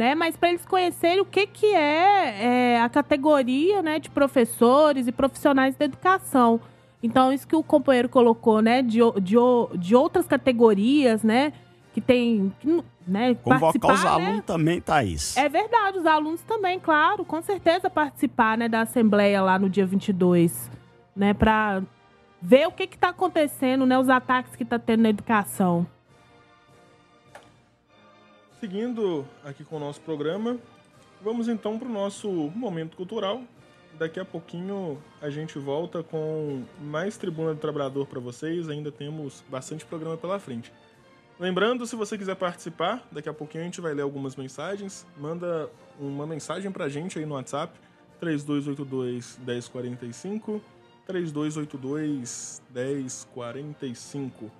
[0.00, 0.14] né?
[0.14, 5.12] Mas para eles conhecerem o que, que é, é, a categoria né, de professores e
[5.12, 6.58] profissionais da educação.
[7.02, 8.80] Então, isso que o companheiro colocou, né?
[8.80, 9.36] De, de,
[9.78, 11.52] de outras categorias, né?
[11.92, 12.50] Que tem.
[12.60, 14.08] Que, né, Convocar os né?
[14.08, 15.36] alunos também, Thaís.
[15.36, 17.22] É verdade, os alunos também, claro.
[17.22, 20.70] Com certeza participar né, da Assembleia lá no dia 22,
[21.14, 21.34] né?
[21.34, 21.82] Para
[22.40, 23.98] ver o que está acontecendo, né?
[23.98, 25.86] Os ataques que está tendo na educação.
[28.60, 30.58] Seguindo aqui com o nosso programa,
[31.22, 33.42] vamos então para o nosso momento cultural.
[33.98, 38.68] Daqui a pouquinho a gente volta com mais Tribuna do Trabalhador para vocês.
[38.68, 40.70] Ainda temos bastante programa pela frente.
[41.38, 45.06] Lembrando, se você quiser participar, daqui a pouquinho a gente vai ler algumas mensagens.
[45.16, 47.72] Manda uma mensagem para a gente aí no WhatsApp,
[48.20, 50.60] 3282 1045,
[51.06, 54.50] 3282 1045.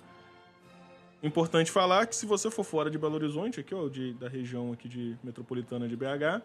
[1.23, 4.71] Importante falar que se você for fora de Belo Horizonte, aqui, ó, de, da região
[4.71, 6.41] aqui de metropolitana de BH,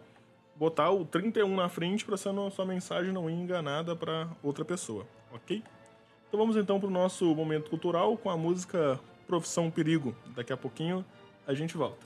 [0.55, 5.63] botar o 31 na frente para sua mensagem não ir enganada para outra pessoa, ok?
[6.27, 10.15] Então vamos então para o nosso momento cultural com a música Profissão Perigo.
[10.35, 11.03] Daqui a pouquinho
[11.47, 12.05] a gente volta.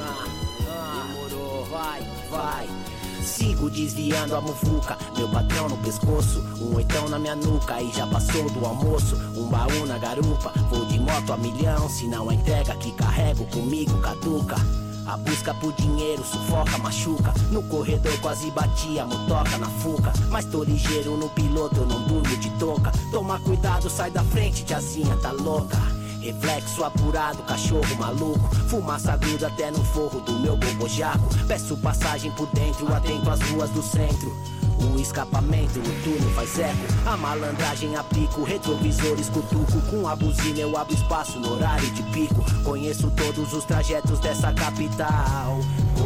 [0.00, 0.24] Ah,
[0.68, 2.97] ah, demorou, vai, vai.
[3.28, 8.06] Sigo desviando a muvuca, meu patrão no pescoço, um oitão na minha nuca e já
[8.06, 9.16] passou do almoço.
[9.36, 13.44] Um baú na garupa, vou de moto a milhão, se não a entrega que carrego
[13.46, 14.56] comigo caduca.
[15.06, 17.34] A busca por dinheiro sufoca, machuca.
[17.52, 20.12] No corredor quase batia, motoca na fuca.
[20.30, 22.90] Mas tô ligeiro no piloto, eu não durmo de toca.
[23.12, 25.76] Toma cuidado, sai da frente, tiazinha tá louca.
[26.28, 28.54] Reflexo apurado, cachorro maluco.
[28.68, 31.26] Fumaça gruda até no forro do meu bobojaco.
[31.46, 34.36] Peço passagem por dentro, atento às ruas do centro.
[34.78, 36.76] O escapamento, o túnel faz eco.
[37.06, 39.80] A malandragem aplico, retrovisores cutuco.
[39.90, 42.44] Com a buzina eu abro espaço no horário de pico.
[42.62, 45.58] Conheço todos os trajetos dessa capital.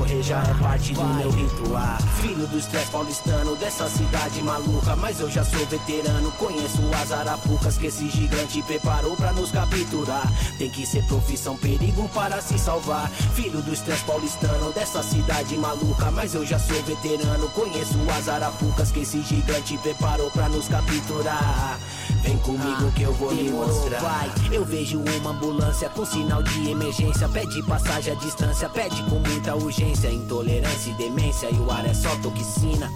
[0.03, 1.99] Correja é parte do meu ritual.
[2.21, 4.97] Filho do estresse paulistano, dessa cidade maluca.
[4.97, 10.27] Mas eu já sou veterano, conheço as arapucas que esse gigante preparou pra nos capturar.
[10.59, 13.09] Tem que ser profissão perigo para se salvar.
[13.37, 16.11] Filho do estresse paulistano, dessa cidade maluca.
[16.11, 21.79] Mas eu já sou veterano, conheço as arapucas que esse gigante preparou pra nos capturar.
[22.23, 24.01] Vem comigo que eu vou lhe mostrar.
[24.01, 27.29] Vai, eu vejo uma ambulância com sinal de emergência.
[27.29, 30.09] Pede passagem à distância, pede com muita urgência.
[30.09, 32.91] Intolerância e demência, e o ar é só toxina.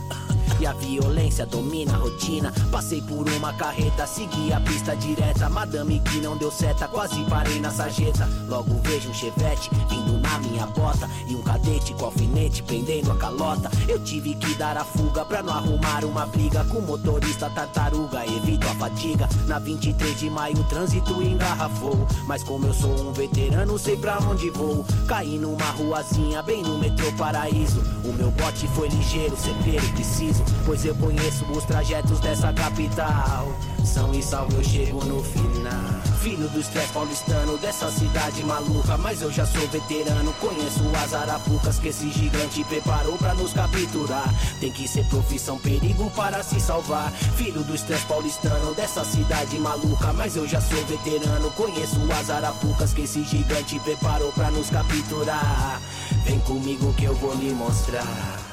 [0.61, 2.53] E a violência domina a rotina.
[2.71, 5.49] Passei por uma carreta, segui a pista direta.
[5.49, 8.29] Madame que não deu seta, quase parei na sarjeta.
[8.49, 11.09] Logo vejo um chevette vindo na minha bota.
[11.29, 13.71] E um cadete com alfinete prendendo a calota.
[13.89, 16.65] Eu tive que dar a fuga pra não arrumar uma briga.
[16.65, 19.29] Com motorista tartaruga, evito a fadiga.
[19.47, 22.07] Na 23 de maio o trânsito engarrafou.
[22.27, 24.85] Mas como eu sou um veterano, sei pra onde vou.
[25.07, 27.81] Caí numa ruazinha, bem no metrô paraíso.
[28.05, 30.36] O meu bote foi ligeiro, certeiro, preciso.
[30.65, 33.49] Pois eu conheço os trajetos dessa capital.
[33.85, 35.97] São e salvo eu chego no final.
[36.21, 38.97] Filho do estresse paulistano, dessa cidade maluca.
[38.99, 44.29] Mas eu já sou veterano, conheço as arapucas que esse gigante preparou pra nos capturar.
[44.59, 47.13] Tem que ser profissão perigo para se salvar.
[47.37, 50.13] Filho do estresse paulistano, dessa cidade maluca.
[50.13, 55.81] Mas eu já sou veterano, conheço as arapucas que esse gigante preparou pra nos capturar.
[56.25, 58.46] Vem comigo que eu vou lhe mostrar.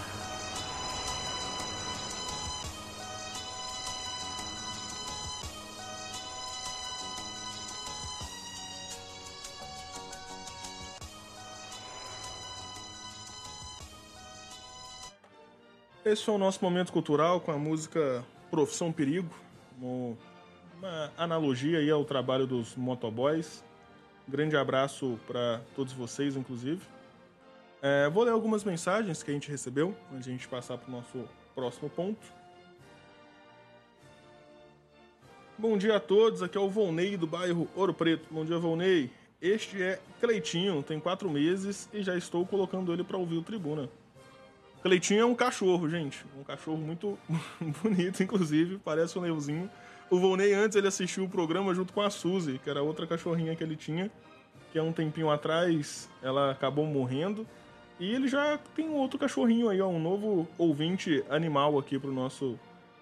[16.06, 19.34] Esse foi o nosso momento cultural com a música Profissão Perigo,
[19.80, 23.64] uma analogia aí ao trabalho dos motoboys.
[24.28, 26.82] grande abraço para todos vocês, inclusive.
[27.82, 30.90] É, vou ler algumas mensagens que a gente recebeu antes de a gente passar para
[30.90, 31.24] o nosso
[31.56, 32.28] próximo ponto.
[35.58, 38.28] Bom dia a todos, aqui é o Volney do bairro Ouro Preto.
[38.30, 39.10] Bom dia, Volney.
[39.42, 43.90] Este é Cleitinho, tem quatro meses e já estou colocando ele para ouvir o Tribuna.
[44.84, 46.26] Cleitinho é um cachorro, gente.
[46.38, 47.18] Um cachorro muito
[47.82, 48.78] bonito, inclusive.
[48.84, 49.70] Parece um leãozinho.
[50.10, 53.56] O Volney, antes, ele assistiu o programa junto com a Suzy, que era outra cachorrinha
[53.56, 54.12] que ele tinha.
[54.74, 57.48] Que há um tempinho atrás ela acabou morrendo.
[57.98, 62.12] E ele já tem um outro cachorrinho aí, ó, um novo ouvinte animal aqui pro
[62.12, 62.60] nosso,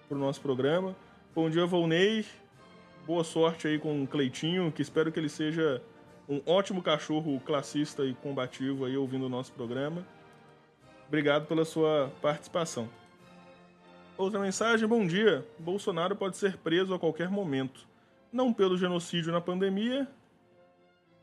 [0.08, 0.94] pro nosso programa.
[1.34, 2.24] Bom dia, Volney.
[3.04, 5.82] Boa sorte aí com o Cleitinho, que espero que ele seja
[6.28, 10.06] um ótimo cachorro classista e combativo aí ouvindo o nosso programa.
[11.12, 12.88] Obrigado pela sua participação.
[14.16, 15.46] Outra mensagem: bom dia.
[15.58, 17.86] Bolsonaro pode ser preso a qualquer momento.
[18.32, 20.08] Não pelo genocídio na pandemia.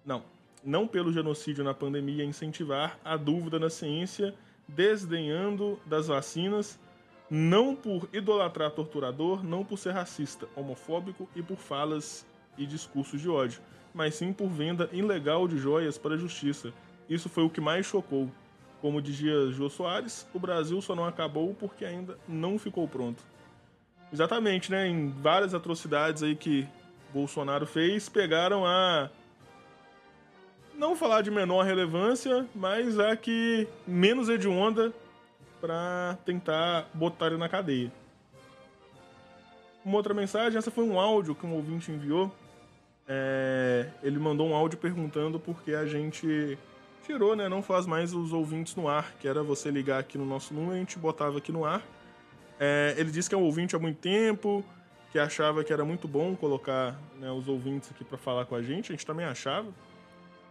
[0.05, 0.21] Não.
[0.63, 4.35] Não pelo genocídio na pandemia incentivar a dúvida na ciência,
[4.67, 6.79] desdenhando das vacinas,
[7.27, 12.27] não por idolatrar torturador, não por ser racista, homofóbico e por falas
[12.59, 13.59] e discursos de ódio,
[13.91, 16.71] mas sim por venda ilegal de joias para a justiça.
[17.09, 18.29] Isso foi o que mais chocou.
[18.81, 23.21] Como dizia Jô Soares, o Brasil só não acabou porque ainda não ficou pronto.
[24.11, 24.87] Exatamente, né?
[24.87, 26.67] Em várias atrocidades aí que
[27.13, 29.09] Bolsonaro fez, pegaram a
[30.75, 34.93] não falar de menor relevância, mas a que menos hedionda
[35.59, 37.91] para tentar botar ele na cadeia.
[39.83, 42.33] Uma outra mensagem, essa foi um áudio que um ouvinte enviou.
[43.07, 46.57] É, ele mandou um áudio perguntando por que a gente
[47.09, 47.49] tirou, né?
[47.49, 50.73] Não faz mais os ouvintes no ar, que era você ligar aqui no nosso número
[50.73, 51.83] e a gente botava aqui no ar.
[52.59, 54.63] É, ele disse que é um ouvinte há muito tempo,
[55.11, 58.61] que achava que era muito bom colocar né, os ouvintes aqui para falar com a
[58.61, 58.91] gente.
[58.91, 59.67] A gente também achava.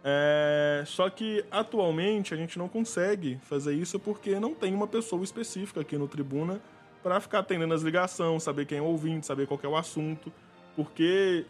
[0.03, 5.23] É, só que atualmente a gente não consegue fazer isso porque não tem uma pessoa
[5.23, 6.59] específica aqui no Tribuna
[7.01, 10.29] para ficar atendendo as ligações, saber quem é o ouvinte, saber qual é o assunto.
[10.75, 11.45] Porque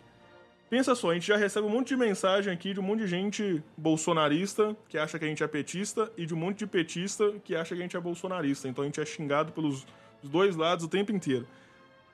[0.70, 3.08] Pensa só, a gente já recebe um monte de mensagem aqui de um monte de
[3.08, 7.34] gente bolsonarista que acha que a gente é petista e de um monte de petista
[7.44, 8.68] que acha que a gente é bolsonarista.
[8.68, 9.88] Então a gente é xingado pelos
[10.22, 11.48] dois lados o tempo inteiro.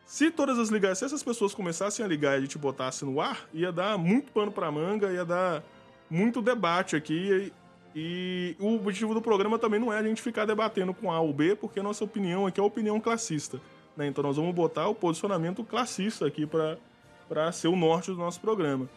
[0.05, 3.19] Se todas as ligações, se essas pessoas começassem a ligar e a gente botasse no
[3.19, 5.61] ar, ia dar muito pano pra manga, ia dar
[6.09, 7.51] muito debate aqui.
[7.93, 11.33] E o objetivo do programa também não é a gente ficar debatendo com A ou
[11.33, 13.59] B, porque a nossa opinião aqui é a opinião classista.
[13.97, 14.07] Né?
[14.07, 16.77] Então nós vamos botar o posicionamento classista aqui para
[17.53, 18.89] ser o norte do nosso programa.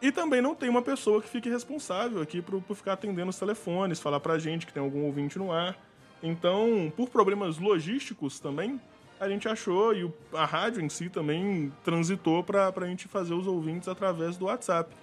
[0.00, 3.38] E também não tem uma pessoa que fique responsável aqui por, por ficar atendendo os
[3.38, 5.76] telefones, falar pra gente que tem algum ouvinte no ar.
[6.22, 8.80] Então, por problemas logísticos também,
[9.18, 13.46] a gente achou, e a rádio em si também transitou para a gente fazer os
[13.46, 14.94] ouvintes através do WhatsApp.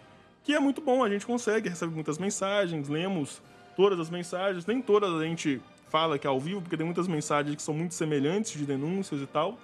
[0.44, 3.42] Que é muito bom, a gente consegue, recebe muitas mensagens, lemos
[3.76, 7.08] todas as mensagens, nem todas a gente fala que é ao vivo, porque tem muitas
[7.08, 9.58] mensagens que são muito semelhantes de denúncias e tal.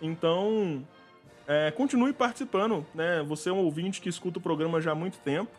[0.00, 0.86] Então,
[1.46, 3.22] é, continue participando, né?
[3.28, 5.50] Você é um ouvinte que escuta o programa já há muito tempo.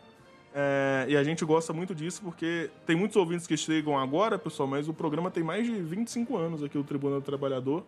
[0.54, 4.68] É, e a gente gosta muito disso porque tem muitos ouvintes que chegam agora, pessoal,
[4.68, 7.84] mas o programa tem mais de 25 anos aqui, o Tribunal do Trabalhador.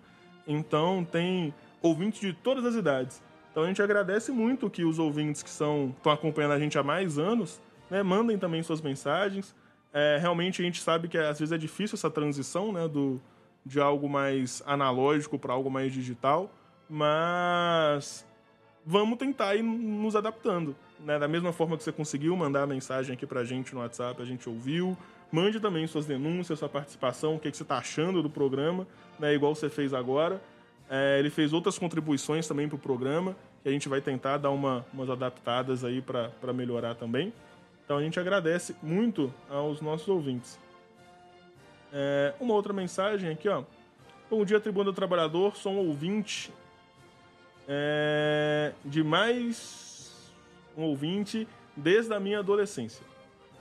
[0.47, 3.23] Então tem ouvintes de todas as idades.
[3.51, 7.19] Então a gente agradece muito que os ouvintes que estão acompanhando a gente há mais
[7.19, 9.55] anos, né, mandem também suas mensagens.
[9.93, 13.21] É, realmente a gente sabe que às vezes é difícil essa transição né, do,
[13.65, 16.51] de algo mais analógico para algo mais digital,
[16.89, 18.27] mas
[18.85, 20.77] vamos tentar ir nos adaptando.
[21.01, 21.19] Né?
[21.19, 24.21] Da mesma forma que você conseguiu mandar a mensagem aqui para a gente no WhatsApp,
[24.21, 24.97] a gente ouviu.
[25.31, 28.87] Mande também suas denúncias, sua participação, o que, que você está achando do programa,
[29.19, 29.35] né?
[29.35, 30.41] igual você fez agora.
[30.89, 34.51] É, ele fez outras contribuições também para o programa, que a gente vai tentar dar
[34.51, 37.33] uma, umas adaptadas aí para melhorar também.
[37.85, 40.59] Então a gente agradece muito aos nossos ouvintes.
[41.93, 43.63] É, uma outra mensagem aqui, ó.
[44.31, 45.57] Bom dia, Tribuna do Trabalhador.
[45.57, 46.53] Sou um ouvinte
[47.69, 50.33] é, de mais
[50.77, 53.05] um ouvinte desde a minha adolescência.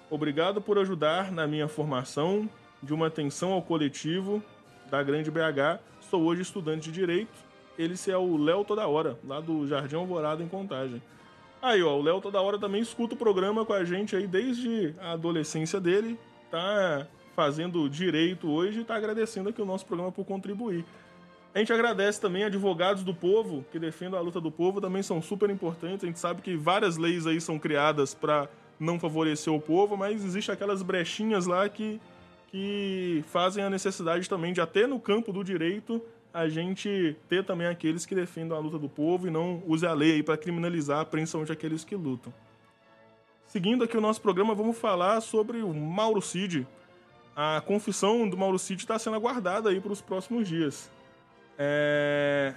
[0.10, 2.50] Obrigado por ajudar na minha formação
[2.82, 4.44] de uma atenção ao coletivo
[4.90, 5.80] da Grande BH.
[6.02, 7.32] Sou hoje estudante de Direito.
[7.78, 11.02] Ele é o Léo Toda Hora, lá do Jardim Alvorada, em Contagem.
[11.64, 14.94] Aí, ó, o Léo toda hora também escuta o programa com a gente aí desde
[15.00, 16.20] a adolescência dele.
[16.52, 20.84] Tá fazendo direito hoje e tá agradecendo aqui o nosso programa por contribuir.
[21.54, 25.22] A gente agradece também advogados do povo que defendem a luta do povo, também são
[25.22, 26.04] super importantes.
[26.04, 28.50] A gente sabe que várias leis aí são criadas para
[28.80, 32.02] não favorecer o povo, mas existe aquelas brechinhas lá que,
[32.48, 36.02] que fazem a necessidade também de até no campo do direito
[36.34, 39.94] a gente ter também aqueles que defendam a luta do povo e não use a
[39.94, 42.34] lei para criminalizar principalmente aqueles que lutam.
[43.46, 46.68] Seguindo aqui o nosso programa, vamos falar sobre o Mauro Cid.
[47.36, 50.90] A confissão do Mauro Cid está sendo aguardada aí para os próximos dias.
[51.58, 52.54] É...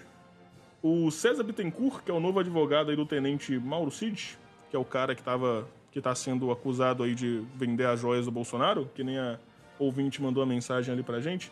[0.82, 4.38] O César Bittencourt, que é o novo advogado aí do tenente Mauro Cid,
[4.70, 8.26] que é o cara que estava que está sendo acusado aí de vender as joias
[8.26, 9.38] do Bolsonaro, que nem a
[9.78, 11.51] ouvinte mandou a mensagem ali para gente,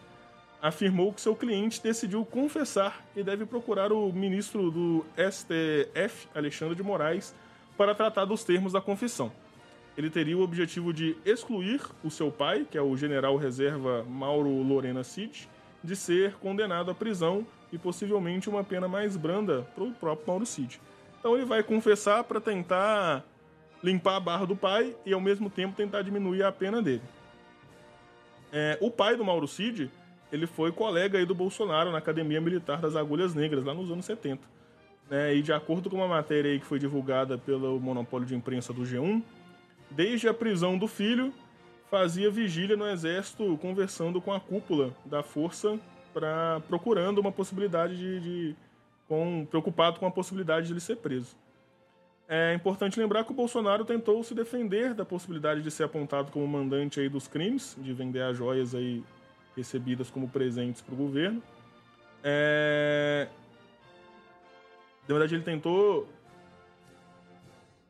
[0.61, 6.83] afirmou que seu cliente decidiu confessar e deve procurar o ministro do STF, Alexandre de
[6.83, 7.35] Moraes,
[7.77, 9.33] para tratar dos termos da confissão.
[9.97, 14.51] Ele teria o objetivo de excluir o seu pai, que é o general reserva Mauro
[14.63, 15.49] Lorena Cid,
[15.85, 20.47] de ser condenado à prisão e possivelmente uma pena mais branda para o próprio Mauro
[20.47, 20.81] Cid.
[21.21, 23.23] Então ele vai confessar para tentar
[23.83, 27.03] limpar a barra do pai e ao mesmo tempo tentar diminuir a pena dele.
[28.51, 29.91] É, o pai do Mauro Cid
[30.33, 34.07] ele foi colega aí do Bolsonaro na Academia Militar das Agulhas Negras, lá nos anos
[34.07, 34.43] 70.
[35.11, 35.37] Né?
[35.37, 38.83] E de acordo com uma matéria aí que foi divulgada pelo monopólio de imprensa do
[38.83, 39.23] G1,
[39.91, 41.33] desde a prisão do filho,
[41.95, 45.79] fazia vigília no exército conversando com a cúpula da força
[46.13, 48.57] para procurando uma possibilidade de, de
[49.07, 51.37] com, preocupado com a possibilidade de ele ser preso.
[52.29, 56.49] É importante lembrar que o Bolsonaro tentou se defender da possibilidade de ser apontado como
[56.49, 59.05] mandante aí dos crimes, de vender as joias aí
[59.57, 61.41] recebidas como presentes para o governo.
[62.25, 63.29] É...
[65.07, 66.09] Na verdade, ele tentou.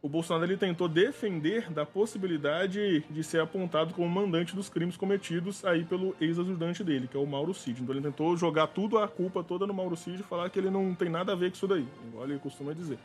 [0.05, 5.65] O Bolsonaro ele tentou defender da possibilidade de ser apontado como mandante dos crimes cometidos
[5.65, 7.83] aí pelo ex-ajudante dele, que é o Mauro Cid.
[7.83, 10.69] Então ele tentou jogar tudo a culpa toda no Mauro Cid e falar que ele
[10.69, 12.99] não tem nada a ver com isso daí, igual ele costuma dizer.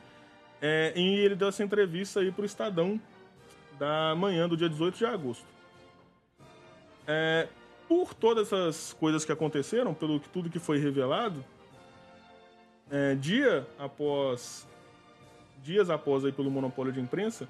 [0.62, 3.00] É, e ele deu essa entrevista aí pro Estadão
[3.80, 5.46] da manhã do dia 18 de agosto.
[7.08, 7.48] É,
[7.88, 11.46] por todas essas coisas que aconteceram, pelo que tudo que foi revelado,
[12.92, 14.68] é, dia após
[15.70, 17.48] dias após aí pelo monopólio de imprensa,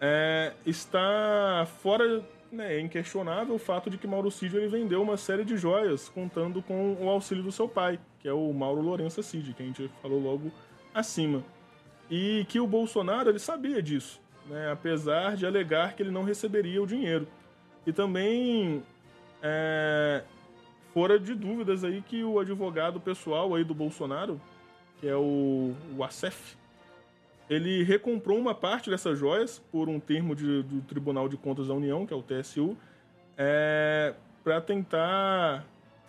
[0.00, 2.22] é, está fora,
[2.52, 6.08] né, é inquestionável o fato de que Mauro Cid ele vendeu uma série de joias
[6.08, 9.66] contando com o auxílio do seu pai, que é o Mauro Lourenço Cid, que a
[9.66, 10.52] gente falou logo
[10.94, 11.42] acima.
[12.10, 16.82] E que o Bolsonaro ele sabia disso, né, apesar de alegar que ele não receberia
[16.82, 17.26] o dinheiro.
[17.86, 18.82] E também
[19.42, 20.22] é,
[20.92, 24.40] fora de dúvidas aí que o advogado pessoal aí do Bolsonaro,
[25.00, 26.56] que é o, o Acef,
[27.48, 31.74] ele recomprou uma parte dessas joias por um termo de, do Tribunal de Contas da
[31.74, 32.76] União, que é o TSU,
[33.36, 35.64] é, para tentar,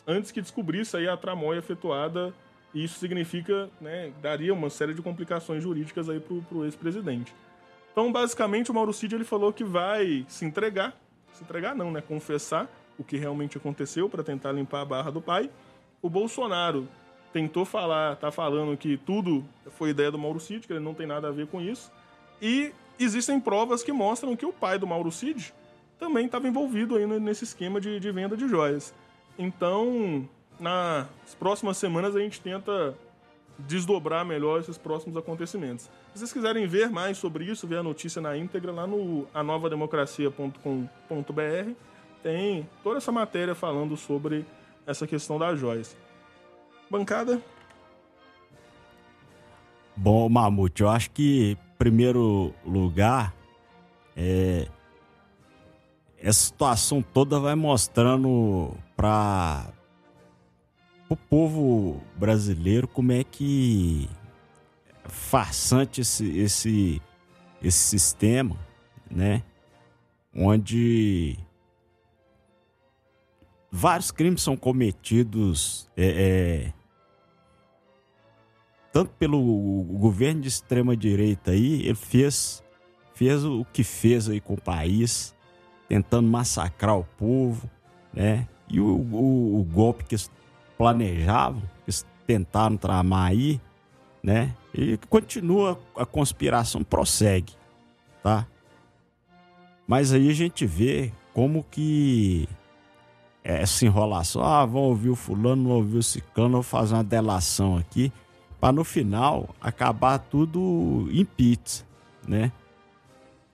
[0.05, 2.33] antes que descobrisse aí a tramóia efetuada,
[2.73, 7.33] e isso significa, né, daria uma série de complicações jurídicas aí para o ex-presidente.
[7.91, 10.95] Então, basicamente, o Mauro Cid ele falou que vai se entregar,
[11.33, 15.21] se entregar não, né, confessar o que realmente aconteceu para tentar limpar a barra do
[15.21, 15.49] pai.
[16.01, 16.87] O Bolsonaro
[17.31, 21.07] tentou falar, tá falando que tudo foi ideia do Mauro Cid, que ele não tem
[21.07, 21.91] nada a ver com isso.
[22.41, 25.53] E existem provas que mostram que o pai do Mauro Cid
[25.99, 28.93] também estava envolvido aí nesse esquema de, de venda de joias.
[29.37, 30.27] Então,
[30.59, 32.95] nas próximas semanas a gente tenta
[33.59, 35.85] desdobrar melhor esses próximos acontecimentos.
[36.13, 41.71] Se vocês quiserem ver mais sobre isso, ver a notícia na íntegra lá no anovademocracia.com.br,
[42.23, 44.45] tem toda essa matéria falando sobre
[44.85, 45.95] essa questão das joias.
[46.89, 47.41] Bancada?
[49.95, 53.33] Bom, Mamute, eu acho que, primeiro lugar,
[54.15, 54.67] é,
[56.17, 59.71] essa situação toda vai mostrando para
[61.09, 64.09] o povo brasileiro como é que
[64.87, 67.01] é farsante esse, esse,
[67.61, 68.55] esse sistema,
[69.09, 69.43] né?
[70.35, 71.37] Onde
[73.71, 76.73] vários crimes são cometidos é, é,
[78.99, 79.41] tanto pelo
[79.97, 82.61] governo de extrema direita aí, ele fez,
[83.13, 85.33] fez o que fez aí com o país,
[85.87, 87.69] tentando massacrar o povo,
[88.13, 88.45] né?
[88.67, 90.29] E o, o, o golpe que eles
[90.77, 93.61] planejavam, que eles tentaram tramar aí,
[94.21, 94.53] né?
[94.73, 97.53] E continua, a conspiração prossegue,
[98.21, 98.45] tá?
[99.87, 102.49] Mas aí a gente vê como que
[103.45, 107.77] essa enrolação, ah, vão ouvir o fulano, não ouvir o ciclano, vou fazer uma delação
[107.77, 108.11] aqui
[108.59, 111.85] para no final acabar tudo em pizza,
[112.27, 112.51] né?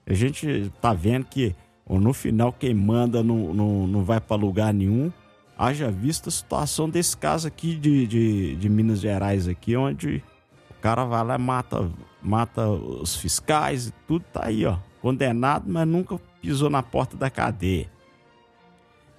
[0.06, 1.54] A gente tá vendo que
[1.88, 5.12] no final quem manda não, não, não vai para lugar nenhum.
[5.58, 10.22] Haja vista a situação desse caso aqui de, de, de Minas Gerais aqui, onde
[10.70, 11.90] o cara vai lá mata,
[12.22, 14.78] mata os fiscais e tudo tá aí, ó.
[15.00, 17.90] Condenado, mas nunca pisou na porta da cadeia.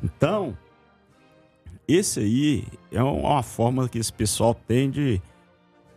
[0.04, 0.56] Então,
[1.88, 5.22] esse aí é uma forma que esse pessoal tem de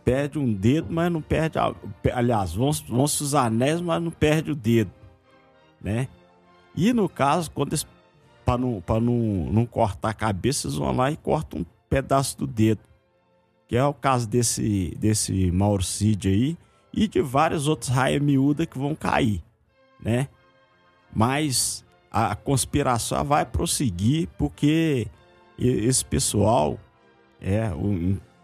[0.03, 1.59] perde um dedo, mas não perde.
[1.59, 1.73] A,
[2.13, 4.91] aliás, vão, vão os anéis, mas não perde o dedo,
[5.81, 6.07] né?
[6.75, 7.75] E no caso, quando
[8.45, 12.47] para não, não, não cortar a cabeça, eles vão lá e cortam um pedaço do
[12.47, 12.81] dedo.
[13.67, 16.57] Que é o caso desse, desse Maurcide aí
[16.93, 19.41] e de várias outras raias miúdas que vão cair,
[19.99, 20.27] né?
[21.13, 25.07] Mas a conspiração vai prosseguir porque
[25.57, 26.77] esse pessoal,
[27.39, 27.71] é,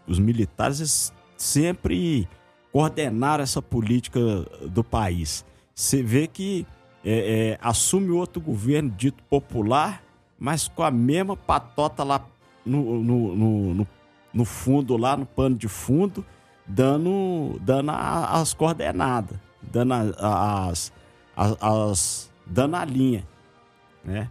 [0.06, 2.28] os militares, sempre
[2.72, 4.20] coordenaram essa política
[4.68, 5.44] do país.
[5.74, 6.66] Você vê que
[7.04, 10.02] é, é, assume outro governo dito popular,
[10.38, 12.24] mas com a mesma patota lá
[12.66, 13.86] no, no, no,
[14.34, 16.24] no fundo, lá no pano de fundo,
[16.66, 20.92] dando, dando as coordenadas, dando as,
[21.36, 23.26] as, as, dando a linha,
[24.04, 24.30] né?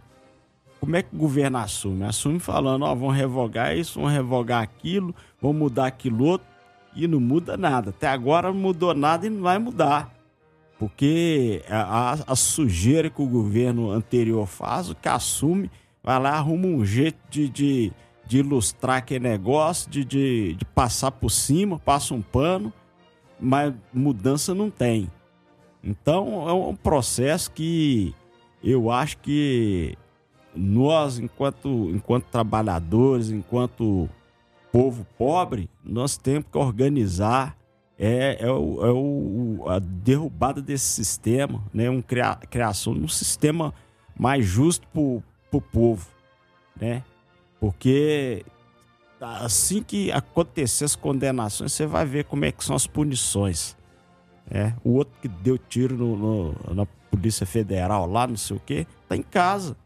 [0.80, 2.04] Como é que o governo assume?
[2.04, 5.12] Assume falando, ó, vão revogar isso, vão revogar aquilo,
[5.42, 6.46] vão mudar aquilo outro
[6.94, 7.90] e não muda nada.
[7.90, 10.14] Até agora não mudou nada e não vai mudar.
[10.78, 15.70] Porque a, a, sujeira que o governo anterior faz, o que assume,
[16.02, 17.92] vai lá, arruma um jeito de, de,
[18.24, 22.72] de ilustrar aquele negócio, de, de, de passar por cima, passa um pano,
[23.40, 25.10] mas mudança não tem.
[25.82, 28.14] Então é um processo que
[28.62, 29.96] eu acho que
[30.54, 34.08] nós, enquanto, enquanto trabalhadores, enquanto
[34.78, 37.58] povo pobre, nós temos que organizar
[37.98, 41.90] é, é, o, é o, a derrubada desse sistema, né?
[41.90, 43.74] Um cria, criação de um sistema
[44.16, 45.00] mais justo para
[45.58, 46.06] o povo,
[46.80, 47.02] né?
[47.58, 48.44] Porque
[49.20, 53.76] assim que acontecer as condenações, você vai ver como é que são as punições.
[54.48, 58.60] É, o outro que deu tiro no, no, na Polícia Federal lá, não sei o
[58.60, 59.76] quê, tá em casa.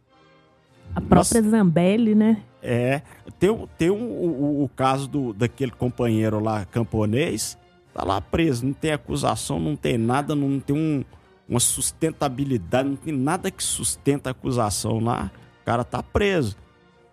[0.94, 2.42] A própria Nossa, Zambelli, né?
[2.62, 3.02] É.
[3.38, 7.58] Tem, tem um, o, o caso do, daquele companheiro lá, camponês,
[7.92, 8.64] tá lá preso.
[8.66, 11.04] Não tem acusação, não tem nada, não tem um,
[11.48, 15.30] uma sustentabilidade, não tem nada que sustenta a acusação lá.
[15.62, 16.56] O cara tá preso.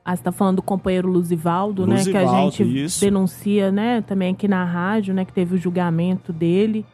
[0.04, 2.04] Ah, você tá falando do companheiro Luzivaldo, né?
[2.04, 3.00] Que a gente isso.
[3.02, 4.02] denuncia, né?
[4.02, 5.26] Também aqui na rádio, né?
[5.26, 6.86] Que teve o julgamento dele,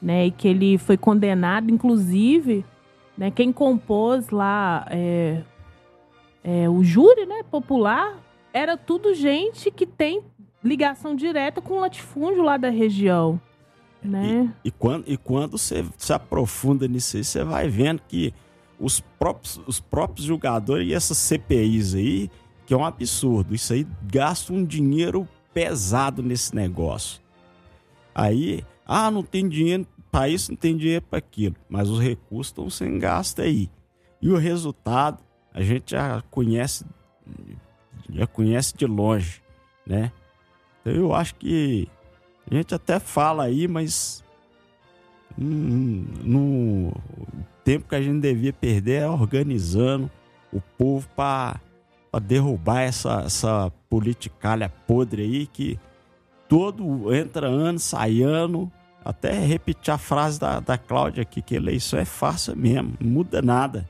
[0.00, 0.26] né?
[0.26, 2.64] E que ele foi condenado, inclusive,
[3.18, 3.30] né?
[3.30, 5.42] Quem compôs lá é,
[6.44, 8.22] é, o júri né, popular
[8.52, 10.22] era tudo gente que tem
[10.62, 13.40] ligação direta com o latifúndio lá da região.
[14.02, 14.52] né?
[14.62, 18.34] E, e quando, e quando você se aprofunda nisso aí, você vai vendo que
[18.78, 22.30] os próprios, os próprios jogadores e essas CPIs aí,
[22.66, 27.22] que é um absurdo, isso aí gasta um dinheiro pesado nesse negócio.
[28.14, 32.50] Aí, ah, não tem dinheiro para isso, não tem dinheiro para aquilo, mas os recursos
[32.50, 33.70] estão sem gasto aí.
[34.20, 35.23] E o resultado,
[35.54, 36.84] a gente já conhece,
[38.10, 39.40] já conhece de longe,
[39.86, 40.10] né?
[40.80, 41.88] Então eu acho que
[42.50, 44.24] a gente até fala aí, mas
[45.38, 46.92] no
[47.64, 50.10] tempo que a gente devia perder é organizando
[50.52, 51.60] o povo para
[52.22, 55.78] derrubar essa, essa politicalha podre aí que
[56.48, 58.70] todo entra ano, sai ano.
[59.04, 63.42] Até repetir a frase da, da Cláudia aqui, que eleição é fácil mesmo, não muda
[63.42, 63.86] nada.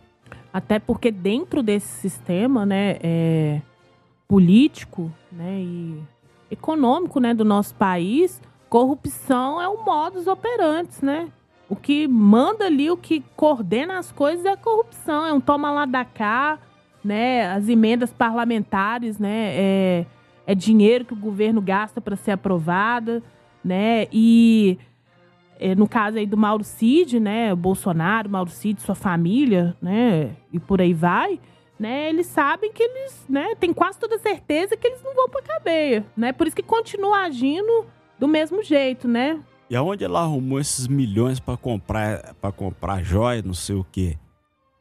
[0.54, 3.60] Até porque dentro desse sistema, né, é,
[4.28, 6.00] político, né, e
[6.48, 11.28] econômico, né, do nosso país, corrupção é o modus operandi, né?
[11.68, 15.72] O que manda ali, o que coordena as coisas é a corrupção, é um toma
[15.72, 16.60] lá da cá,
[17.02, 17.50] né?
[17.52, 19.50] As emendas parlamentares, né?
[19.54, 20.06] É,
[20.46, 23.20] é dinheiro que o governo gasta para ser aprovada,
[23.64, 24.06] né?
[24.12, 24.78] E
[25.74, 27.54] no caso aí do Mauro Cid, né?
[27.54, 30.34] Bolsonaro, Mauro Cid, sua família, né?
[30.52, 31.38] E por aí vai,
[31.78, 32.08] né?
[32.08, 33.54] Eles sabem que eles, né?
[33.54, 36.32] Tem quase toda certeza que eles não vão para cadeia, né?
[36.32, 37.86] Por isso que continua agindo
[38.18, 39.40] do mesmo jeito, né?
[39.70, 44.18] E aonde ela arrumou esses milhões para comprar para comprar joia, não sei o quê?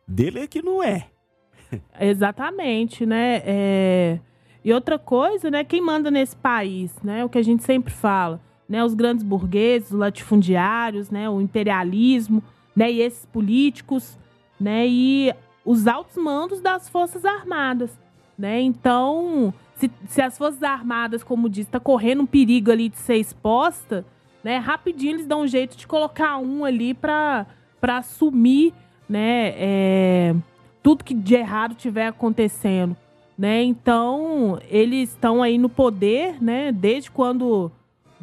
[0.08, 1.08] Dele é que não é.
[2.00, 3.42] Exatamente, né?
[3.46, 4.20] É...
[4.66, 5.64] E outra coisa, né?
[5.64, 7.24] Quem manda nesse país, né?
[7.24, 8.40] O que a gente sempre fala,
[8.74, 8.84] né?
[8.84, 11.30] Os grandes burgueses, os latifundiários, né?
[11.30, 12.42] O imperialismo,
[12.76, 12.92] né?
[12.92, 14.18] E esses políticos,
[14.60, 14.88] né?
[14.88, 15.32] E
[15.64, 17.96] os altos mandos das forças armadas,
[18.36, 18.60] né?
[18.62, 23.18] Então, se, se as forças armadas, como diz, está correndo um perigo ali de ser
[23.18, 24.04] exposta,
[24.44, 24.58] né?
[24.58, 27.46] Rapidinho eles dão um jeito de colocar um ali para
[27.80, 28.74] para assumir,
[29.08, 29.54] né?
[29.56, 30.36] É,
[30.82, 32.98] tudo que de errado tiver acontecendo,
[33.38, 33.62] né?
[33.62, 36.72] Então eles estão aí no poder, né?
[36.72, 37.72] Desde quando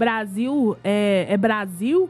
[0.01, 2.09] Brasil é, é Brasil,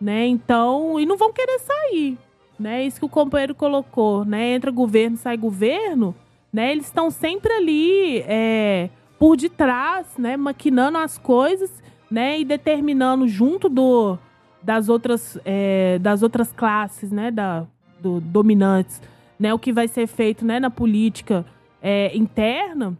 [0.00, 0.26] né?
[0.26, 2.18] Então e não vão querer sair,
[2.58, 2.84] né?
[2.84, 4.54] Isso que o companheiro colocou, né?
[4.54, 6.14] Entra governo, sai governo,
[6.52, 6.72] né?
[6.72, 10.36] Eles estão sempre ali é, por detrás, né?
[10.36, 11.70] Maquinando as coisas
[12.10, 14.18] né, e determinando junto do,
[14.62, 17.66] das, outras, é, das outras classes, né, da,
[18.00, 19.00] do, dominantes,
[19.38, 21.44] né, o que vai ser feito, né, na política
[21.82, 22.96] é, interna,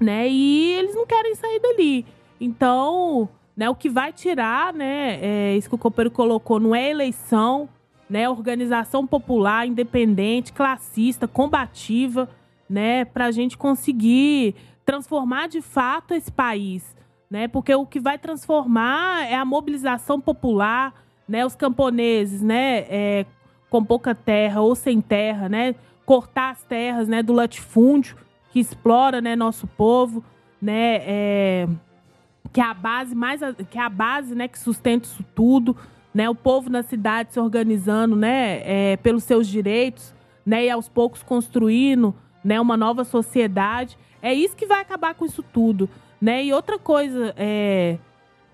[0.00, 2.04] né, e eles não querem sair dali.
[2.40, 3.28] Então,
[3.62, 7.68] né, o que vai tirar, né, é isso que o Copeiro colocou, não é eleição,
[8.10, 12.28] né, organização popular, independente, classista, combativa,
[12.68, 16.96] né, para a gente conseguir transformar de fato esse país,
[17.30, 17.46] né?
[17.46, 20.92] Porque o que vai transformar é a mobilização popular,
[21.28, 21.46] né?
[21.46, 22.78] Os camponeses, né?
[22.88, 23.26] É,
[23.70, 25.76] com pouca terra ou sem terra, né?
[26.04, 27.22] Cortar as terras, né?
[27.22, 28.16] Do latifúndio
[28.50, 29.36] que explora, né?
[29.36, 30.24] Nosso povo,
[30.60, 30.96] né?
[31.06, 31.68] É,
[32.52, 33.40] que é a base mais,
[33.70, 34.48] que é a base, né?
[34.48, 35.76] Que sustenta isso tudo,
[36.14, 36.30] né?
[36.30, 38.62] O povo na cidade se organizando, né?
[38.64, 40.14] É, pelos seus direitos,
[40.44, 40.66] né?
[40.66, 42.60] E aos poucos construindo, né?
[42.60, 43.98] Uma nova sociedade.
[44.22, 45.88] É isso que vai acabar com isso tudo.
[46.22, 46.44] Né?
[46.44, 47.98] E outra coisa é,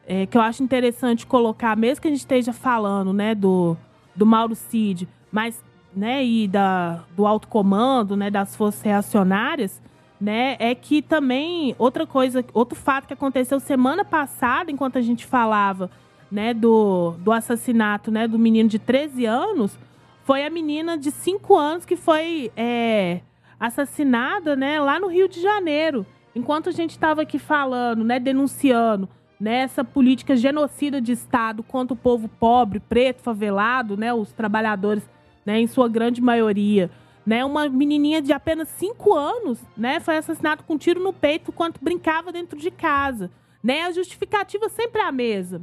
[0.06, 3.76] é, que eu acho interessante colocar, mesmo que a gente esteja falando né, do,
[4.16, 5.62] do Mauro Cid, mas
[5.94, 9.82] né, e da, do alto comando, né, das forças reacionárias,
[10.20, 15.24] né, é que também outra coisa, outro fato que aconteceu semana passada, enquanto a gente
[15.24, 15.90] falava
[16.30, 19.78] né, do, do assassinato né, do menino de 13 anos,
[20.24, 23.20] foi a menina de 5 anos que foi é,
[23.58, 26.04] assassinada né, lá no Rio de Janeiro.
[26.34, 29.08] Enquanto a gente estava aqui falando, né, denunciando
[29.40, 35.08] né, essa política genocida de Estado contra o povo pobre, preto, favelado, né, os trabalhadores,
[35.46, 36.90] né, em sua grande maioria,
[37.28, 41.50] né, uma menininha de apenas 5 anos, né, foi assassinada com um tiro no peito
[41.50, 43.30] enquanto brincava dentro de casa,
[43.62, 45.60] né, a justificativa sempre é a mesma,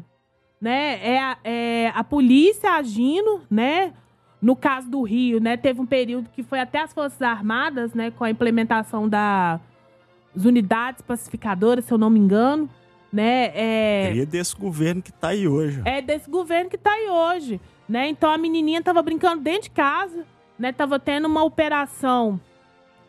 [0.61, 3.93] né, é a, é a polícia agindo, né,
[4.39, 8.11] no caso do Rio, né, teve um período que foi até as Forças Armadas, né,
[8.11, 9.59] com a implementação da
[10.35, 12.69] as unidades pacificadoras, se eu não me engano,
[13.11, 13.45] né?
[13.55, 15.81] É, é desse governo que está aí hoje.
[15.85, 18.09] É desse governo que está aí hoje, né?
[18.09, 20.25] Então a menininha estava brincando dentro de casa,
[20.57, 20.71] né?
[20.71, 22.39] Tava tendo uma operação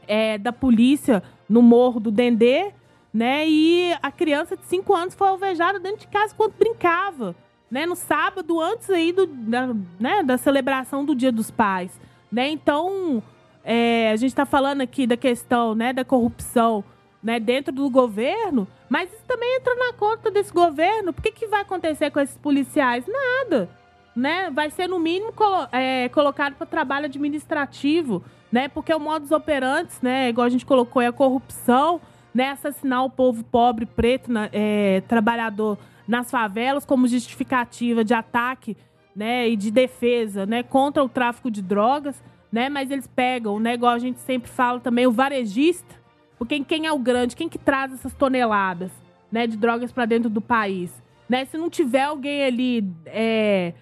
[0.06, 2.72] é, da polícia no morro do Dendê,
[3.12, 3.48] né?
[3.48, 7.34] E a criança de 5 anos foi alvejada dentro de casa enquanto brincava,
[7.70, 7.86] né?
[7.86, 10.22] No sábado antes aí do, da, né?
[10.22, 11.98] da celebração do Dia dos Pais,
[12.30, 12.48] né?
[12.48, 13.22] Então
[13.64, 15.92] é, a gente está falando aqui da questão, né?
[15.92, 16.84] Da corrupção
[17.26, 21.12] né, dentro do governo, mas isso também entra na conta desse governo.
[21.12, 23.04] Por que, que vai acontecer com esses policiais?
[23.08, 23.68] Nada.
[24.16, 24.50] Né?
[24.50, 28.66] Vai ser, no mínimo, colo é, colocado para trabalho administrativo, né?
[28.66, 32.00] Porque o modus operandi, né, igual a gente colocou, é a corrupção,
[32.34, 32.50] né?
[32.52, 35.76] Assassinar o povo pobre, preto, na, é, trabalhador
[36.08, 38.76] nas favelas como justificativa de ataque
[39.14, 42.22] né, e de defesa né, contra o tráfico de drogas,
[42.52, 42.68] né?
[42.68, 45.94] Mas eles pegam, né, igual a gente sempre fala também, o varejista,
[46.38, 48.92] porque quem é o grande, quem que traz essas toneladas
[49.32, 51.02] né, de drogas para dentro do país?
[51.28, 51.44] Né?
[51.46, 53.72] Se não tiver alguém ali, é,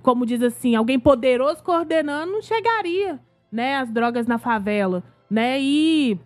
[0.00, 3.20] como diz assim, alguém poderoso coordenando, não chegaria
[3.52, 5.02] né, as drogas na favela.
[5.30, 5.60] Né?
[5.60, 6.18] E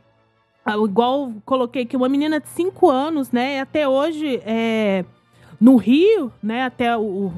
[0.84, 3.60] igual coloquei aqui, uma menina de 5 anos, né?
[3.60, 5.04] Até hoje, é,
[5.60, 6.64] no Rio, né?
[6.64, 7.32] Até o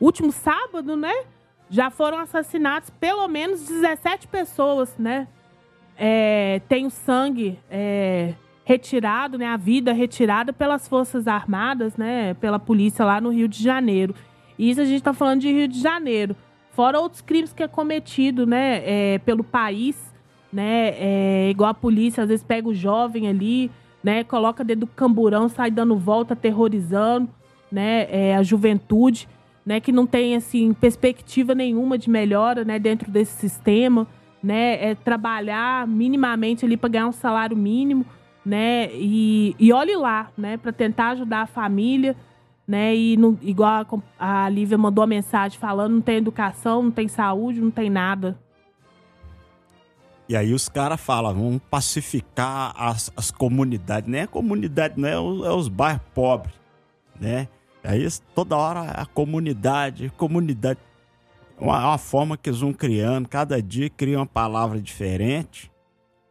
[0.00, 1.24] último sábado, né?
[1.70, 5.28] Já foram assassinados pelo menos 17 pessoas, né?
[5.96, 8.34] É, tem o sangue é,
[8.64, 9.46] retirado, né?
[9.46, 12.34] A vida retirada pelas Forças Armadas, né?
[12.34, 14.14] Pela polícia lá no Rio de Janeiro.
[14.60, 16.36] E isso a gente está falando de Rio de Janeiro.
[16.72, 18.82] Fora outros crimes que é cometido, né?
[18.84, 19.96] É, pelo país,
[20.52, 20.94] né?
[20.98, 23.70] É, igual a polícia, às vezes pega o jovem ali,
[24.04, 24.22] né?
[24.22, 27.26] Coloca dentro do camburão, sai dando volta, aterrorizando,
[27.72, 28.06] né?
[28.10, 29.26] É, a juventude
[29.64, 34.06] né, que não tem assim perspectiva nenhuma de melhora, né, dentro desse sistema,
[34.42, 38.04] né, é trabalhar minimamente ali para ganhar um salário mínimo,
[38.44, 42.16] né, e, e olhe lá, né, para tentar ajudar a família,
[42.70, 43.84] né, e no, igual
[44.16, 47.90] a, a Lívia mandou a mensagem falando, não tem educação, não tem saúde, não tem
[47.90, 48.38] nada.
[50.28, 54.08] E aí os caras falam, vamos pacificar as, as comunidades.
[54.08, 56.54] Nem a comunidade, não é, os, é os bairros pobres,
[57.20, 57.48] né?
[57.82, 58.06] Aí
[58.36, 60.78] toda hora a comunidade, comunidade.
[61.58, 65.72] Uma, uma forma que eles vão criando, cada dia cria uma palavra diferente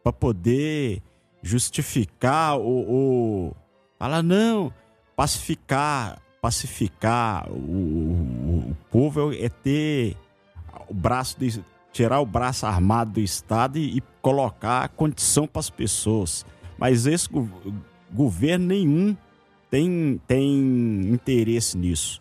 [0.02, 1.02] para poder
[1.42, 3.54] justificar o,
[3.98, 4.72] falar não,
[5.14, 10.16] pacificar, pacificar o, o, o povo é ter
[10.88, 11.62] o braço de,
[11.92, 16.44] tirar o braço armado do Estado e, e colocar condição para as pessoas.
[16.78, 17.28] Mas esse
[18.12, 19.16] governo nenhum
[19.70, 22.20] tem, tem interesse nisso.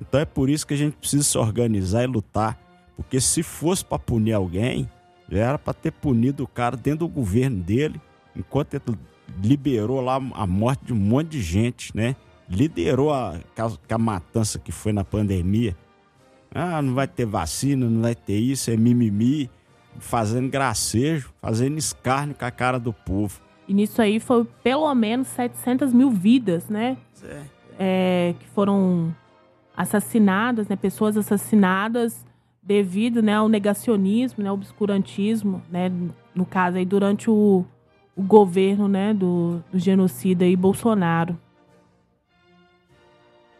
[0.00, 2.58] Então é por isso que a gente precisa se organizar e lutar.
[2.96, 4.88] Porque se fosse para punir alguém,
[5.28, 8.00] já era para ter punido o cara dentro do governo dele,
[8.36, 8.98] enquanto ele
[9.42, 12.14] liberou lá a morte de um monte de gente, né?
[12.48, 15.76] Liderou a, a, a matança que foi na pandemia.
[16.54, 19.50] Ah, não vai ter vacina, não vai ter isso, é mimimi,
[19.98, 23.40] fazendo gracejo, fazendo escárnio com a cara do povo.
[23.66, 26.96] E nisso aí foi pelo menos 700 mil vidas, né?
[27.22, 27.42] É.
[27.76, 29.14] É, que foram
[29.76, 30.76] assassinadas, né?
[30.76, 32.24] Pessoas assassinadas
[32.62, 35.92] devido né, ao negacionismo, né, ao obscurantismo, né?
[36.34, 37.64] No caso aí, durante o,
[38.16, 41.38] o governo né, do, do genocida aí, Bolsonaro.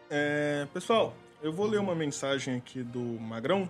[0.09, 3.67] É, pessoal, eu vou ler uma mensagem aqui do Magrão.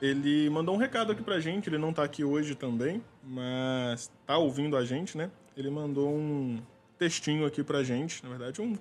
[0.00, 4.36] Ele mandou um recado aqui pra gente, ele não tá aqui hoje também, mas tá
[4.36, 5.30] ouvindo a gente, né?
[5.56, 6.60] Ele mandou um
[6.98, 8.76] textinho aqui pra gente, na verdade, um,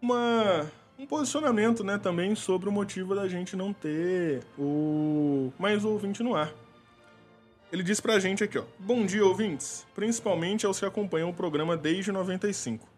[0.00, 6.22] uma, um posicionamento, né, também sobre o motivo da gente não ter o mais ouvinte
[6.22, 6.52] no ar.
[7.72, 11.76] Ele disse pra gente aqui, ó: "Bom dia, ouvintes, principalmente aos que acompanham o programa
[11.76, 12.91] desde 95.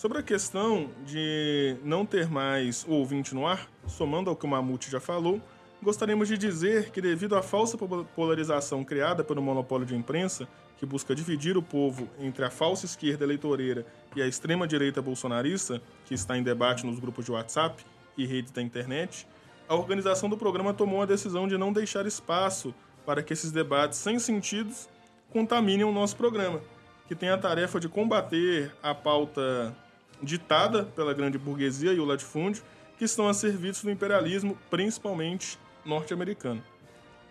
[0.00, 4.48] Sobre a questão de não ter mais o ouvinte no ar, somando ao que o
[4.48, 5.42] Mamute já falou,
[5.82, 7.76] gostaríamos de dizer que, devido à falsa
[8.16, 10.48] polarização criada pelo monopólio de imprensa,
[10.78, 13.84] que busca dividir o povo entre a falsa esquerda eleitoreira
[14.16, 17.84] e a extrema-direita bolsonarista, que está em debate nos grupos de WhatsApp
[18.16, 19.26] e redes da internet,
[19.68, 22.74] a organização do programa tomou a decisão de não deixar espaço
[23.04, 24.88] para que esses debates sem sentidos
[25.28, 26.62] contaminem o nosso programa,
[27.06, 29.76] que tem a tarefa de combater a pauta
[30.22, 32.62] ditada pela grande burguesia e o latifúndio,
[32.98, 36.62] que estão a serviço do imperialismo, principalmente norte-americano.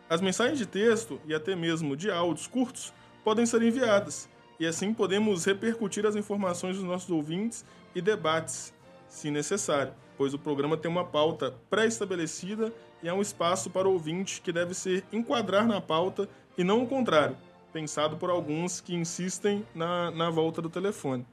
[0.10, 2.92] As mensagens de texto e até mesmo de áudios curtos
[3.24, 4.28] podem ser enviadas,
[4.60, 7.64] e assim podemos repercutir as informações dos nossos ouvintes
[7.94, 8.74] e debates,
[9.08, 13.94] se necessário, pois o programa tem uma pauta pré-estabelecida e é um espaço para o
[13.94, 17.38] ouvinte que deve ser enquadrar na pauta e não o contrário,
[17.72, 21.26] pensado por alguns que insistem na, na volta do telefone.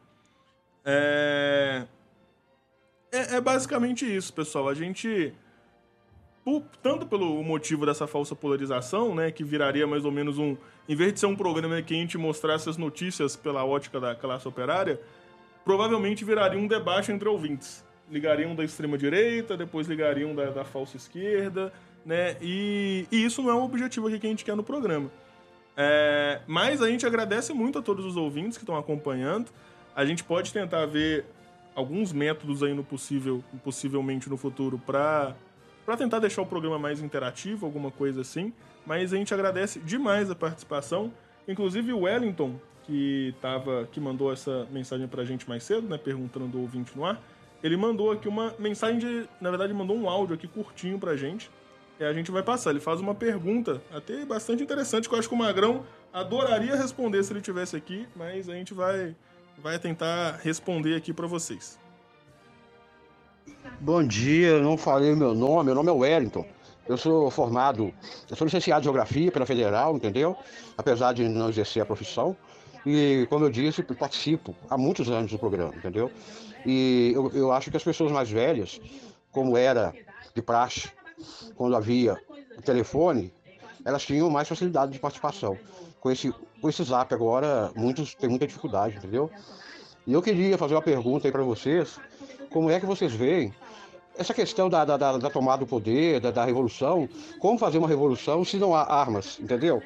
[0.87, 1.85] É...
[3.13, 4.69] é, é basicamente isso, pessoal.
[4.69, 5.35] A gente
[6.81, 10.57] tanto pelo motivo dessa falsa polarização, né, que viraria mais ou menos um,
[10.89, 14.15] em vez de ser um programa que a gente mostrasse as notícias pela ótica da
[14.15, 15.01] classe operária,
[15.65, 17.85] provavelmente viraria um debate entre ouvintes.
[18.09, 21.73] Ligariam da extrema direita, depois ligariam da, da falsa esquerda,
[22.05, 25.11] né, e, e isso não é um objetivo que a gente quer no programa.
[25.77, 29.51] É, mas a gente agradece muito a todos os ouvintes que estão acompanhando.
[29.97, 31.25] A gente pode tentar ver
[31.75, 35.35] alguns métodos aí no possível, possivelmente no futuro para
[35.87, 38.53] para tentar deixar o programa mais interativo, alguma coisa assim.
[38.85, 41.13] Mas a gente agradece demais a participação.
[41.47, 46.49] Inclusive o Wellington, que tava, que mandou essa mensagem pra gente mais cedo, né, perguntando
[46.49, 47.23] do ouvinte no ar,
[47.63, 51.51] ele mandou aqui uma mensagem de, na verdade, mandou um áudio aqui curtinho pra gente.
[52.01, 52.71] E a gente vai passar.
[52.71, 57.23] Ele faz uma pergunta, até bastante interessante, que eu acho que o Magrão adoraria responder
[57.23, 59.15] se ele tivesse aqui, mas a gente vai
[59.59, 61.79] vai tentar responder aqui para vocês.
[63.81, 66.47] Bom dia, não falei meu nome, meu nome é Wellington.
[66.89, 67.93] Eu sou formado,
[68.31, 70.37] eu sou licenciado em Geografia pela Federal, entendeu?
[70.79, 72.37] Apesar de não exercer a profissão.
[72.85, 76.11] E, como eu disse, participo há muitos anos do programa, entendeu?
[76.65, 78.81] E eu, eu acho que as pessoas mais velhas,
[79.33, 79.93] como era
[80.33, 80.89] de praxe,
[81.57, 82.17] quando havia
[82.65, 83.33] telefone,
[83.85, 85.59] elas tinham mais facilidade de participação.
[86.07, 89.29] Com esse, com esse zap agora, muitos têm muita dificuldade, entendeu?
[90.07, 91.99] E eu queria fazer uma pergunta aí para vocês,
[92.49, 93.53] como é que vocês veem
[94.17, 97.09] essa questão da, da, da, tomada do poder, da, da revolução,
[97.41, 99.83] como fazer uma revolução se não há armas, entendeu?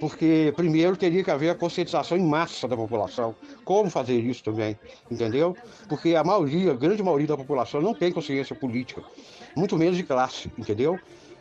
[0.00, 3.32] Porque primeiro teria que haver a conscientização em massa da população.
[3.64, 4.76] Como fazer isso também,
[5.08, 5.56] entendeu?
[5.88, 9.04] Porque a maioria, a grande maioria da população não tem consciência política,
[9.54, 10.98] muito menos de classe, entendeu?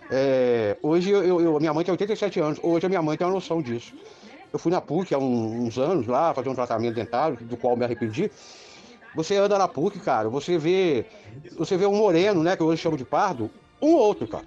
[0.09, 3.33] É, hoje eu, eu, minha mãe tem 87 anos, hoje a minha mãe tem uma
[3.33, 3.93] noção disso.
[4.51, 7.83] Eu fui na PUC há uns anos lá fazer um tratamento dentário, do qual me
[7.83, 8.29] arrependi.
[9.15, 11.05] Você anda na PUC, cara, você vê.
[11.57, 12.55] Você vê um moreno, né?
[12.55, 13.49] Que hoje chamo de pardo,
[13.81, 14.45] um ou outro, cara.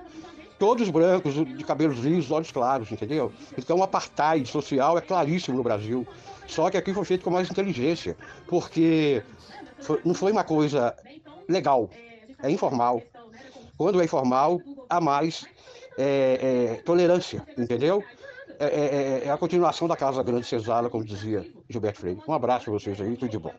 [0.58, 3.32] Todos brancos, de cabelos lisos, olhos claros, entendeu?
[3.58, 6.06] Então o apartheid social é claríssimo no Brasil.
[6.46, 8.16] Só que aqui foi feito com mais inteligência,
[8.46, 9.22] porque
[9.80, 10.94] foi, não foi uma coisa
[11.48, 11.90] legal,
[12.42, 13.02] é informal.
[13.76, 15.46] Quando é informal, há mais
[15.98, 18.02] é, é, tolerância, entendeu?
[18.58, 22.20] É, é, é, é, a continuação da Casa Grande Cesala, como dizia Gilberto Freire.
[22.26, 23.54] Um abraço para vocês aí, tudo de bom.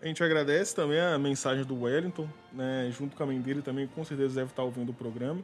[0.00, 2.90] A gente agradece também a mensagem do Wellington, né?
[2.90, 5.40] Junto com a mãe dele também, com certeza deve estar ouvindo o programa.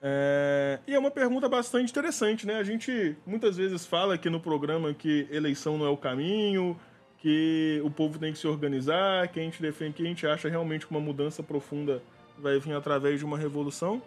[0.00, 0.78] É...
[0.86, 2.56] E é uma pergunta bastante interessante, né?
[2.56, 6.78] A gente muitas vezes fala aqui no programa que eleição não é o caminho,
[7.18, 10.48] que o povo tem que se organizar, que a gente defende, que a gente acha
[10.48, 12.02] realmente uma mudança profunda
[12.40, 14.02] vai vir através de uma revolução.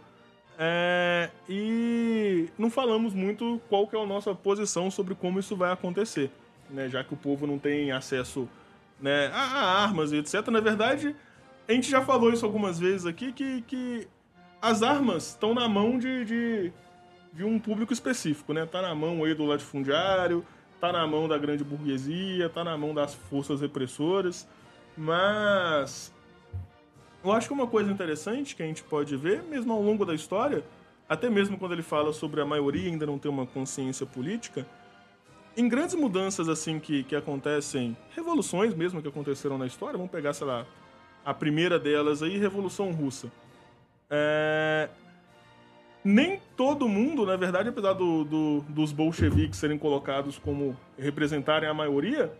[0.57, 1.29] É...
[1.49, 6.29] E não falamos muito qual que é a nossa posição sobre como isso vai acontecer,
[6.69, 6.89] né?
[6.89, 8.47] Já que o povo não tem acesso
[9.01, 10.47] né, a, armas e etc.
[10.47, 11.15] Na verdade,
[11.67, 14.07] a gente já falou isso algumas vezes aqui, que, que
[14.61, 16.73] as armas estão na mão de, de,
[17.33, 18.65] de, um público específico, né?
[18.65, 20.45] Tá na mão aí do latifundiário,
[20.79, 24.47] tá na mão da grande burguesia, tá na mão das forças repressoras,
[24.95, 26.13] mas
[27.23, 30.13] eu acho que uma coisa interessante que a gente pode ver, mesmo ao longo da
[30.13, 30.63] história,
[31.07, 34.65] até mesmo quando ele fala sobre a maioria ainda não ter uma consciência política,
[35.55, 40.33] em grandes mudanças assim que, que acontecem, revoluções mesmo que aconteceram na história, vamos pegar,
[40.33, 40.65] sei lá,
[41.25, 43.31] a primeira delas aí, Revolução Russa.
[44.09, 44.89] É...
[46.03, 51.73] Nem todo mundo, na verdade, apesar do, do, dos bolcheviques serem colocados como representarem a
[51.73, 52.33] maioria,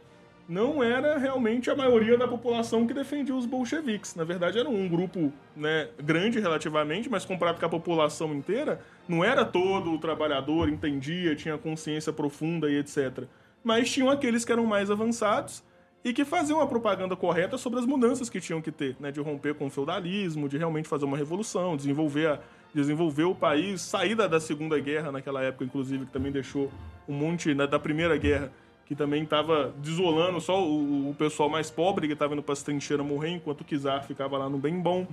[0.51, 4.15] não era realmente a maioria da população que defendia os bolcheviques.
[4.15, 9.23] Na verdade, era um grupo né, grande relativamente, mas comparado com a população inteira, não
[9.23, 13.23] era todo o trabalhador, entendia, tinha consciência profunda e etc.
[13.63, 15.63] Mas tinham aqueles que eram mais avançados
[16.03, 19.21] e que faziam a propaganda correta sobre as mudanças que tinham que ter, né, de
[19.21, 22.39] romper com o feudalismo, de realmente fazer uma revolução, desenvolver, a,
[22.73, 26.69] desenvolver o país, sair da, da Segunda Guerra naquela época, inclusive, que também deixou
[27.07, 28.51] um monte né, da Primeira Guerra
[28.91, 32.61] que também estava desolando só o, o, pessoal mais pobre que estava indo para as
[32.61, 35.07] trincheiras morrer, enquanto o Kizar ficava lá no bem bom.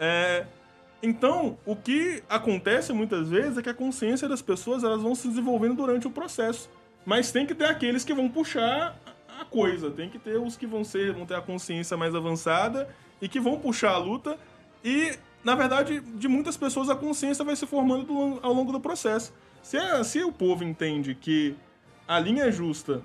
[0.00, 0.46] É,
[1.02, 5.28] então, o que acontece muitas vezes é que a consciência das pessoas elas vão se
[5.28, 6.70] desenvolvendo durante o processo.
[7.04, 8.98] Mas tem que ter aqueles que vão puxar
[9.38, 12.88] a coisa, tem que ter os que vão ser, vão ter a consciência mais avançada
[13.20, 14.38] e que vão puxar a luta.
[14.82, 18.80] E, na verdade, de muitas pessoas a consciência vai se formando do, ao longo do
[18.80, 19.34] processo.
[19.62, 21.54] Se, a, se o povo entende que
[22.06, 23.02] a linha é justa,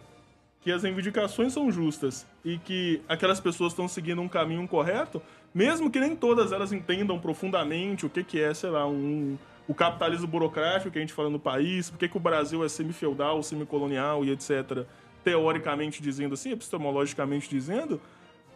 [0.61, 5.21] que as reivindicações são justas e que aquelas pessoas estão seguindo um caminho correto,
[5.53, 9.37] mesmo que nem todas elas entendam profundamente o que, que é, sei lá, um,
[9.67, 13.41] o capitalismo burocrático que a gente fala no país, por que o Brasil é semi-feudal,
[13.43, 14.85] semi-colonial e etc.,
[15.23, 17.99] teoricamente dizendo assim, epistemologicamente dizendo,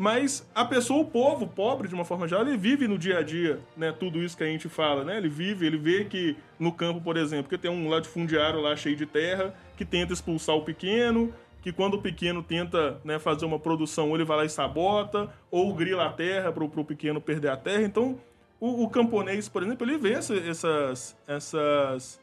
[0.01, 3.21] mas a pessoa, o povo pobre, de uma forma geral, ele vive no dia a
[3.21, 3.91] dia, né?
[3.91, 5.15] Tudo isso que a gente fala, né?
[5.15, 8.95] Ele vive, ele vê que no campo, por exemplo, que tem um latifundiário lá cheio
[8.95, 13.59] de terra, que tenta expulsar o pequeno, que quando o pequeno tenta né, fazer uma
[13.59, 17.57] produção, ele vai lá e sabota, ou grila a terra para o pequeno perder a
[17.57, 17.83] terra.
[17.83, 18.17] Então,
[18.59, 22.19] o, o, camponês, por exemplo, ele vê essa, essas, essas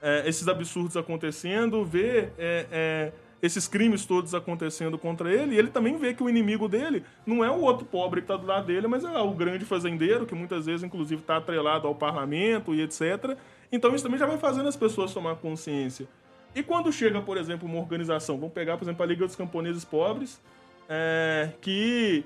[0.00, 3.12] é, esses absurdos acontecendo, vê é, é,
[3.42, 7.44] esses crimes todos acontecendo contra ele, e ele também vê que o inimigo dele não
[7.44, 10.34] é o outro pobre que está do lado dele, mas é o grande fazendeiro, que
[10.34, 13.36] muitas vezes, inclusive, está atrelado ao parlamento e etc.
[13.70, 16.08] Então isso também já vai fazendo as pessoas tomar consciência.
[16.54, 19.84] E quando chega, por exemplo, uma organização, vamos pegar, por exemplo, a Liga dos Camponeses
[19.84, 20.40] Pobres,
[20.88, 22.24] é, que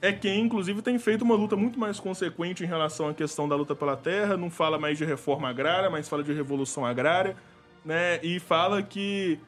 [0.00, 3.54] é quem, inclusive, tem feito uma luta muito mais consequente em relação à questão da
[3.56, 7.36] luta pela terra, não fala mais de reforma agrária, mas fala de revolução agrária,
[7.84, 8.18] né?
[8.22, 9.38] E fala que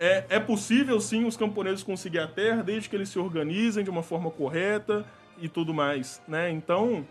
[0.00, 3.90] é, é possível sim os camponeses conseguir a terra desde que eles se organizem de
[3.90, 5.04] uma forma correta
[5.40, 6.50] e tudo mais, né?
[6.50, 7.06] Então,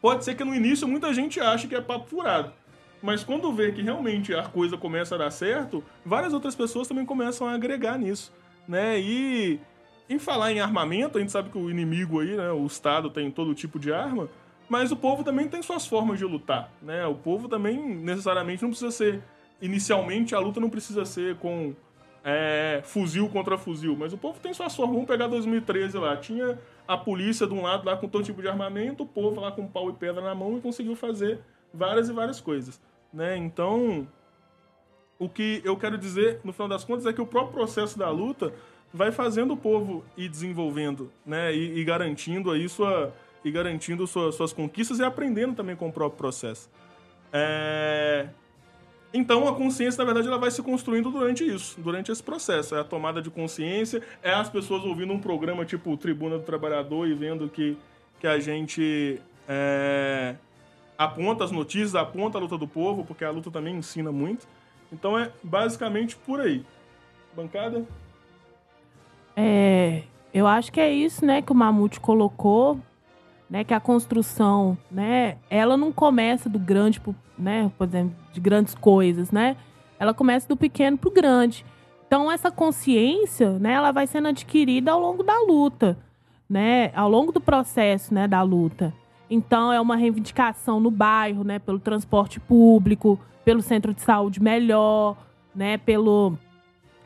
[0.00, 2.52] pode ser que no início muita gente ache que é papo furado.
[3.02, 7.04] Mas quando vê que realmente a coisa começa a dar certo, várias outras pessoas também
[7.04, 8.32] começam a agregar nisso,
[8.66, 8.98] né?
[8.98, 9.60] E
[10.08, 13.30] em falar em armamento, a gente sabe que o inimigo aí, né, o Estado tem
[13.30, 14.28] todo tipo de arma,
[14.68, 17.06] mas o povo também tem suas formas de lutar, né?
[17.06, 19.22] O povo também necessariamente não precisa ser
[19.60, 21.74] inicialmente a luta não precisa ser com
[22.24, 24.94] é, fuzil contra fuzil, mas o povo tem suas formas.
[24.94, 28.48] Vamos pegar 2013 lá, tinha a polícia de um lado lá com todo tipo de
[28.48, 31.40] armamento, o povo lá com pau e pedra na mão e conseguiu fazer
[31.72, 32.80] várias e várias coisas
[33.14, 33.36] né?
[33.36, 34.06] Então,
[35.18, 38.10] o que eu quero dizer, no final das contas, é que o próprio processo da
[38.10, 38.52] luta
[38.92, 41.54] vai fazendo o povo ir desenvolvendo, né?
[41.54, 43.14] E, e garantindo aí sua
[43.44, 46.70] e garantindo sua, suas conquistas e aprendendo também com o próprio processo.
[47.30, 48.28] É...
[49.16, 52.74] Então a consciência, na verdade, ela vai se construindo durante isso, durante esse processo.
[52.74, 57.06] É a tomada de consciência, é as pessoas ouvindo um programa tipo Tribuna do Trabalhador
[57.06, 57.78] e vendo que,
[58.18, 60.34] que a gente é,
[60.98, 64.48] aponta as notícias, aponta a luta do povo, porque a luta também ensina muito.
[64.92, 66.64] Então é basicamente por aí.
[67.36, 67.86] Bancada?
[69.36, 72.80] É, eu acho que é isso, né, que o Mamute colocou,
[73.48, 77.00] né, que a construção, né, ela não começa do grande,
[77.38, 79.56] né, por exemplo, de grandes coisas, né?
[79.98, 81.64] Ela começa do pequeno pro grande.
[82.06, 85.98] Então essa consciência, né, ela vai sendo adquirida ao longo da luta,
[86.48, 88.92] né, ao longo do processo, né, da luta.
[89.28, 95.16] Então é uma reivindicação no bairro, né, pelo transporte público, pelo centro de saúde melhor,
[95.54, 96.36] né, pelo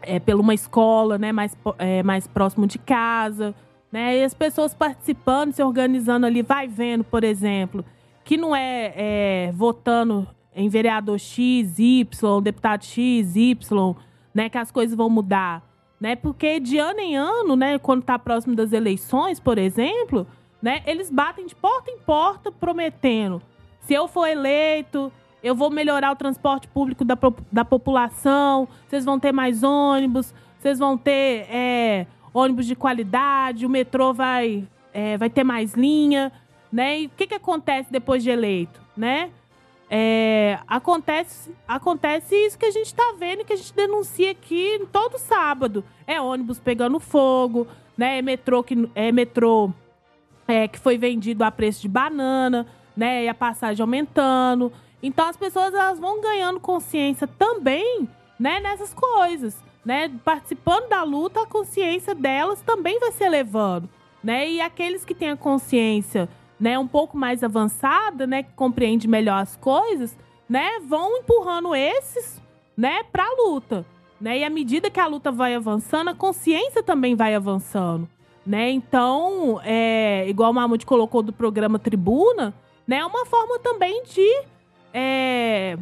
[0.01, 3.55] é, pela uma escola, né, mais, é, mais próximo de casa,
[3.91, 7.85] né, e as pessoas participando, se organizando ali, vai vendo, por exemplo,
[8.25, 13.95] que não é, é votando em vereador X, Y, deputado X, Y,
[14.35, 15.63] né, que as coisas vão mudar,
[16.01, 20.27] né, porque de ano em ano, né, quando está próximo das eleições, por exemplo,
[20.61, 20.83] né?
[20.87, 23.41] Eles batem de porta em porta prometendo:
[23.81, 25.13] se eu for eleito,
[25.43, 27.17] eu vou melhorar o transporte público da,
[27.51, 32.07] da população, vocês vão ter mais ônibus, vocês vão ter é,
[32.39, 36.33] ônibus de qualidade, o metrô vai, é, vai ter mais linha,
[36.73, 37.01] né?
[37.01, 39.31] E o que, que acontece depois de eleito, né?
[39.91, 45.19] É, acontece, acontece isso que a gente está vendo, que a gente denuncia aqui todo
[45.19, 45.83] sábado.
[46.07, 47.67] É ônibus pegando fogo,
[47.97, 48.19] né?
[48.19, 49.71] É metrô que é metrô
[50.47, 52.67] é, que foi vendido a preço de banana,
[52.97, 53.25] né?
[53.25, 54.73] E a passagem aumentando.
[55.03, 58.09] Então as pessoas elas vão ganhando consciência também,
[58.39, 59.57] né, nessas coisas,
[59.89, 60.11] né?
[60.23, 63.89] Participando da luta, a consciência delas também vai se elevando,
[64.23, 64.47] né?
[64.47, 66.29] E aqueles que têm a consciência,
[66.61, 70.15] né, um pouco mais avançada, né, que compreende melhor as coisas,
[70.47, 72.39] né, vão empurrando esses,
[72.77, 73.87] né, para a luta,
[74.21, 74.41] né?
[74.41, 78.07] E à medida que a luta vai avançando, a consciência também vai avançando,
[78.45, 78.71] né?
[78.71, 82.53] Então, é, igual o Mamute colocou do programa Tribuna,
[82.87, 82.99] né?
[82.99, 84.43] É uma forma também de
[84.93, 85.79] é,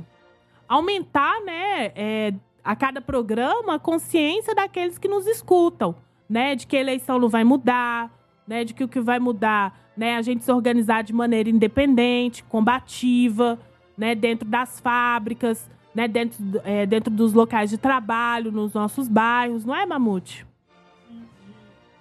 [0.69, 1.91] aumentar, né?
[1.97, 2.33] É,
[2.67, 5.95] a cada programa a consciência daqueles que nos escutam,
[6.29, 6.57] né?
[6.57, 8.11] De que a eleição não vai mudar,
[8.47, 8.65] né?
[8.65, 10.17] De que o que vai mudar, né?
[10.17, 13.57] A gente se organizar de maneira independente, combativa,
[13.97, 14.17] né?
[14.17, 16.09] Dentro das fábricas, né?
[16.09, 20.45] Dentro, é, dentro dos locais de trabalho, nos nossos bairros, não é, Mamute?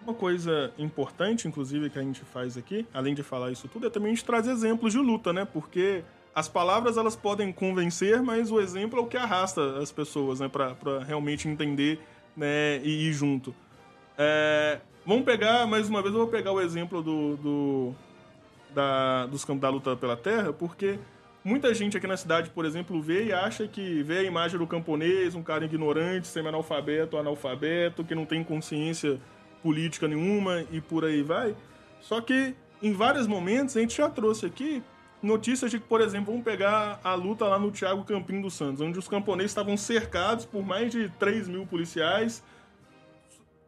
[0.04, 3.90] Uma coisa importante, inclusive, que a gente faz aqui, além de falar isso tudo, é
[3.92, 5.46] também a gente trazer exemplos de luta, né?
[5.46, 6.04] Porque
[6.36, 10.50] as palavras elas podem convencer, mas o exemplo é o que arrasta as pessoas, né?
[10.50, 11.98] Pra, pra realmente entender
[12.36, 12.82] né?
[12.84, 13.56] e ir junto.
[14.18, 17.96] É, vamos pegar, mais uma vez, eu vou pegar o exemplo do, do
[18.74, 21.00] da, dos campos da luta pela terra, porque
[21.42, 24.68] muita gente aqui na cidade, por exemplo, vê e acha que vê a imagem do
[24.68, 29.22] camponês, um cara ignorante, semi-analfabeto, analfabeto, que não tem consciência
[29.64, 31.56] política nenhuma e por aí vai.
[32.02, 32.54] Só que
[32.84, 34.84] em vários momentos a gente já trouxe aqui
[35.26, 38.80] notícias de que, por exemplo, vamos pegar a luta lá no Thiago Campinho dos Santos,
[38.80, 42.44] onde os camponeses estavam cercados por mais de 3 mil policiais,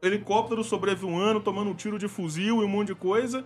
[0.02, 3.44] helicópteros sobrevoando, tomando um tiro de fuzil e um monte de coisa.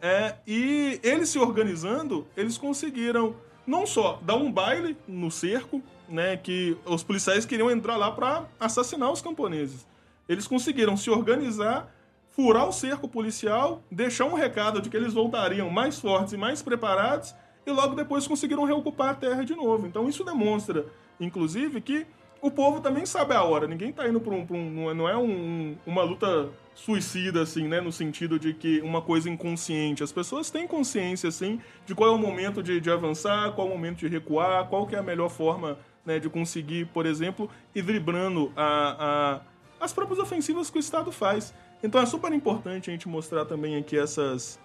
[0.00, 3.34] É, e eles se organizando, eles conseguiram
[3.66, 8.46] não só dar um baile no cerco, né, que os policiais queriam entrar lá para
[8.58, 9.86] assassinar os camponeses.
[10.28, 11.92] Eles conseguiram se organizar,
[12.30, 16.62] furar o cerco policial, deixar um recado de que eles voltariam mais fortes e mais
[16.62, 17.34] preparados
[17.68, 19.86] e logo depois conseguiram reocupar a terra de novo.
[19.86, 20.86] Então isso demonstra,
[21.20, 22.06] inclusive, que
[22.40, 23.66] o povo também sabe a hora.
[23.66, 27.80] Ninguém está indo para um, um, Não é um, uma luta suicida, assim, né?
[27.80, 30.02] No sentido de que uma coisa inconsciente.
[30.02, 33.70] As pessoas têm consciência, assim, de qual é o momento de, de avançar, qual é
[33.70, 37.50] o momento de recuar, qual que é a melhor forma né, de conseguir, por exemplo,
[37.74, 39.40] ir driblando a,
[39.80, 41.52] a, as próprias ofensivas que o Estado faz.
[41.82, 44.58] Então é super importante a gente mostrar também aqui essas,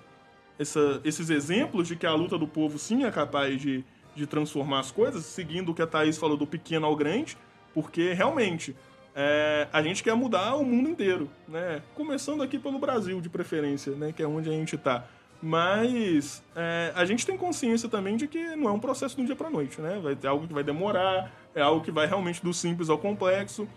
[0.58, 3.84] essa, esses exemplos de que a luta do povo sim é capaz de,
[4.16, 7.38] de transformar as coisas, seguindo o que a Thaís falou do pequeno ao grande,
[7.74, 8.76] porque realmente
[9.16, 11.82] é, a gente quer mudar o mundo inteiro, né?
[11.96, 14.12] Começando aqui pelo Brasil, de preferência, né?
[14.12, 15.06] Que é onde a gente está.
[15.42, 19.36] Mas é, a gente tem consciência também de que não é um processo um dia
[19.36, 20.00] para noite, né?
[20.02, 23.68] Vai ter algo que vai demorar, é algo que vai realmente do simples ao complexo.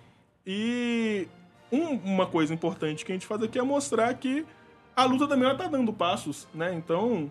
[0.47, 1.27] E
[1.71, 4.47] um, uma coisa importante que a gente faz aqui é mostrar que
[4.97, 6.75] a luta também está dando passos, né?
[6.75, 7.31] Então,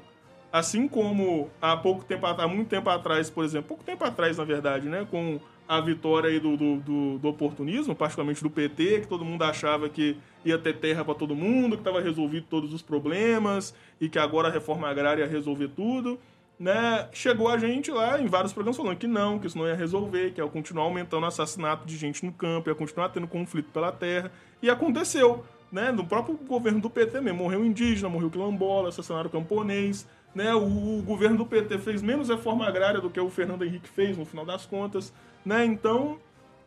[0.53, 4.43] assim como há pouco tempo, há muito tempo atrás, por exemplo, pouco tempo atrás, na
[4.43, 5.05] verdade, né?
[5.09, 9.43] Com a vitória aí do, do, do, do, oportunismo, particularmente do PT, que todo mundo
[9.43, 10.15] achava que
[10.45, 14.47] ia ter terra para todo mundo, que estava resolvido todos os problemas e que agora
[14.47, 16.19] a reforma agrária ia resolver tudo.
[16.59, 17.09] Né?
[17.11, 20.31] Chegou a gente lá em vários programas falando que não, que isso não ia resolver,
[20.31, 23.91] que ia continuar aumentando o assassinato de gente no campo, ia continuar tendo conflito pela
[23.91, 24.31] terra.
[24.61, 25.43] E aconteceu.
[25.75, 25.91] Né?
[25.91, 27.39] No próprio governo do PT mesmo.
[27.39, 30.07] Morreu indígena, morreu quilombola, assassinaram camponês.
[30.33, 30.55] Né?
[30.55, 34.17] O, o governo do PT fez menos reforma agrária do que o Fernando Henrique fez,
[34.17, 35.13] no final das contas.
[35.45, 35.65] Né?
[35.65, 36.17] Então,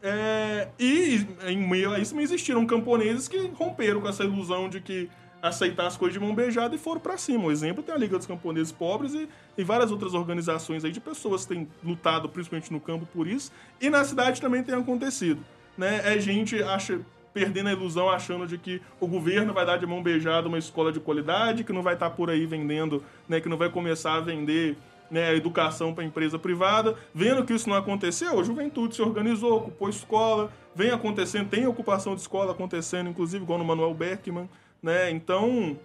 [0.02, 5.08] é, e em meio a isso existiram camponeses que romperam com essa ilusão de que
[5.40, 7.44] aceitar as coisas de mão beijada e foram para cima.
[7.44, 9.26] O exemplo tem a Liga dos Camponeses Pobres e,
[9.56, 13.50] e, várias outras organizações aí de pessoas que têm lutado, principalmente no campo, por isso.
[13.80, 15.42] E na cidade também tem acontecido.
[15.78, 16.02] Né?
[16.04, 17.00] É gente acha,
[17.32, 20.92] perdendo a ilusão, achando de que o governo vai dar de mão beijada uma escola
[20.92, 24.14] de qualidade, que não vai estar tá por aí vendendo, né, que não vai começar
[24.14, 24.76] a vender
[25.10, 26.96] né, educação para empresa privada.
[27.14, 32.14] Vendo que isso não aconteceu, a juventude se organizou, ocupou escola, vem acontecendo, tem ocupação
[32.14, 34.48] de escola acontecendo, inclusive igual no Manuel Beckman.
[34.82, 35.10] Né?
[35.10, 35.78] Então,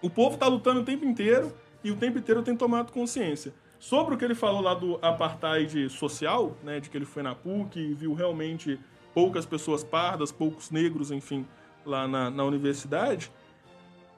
[0.00, 3.52] o povo está lutando o tempo inteiro e o tempo inteiro tem tomado consciência.
[3.78, 7.34] Sobre o que ele falou lá do apartheid social, né, de que ele foi na
[7.34, 8.80] PUC e viu realmente
[9.14, 11.46] poucas pessoas pardas, poucos negros, enfim,
[11.86, 13.30] lá na, na universidade.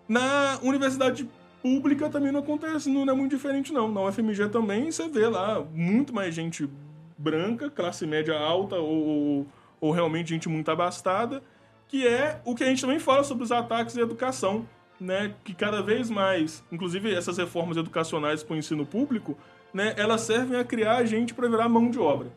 [0.08, 1.28] Na universidade
[1.62, 3.92] pública também não acontece, não é muito diferente não.
[3.92, 6.68] Na UFMG também você vê lá muito mais gente
[7.18, 9.46] branca, classe média alta ou,
[9.80, 11.42] ou realmente gente muito abastada,
[11.88, 14.66] que é o que a gente também fala sobre os ataques à educação,
[14.98, 15.34] né?
[15.44, 19.36] Que cada vez mais, inclusive essas reformas educacionais para o ensino público,
[19.74, 22.30] né, elas servem a criar gente para virar mão de obra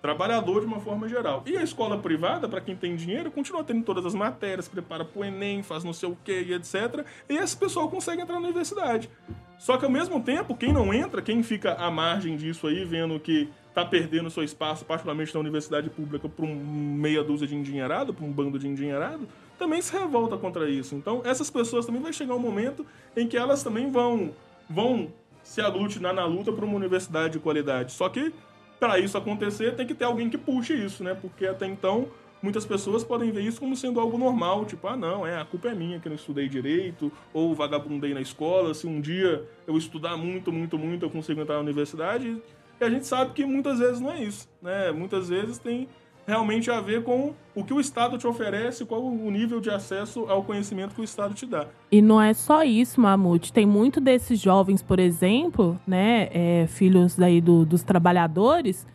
[0.00, 1.42] trabalhador de uma forma geral.
[1.46, 5.20] E a escola privada, para quem tem dinheiro, continua tendo todas as matérias, prepara para
[5.20, 7.04] o Enem, faz não sei o que e etc.
[7.28, 9.10] E esse pessoal consegue entrar na universidade.
[9.58, 13.20] Só que ao mesmo tempo, quem não entra, quem fica à margem disso aí, vendo
[13.20, 18.14] que está perdendo seu espaço, particularmente na universidade pública, para um meia dúzia de endinheirado,
[18.14, 19.28] para um bando de endinheirado,
[19.58, 20.94] também se revolta contra isso.
[20.94, 24.34] Então, essas pessoas também vai chegar um momento em que elas também vão,
[24.68, 25.12] vão
[25.42, 27.92] se aglutinar na luta para uma universidade de qualidade.
[27.92, 28.32] Só que
[28.80, 31.14] para isso acontecer, tem que ter alguém que puxe isso, né?
[31.14, 32.08] Porque até então,
[32.42, 35.68] muitas pessoas podem ver isso como sendo algo normal, tipo, ah, não, é, a culpa
[35.68, 40.16] é minha que não estudei direito, ou vagabundei na escola, se um dia eu estudar
[40.16, 42.42] muito, muito, muito, eu consigo entrar na universidade.
[42.80, 44.90] E a gente sabe que muitas vezes não é isso, né?
[44.90, 45.86] Muitas vezes tem
[46.26, 50.26] realmente a ver com o que o Estado te oferece, qual o nível de acesso
[50.28, 51.66] ao conhecimento que o Estado te dá.
[51.90, 53.52] E não é só isso, Mamute.
[53.52, 58.86] Tem muito desses jovens, por exemplo, né, é, filhos daí do, dos trabalhadores,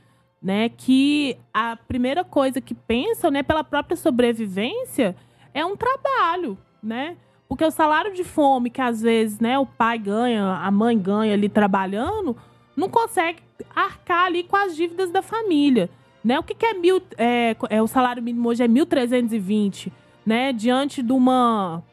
[0.41, 5.15] né, que a primeira coisa que pensam, né, pela própria sobrevivência,
[5.53, 7.17] é um trabalho, né?
[7.47, 11.33] Porque o salário de fome que às vezes, né, o pai ganha, a mãe ganha
[11.33, 12.35] ali trabalhando,
[12.75, 13.39] não consegue
[13.75, 15.89] arcar ali com as dívidas da família.
[16.25, 16.39] Né?
[16.39, 16.99] O que, que é mil.
[17.19, 19.91] É, é, o salário mínimo hoje é 1.320,
[20.25, 20.51] né?
[20.51, 21.83] Diante de uma.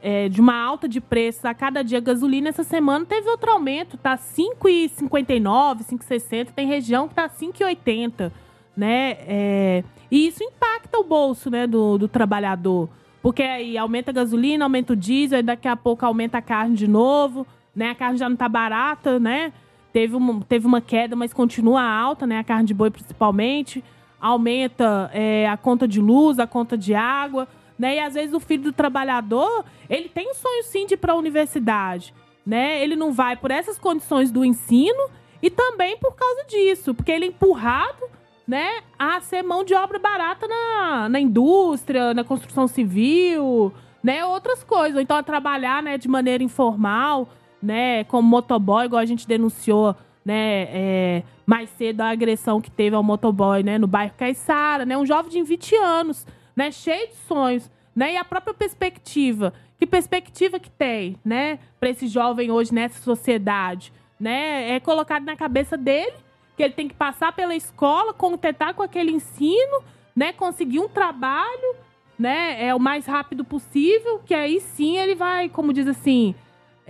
[0.00, 3.98] É, de uma alta de preços a cada dia gasolina, essa semana teve outro aumento,
[3.98, 8.32] tá 5,59, 5,60, tem região que tá 5,80,
[8.74, 9.18] né?
[9.26, 12.88] É, e isso impacta o bolso, né, do, do trabalhador.
[13.20, 16.74] Porque aí aumenta a gasolina, aumenta o diesel, e daqui a pouco aumenta a carne
[16.74, 17.46] de novo,
[17.76, 17.90] né?
[17.90, 19.52] A carne já não tá barata, né?
[19.92, 22.38] Teve uma, teve uma queda, mas continua alta, né?
[22.38, 23.82] A carne de boi principalmente.
[24.20, 27.48] Aumenta é, a conta de luz, a conta de água,
[27.78, 27.96] né?
[27.96, 31.14] E às vezes o filho do trabalhador, ele tem um sonho sim de ir para
[31.14, 32.12] a universidade,
[32.44, 32.82] né?
[32.82, 35.08] Ele não vai por essas condições do ensino
[35.42, 38.04] E também por causa disso, porque ele é empurrado
[38.46, 43.72] né, a ser mão de obra barata na, na indústria, na construção civil,
[44.02, 45.00] né, outras coisas.
[45.00, 47.28] Então, a trabalhar, né, de maneira informal,
[47.62, 52.94] né, como motoboy, igual a gente denunciou, né, é, mais cedo a agressão que teve
[52.96, 56.26] ao motoboy, né, no bairro Caiçara, né, um jovem de 20 anos,
[56.56, 61.90] né, cheio de sonhos, né, e a própria perspectiva, que perspectiva que tem, né, para
[61.90, 66.14] esse jovem hoje nessa sociedade, né, é colocado na cabeça dele
[66.60, 69.82] que ele tem que passar pela escola, contentar com aquele ensino,
[70.14, 70.30] né?
[70.30, 71.74] Conseguir um trabalho,
[72.18, 72.62] né?
[72.62, 76.34] É o mais rápido possível, que aí sim ele vai, como diz assim,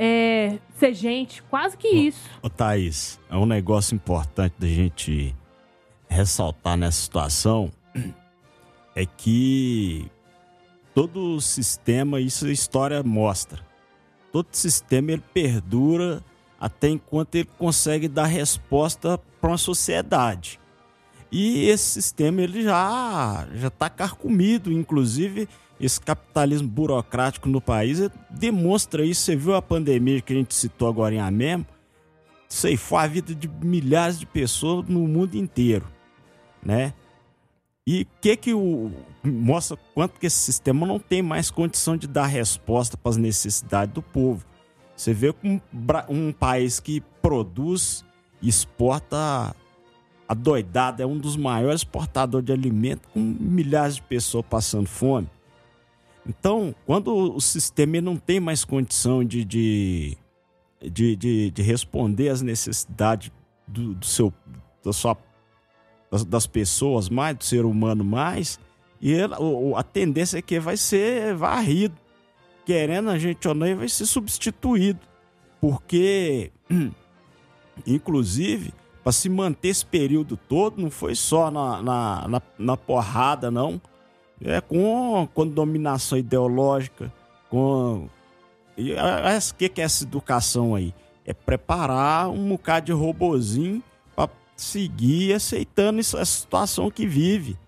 [0.03, 2.27] é, ser gente, quase que isso.
[2.43, 5.37] Ô, ô Thaís, é um negócio importante da gente
[6.09, 7.71] ressaltar nessa situação
[8.97, 10.11] é que
[10.95, 13.61] todo o sistema, isso a história mostra,
[14.33, 16.25] todo sistema ele perdura
[16.59, 20.59] até enquanto ele consegue dar resposta para uma sociedade.
[21.31, 25.47] E esse sistema ele já já está carcomido, inclusive
[25.81, 29.23] esse capitalismo burocrático no país demonstra isso.
[29.23, 31.67] Você viu a pandemia que a gente citou agora em Amém?
[32.49, 35.87] Ceifou a vida de milhares de pessoas no mundo inteiro,
[36.63, 36.93] né?
[37.87, 38.93] E que que o
[39.25, 43.95] mostra quanto que esse sistema não tem mais condição de dar resposta para as necessidades
[43.95, 44.45] do povo.
[44.95, 45.59] Você vê um,
[46.09, 48.05] um país que produz
[48.43, 49.55] e exporta
[50.29, 55.29] a doidada, é um dos maiores exportadores de alimento, com milhares de pessoas passando fome.
[56.27, 60.17] Então, quando o sistema não tem mais condição de, de,
[60.83, 63.33] de, de, de responder às necessidades
[63.67, 64.33] do, do seu,
[64.85, 65.17] da sua,
[66.11, 68.61] das, das, pessoas mais, do ser humano mais,
[69.01, 69.35] e ele,
[69.77, 71.95] a tendência é que vai ser varrido
[72.67, 75.01] querendo a gente ou não, vai ser substituído.
[75.61, 76.53] Porque,
[77.87, 78.73] inclusive,
[79.03, 83.81] para se manter esse período todo, não foi só na, na, na, na porrada, não.
[84.43, 87.13] É com, com dominação ideológica,
[87.49, 88.09] com.
[88.77, 90.95] E o que, que é essa educação aí?
[91.25, 93.83] É preparar um bocado de robozinho
[94.17, 97.59] para seguir aceitando essa situação que vive.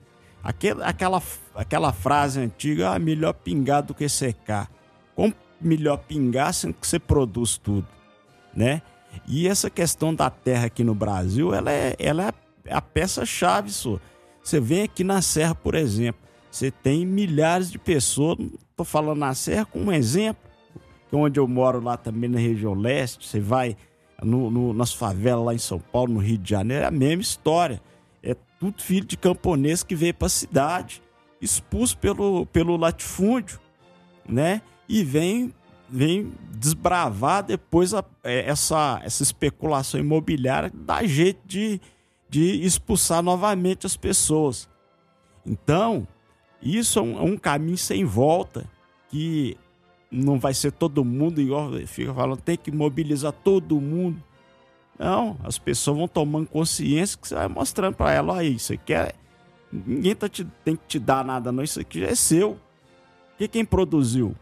[0.43, 1.23] Aquela, aquela,
[1.55, 4.71] aquela frase antiga, ah, melhor pingar do que secar
[5.15, 7.87] como melhor pingar sendo que você produz tudo,
[8.55, 8.83] né?
[9.29, 12.35] E essa questão da terra aqui no Brasil, ela é, ela
[12.65, 13.99] é a peça-chave, só.
[14.43, 16.21] Você vem aqui na Serra, por exemplo,
[16.53, 18.37] você tem milhares de pessoas,
[18.77, 20.51] tô falando na Serra como um exemplo,
[21.09, 23.75] que é onde eu moro lá também na região leste, você vai
[24.23, 27.23] no, no, nas favelas lá em São Paulo, no Rio de Janeiro, é a mesma
[27.23, 27.81] história.
[28.23, 31.03] É tudo filho de camponês que veio para a cidade,
[31.41, 33.59] expulso pelo, pelo latifúndio,
[34.29, 34.61] né?
[34.87, 35.55] e vem
[35.89, 41.81] vem desbravar depois a, é, essa, essa especulação imobiliária, dá jeito de,
[42.31, 44.69] de expulsar novamente as pessoas.
[45.45, 46.09] Então,
[46.63, 48.65] isso é um, é um, caminho sem volta,
[49.09, 49.57] que
[50.11, 54.23] não vai ser todo mundo, igual fica falando, tem que mobilizar todo mundo.
[54.99, 58.95] Não, as pessoas vão tomando consciência que você vai mostrando para ela, aí, isso aqui
[58.95, 59.13] é.
[59.73, 62.59] Ninguém tá te, tem que te dar nada, não, isso aqui já é seu.
[63.39, 64.37] Que quem produziu?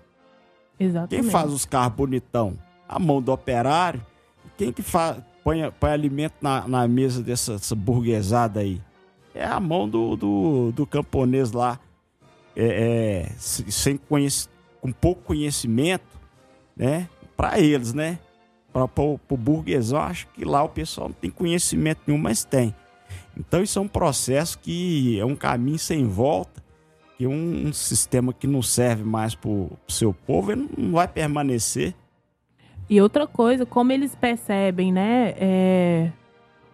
[0.79, 1.23] Exatamente.
[1.23, 2.59] Quem faz os carros bonitão?
[2.89, 4.05] A mão do operário.
[4.57, 8.81] Quem que faz, põe, põe alimento na, na mesa dessa, dessa burguesada aí?
[9.35, 11.79] É a mão do, do, do camponês lá,
[12.57, 14.49] é, é, sem conhec,
[14.81, 16.21] com pouco conhecimento,
[16.77, 17.09] né?
[17.37, 18.19] Para eles, né?
[18.73, 22.75] Para o burguesão, acho que lá o pessoal não tem conhecimento nenhum, mas tem.
[23.37, 26.61] Então isso é um processo que é um caminho sem volta
[27.21, 31.07] que um, um sistema que não serve mais para o seu povo ele não vai
[31.07, 31.95] permanecer.
[32.89, 35.35] E outra coisa, como eles percebem, né?
[35.37, 36.13] É...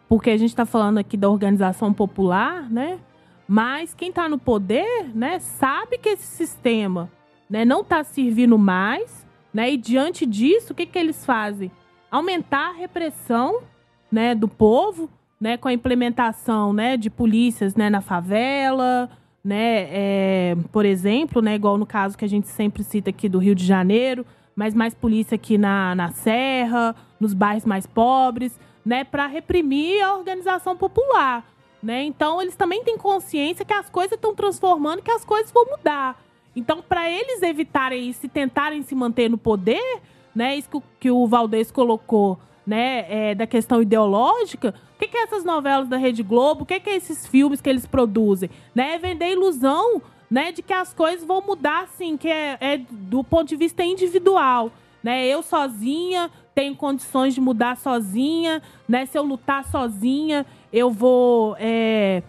[0.09, 3.01] Porque a gente está falando aqui da organização popular, né?
[3.49, 7.11] Mas quem está no poder, né, sabe que esse sistema
[7.49, 9.73] né, não está servindo mais, né?
[9.73, 11.71] E diante disso, o que, que eles fazem?
[12.11, 13.63] Aumentar a repressão
[14.11, 15.09] né, do povo,
[15.41, 19.09] né, com a implementação né, de polícias né, na favela,
[19.45, 19.87] né?
[19.91, 23.55] É, por exemplo, né, igual no caso que a gente sempre cita aqui do Rio
[23.55, 29.27] de Janeiro, mas mais polícia aqui na, na Serra, nos bairros mais pobres, né, para
[29.27, 31.45] reprimir a organização popular.
[31.83, 32.05] Né?
[32.05, 36.21] Então, eles também têm consciência que as coisas estão transformando, que as coisas vão mudar.
[36.55, 40.01] Então, para eles evitarem isso e tentarem se manter no poder,
[40.35, 45.23] né, isso que, o Valdez colocou, né, é, da questão ideológica, o que, que é
[45.23, 46.63] essas novelas da Rede Globo?
[46.63, 48.51] O que, que é esses filmes que eles produzem?
[48.75, 50.01] Né, é vender ilusão
[50.31, 53.85] né, de que as coisas vão mudar, assim, que é, é do ponto de vista
[53.85, 54.73] individual.
[55.03, 55.27] né?
[55.27, 59.05] Eu sozinha tenho condições de mudar sozinha, né?
[59.05, 60.47] Se eu lutar sozinha,
[60.77, 62.23] eu vou é,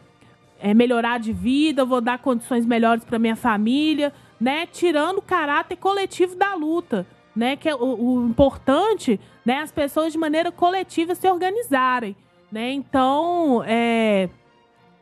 [0.59, 4.65] é, melhorar de vida, vou dar condições melhores para minha família, né?
[4.65, 7.05] Tirando o caráter coletivo da luta,
[7.35, 7.57] né?
[7.57, 9.59] Que é o, o importante, né?
[9.59, 12.15] As pessoas de maneira coletiva se organizarem,
[12.49, 12.71] né?
[12.71, 14.29] Então, é,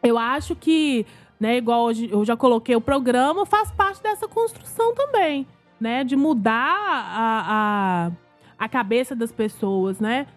[0.02, 1.06] eu acho que,
[1.40, 1.58] né?
[1.58, 5.46] Igual eu já coloquei o programa, faz parte dessa construção também,
[5.80, 6.04] né?
[6.04, 8.12] De mudar a, a
[8.58, 10.28] a cabeça das pessoas, né?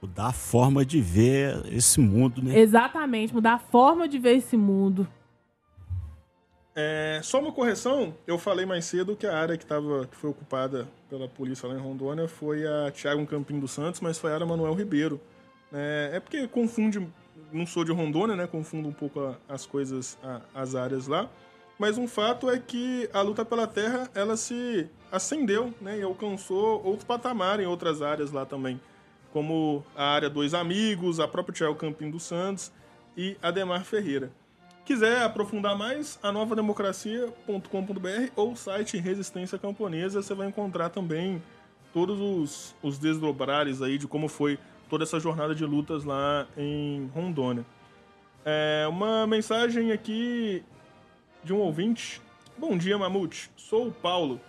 [0.00, 2.58] Mudar a forma de ver esse mundo, né?
[2.58, 5.08] Exatamente, mudar a forma de ver esse mundo.
[6.80, 10.30] É, só uma correção, eu falei mais cedo que a área que, tava, que foi
[10.30, 14.34] ocupada pela polícia lá em Rondônia foi a Tiago Campinho dos Santos, mas foi a
[14.34, 15.20] área Manuel Ribeiro.
[15.72, 17.04] É, é, porque confunde,
[17.52, 18.46] não sou de Rondônia, né?
[18.46, 21.28] Confundo um pouco a, as coisas, a, as áreas lá.
[21.76, 25.98] Mas um fato é que a luta pela terra, ela se ascendeu, né?
[25.98, 28.80] E alcançou outro patamar em outras áreas lá também.
[29.32, 32.72] Como a área Dois Amigos, a própria Tiago Campinho dos Santos
[33.16, 34.30] e Ademar Ferreira.
[34.84, 41.42] Quiser aprofundar mais, a novademocracia.com.br ou site Resistência Camponesa, você vai encontrar também
[41.92, 47.10] todos os, os desdobrares aí de como foi toda essa jornada de lutas lá em
[47.14, 47.66] Rondônia.
[48.44, 50.64] É, uma mensagem aqui
[51.44, 52.22] de um ouvinte.
[52.56, 53.50] Bom dia, Mamute.
[53.56, 54.40] Sou o Paulo,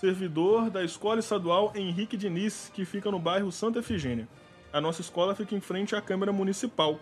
[0.00, 4.28] servidor da Escola Estadual Henrique Diniz, que fica no bairro Santa Efigênia.
[4.72, 6.98] A nossa escola fica em frente à Câmara Municipal.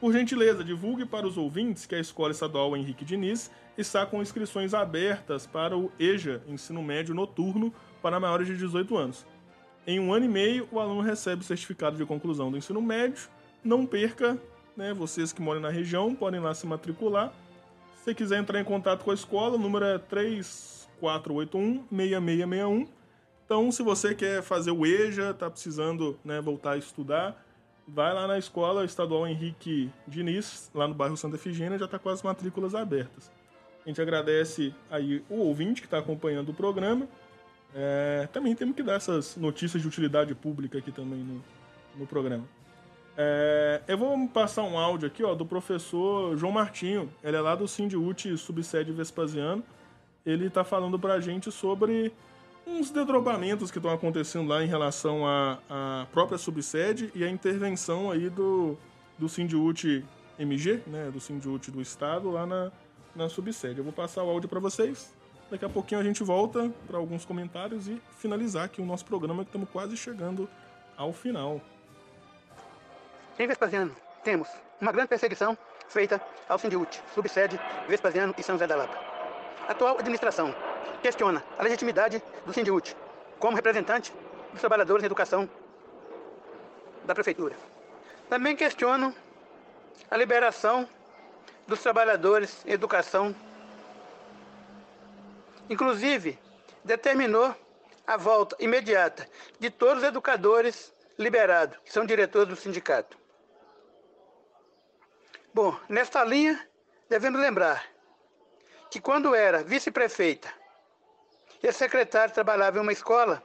[0.00, 4.74] Por gentileza, divulgue para os ouvintes que a Escola Estadual Henrique Diniz está com inscrições
[4.74, 9.24] abertas para o EJA, Ensino Médio Noturno, para maiores de 18 anos.
[9.86, 13.28] Em um ano e meio, o aluno recebe o certificado de conclusão do ensino médio.
[13.62, 14.36] Não perca,
[14.76, 17.32] né, vocês que moram na região podem lá se matricular
[18.04, 19.98] se quiser entrar em contato com a escola, o número é
[21.00, 22.88] 3481-6661.
[23.44, 27.44] Então, se você quer fazer o EJA, está precisando né, voltar a estudar,
[27.86, 32.08] vai lá na escola estadual Henrique Diniz, lá no bairro Santa Efigênia, já está com
[32.08, 33.30] as matrículas abertas.
[33.84, 37.06] A gente agradece aí o ouvinte que está acompanhando o programa.
[37.74, 41.44] É, também temos que dar essas notícias de utilidade pública aqui também no,
[41.96, 42.44] no programa.
[43.16, 47.12] É, eu vou passar um áudio aqui ó, do professor João Martinho.
[47.22, 49.62] Ele é lá do Sindiúti, subsede Vespasiano.
[50.24, 52.12] Ele está falando para a gente sobre
[52.66, 58.10] uns dedrobamentos que estão acontecendo lá em relação à, à própria subsede e a intervenção
[58.10, 58.76] aí do,
[59.18, 60.04] do Sindiúti
[60.38, 62.72] MG, né, do Sindiúti do Estado, lá na,
[63.14, 63.78] na subsede.
[63.78, 65.14] Eu vou passar o áudio para vocês.
[65.50, 69.44] Daqui a pouquinho a gente volta para alguns comentários e finalizar aqui o nosso programa,
[69.44, 70.48] que estamos quase chegando
[70.96, 71.60] ao final.
[73.38, 74.48] Em Vespasiano, temos
[74.80, 75.56] uma grande perseguição
[75.88, 79.13] feita ao Sindiúte, subsede Vespasiano e São José da Lapa.
[79.68, 80.54] Atual administração
[81.02, 82.96] questiona a legitimidade do Sindiúte
[83.38, 84.12] como representante
[84.52, 85.48] dos trabalhadores em educação
[87.04, 87.56] da prefeitura.
[88.28, 89.14] Também questionam
[90.10, 90.88] a liberação
[91.66, 93.34] dos trabalhadores em educação.
[95.68, 96.38] Inclusive,
[96.84, 97.54] determinou
[98.06, 99.26] a volta imediata
[99.58, 103.16] de todos os educadores liberados, que são diretores do sindicato.
[105.54, 106.68] Bom, nesta linha,
[107.08, 107.93] devemos lembrar
[108.94, 110.54] que quando era vice-prefeita
[111.60, 113.42] e secretária trabalhava em uma escola,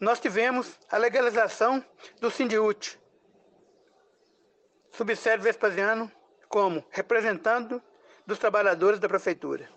[0.00, 1.84] nós tivemos a legalização
[2.18, 2.98] do Sindiúte,
[4.90, 6.10] subsede Vespasiano,
[6.48, 7.78] como representante
[8.26, 9.68] dos trabalhadores da prefeitura.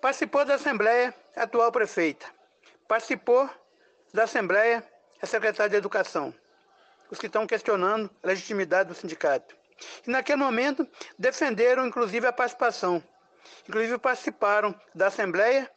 [0.00, 2.26] Participou da Assembleia a atual prefeita.
[2.86, 3.50] Participou
[4.14, 4.88] da Assembleia
[5.20, 6.32] a secretária de Educação.
[7.10, 9.56] Os que estão questionando a legitimidade do sindicato.
[10.06, 10.86] E naquele momento
[11.18, 13.02] defenderam inclusive a participação.
[13.68, 15.70] Inclusive participaram da Assembleia,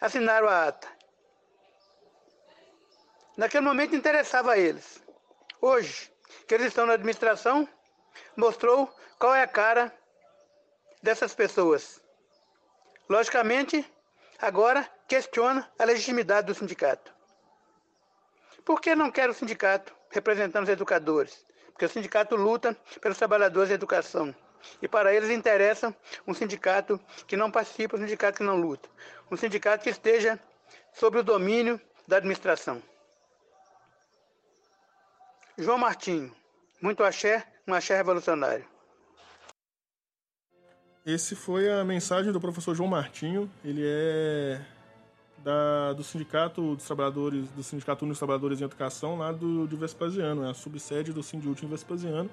[0.00, 0.88] assinaram a ata.
[3.36, 5.02] Naquele momento interessava a eles.
[5.60, 6.12] Hoje,
[6.46, 7.68] que eles estão na administração,
[8.36, 9.94] mostrou qual é a cara
[11.02, 12.02] dessas pessoas.
[13.08, 13.90] Logicamente,
[14.38, 17.14] agora questiona a legitimidade do sindicato.
[18.64, 21.44] Por que não quer o sindicato representando os educadores?
[21.80, 24.34] porque o sindicato luta pelos trabalhadores da educação.
[24.80, 25.94] E para eles interessa
[26.26, 28.88] um sindicato que não participa, um sindicato que não luta.
[29.30, 30.38] Um sindicato que esteja
[30.92, 32.82] sob o domínio da administração.
[35.56, 36.34] João Martinho,
[36.80, 38.64] muito axé, um axé revolucionário.
[41.04, 43.50] Esse foi a mensagem do professor João Martinho.
[43.64, 44.60] Ele é
[45.38, 50.44] da, do Sindicato dos Trabalhadores, do Sindicato dos Trabalhadores em Educação, lá do, de Vespasiano,
[50.44, 52.30] é a subsede do Sindiúltimo Vespasiano.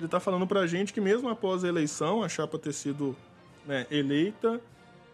[0.00, 3.14] Ele está falando para a gente que mesmo após a eleição, a chapa ter sido
[3.66, 4.58] né, eleita,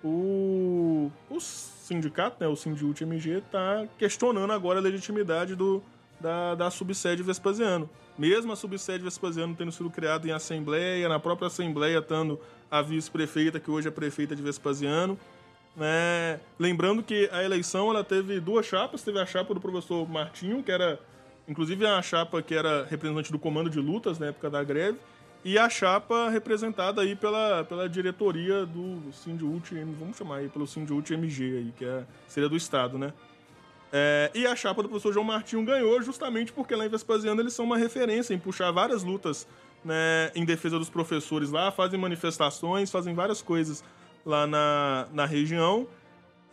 [0.03, 5.83] o, o sindicato, né, o Sindiúti MG, está questionando agora a legitimidade do,
[6.21, 7.91] da, da subsede Vespasiano.
[8.17, 12.41] Mesmo a subsede Vespasiano tendo sido criada em assembleia, na própria assembleia estando
[12.71, 15.19] a vice-prefeita, que hoje é prefeita de Vespasiano.
[15.75, 16.39] Né?
[16.61, 20.71] Lembrando que a eleição ela teve duas chapas, teve a chapa do professor Martinho, que
[20.71, 21.01] era
[21.49, 24.99] inclusive a chapa que era representante do comando de lutas na época da greve,
[25.45, 31.15] e a chapa representada aí pela, pela diretoria do Sindiúti, vamos chamar aí pelo Sindiúti
[31.15, 33.13] MG aí, que é, seria do Estado, né?
[33.93, 37.53] É, e a chapa do professor João Martinho ganhou justamente porque lá em Vespasiano eles
[37.53, 39.47] são uma referência em puxar várias lutas
[39.85, 43.85] né, em defesa dos professores lá, fazem manifestações, fazem várias coisas
[44.25, 45.87] lá na, na região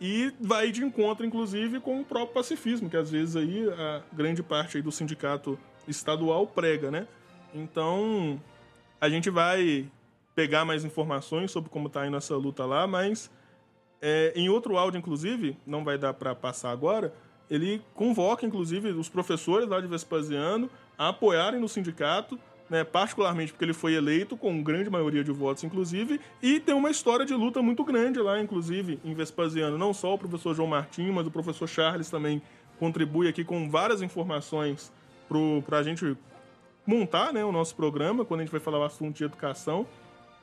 [0.06, 4.42] e vai de encontro, inclusive, com o próprio pacifismo, que às vezes aí a grande
[4.42, 5.58] parte aí do sindicato
[5.88, 7.08] estadual prega, né?
[7.54, 8.38] Então,
[9.00, 9.90] a gente vai
[10.34, 13.30] pegar mais informações sobre como está indo essa luta lá, mas
[14.02, 17.14] é, em outro áudio, inclusive, não vai dar para passar agora,
[17.48, 20.68] ele convoca, inclusive, os professores lá de Vespasiano
[20.98, 25.64] a apoiarem no sindicato, né, particularmente porque ele foi eleito com grande maioria de votos,
[25.64, 29.76] inclusive, e tem uma história de luta muito grande lá, inclusive, em Vespasiano.
[29.76, 32.40] Não só o professor João Martim, mas o professor Charles também
[32.78, 34.92] contribui aqui com várias informações
[35.66, 36.16] para a gente
[36.86, 39.86] montar né, o nosso programa, quando a gente vai falar o assunto de educação.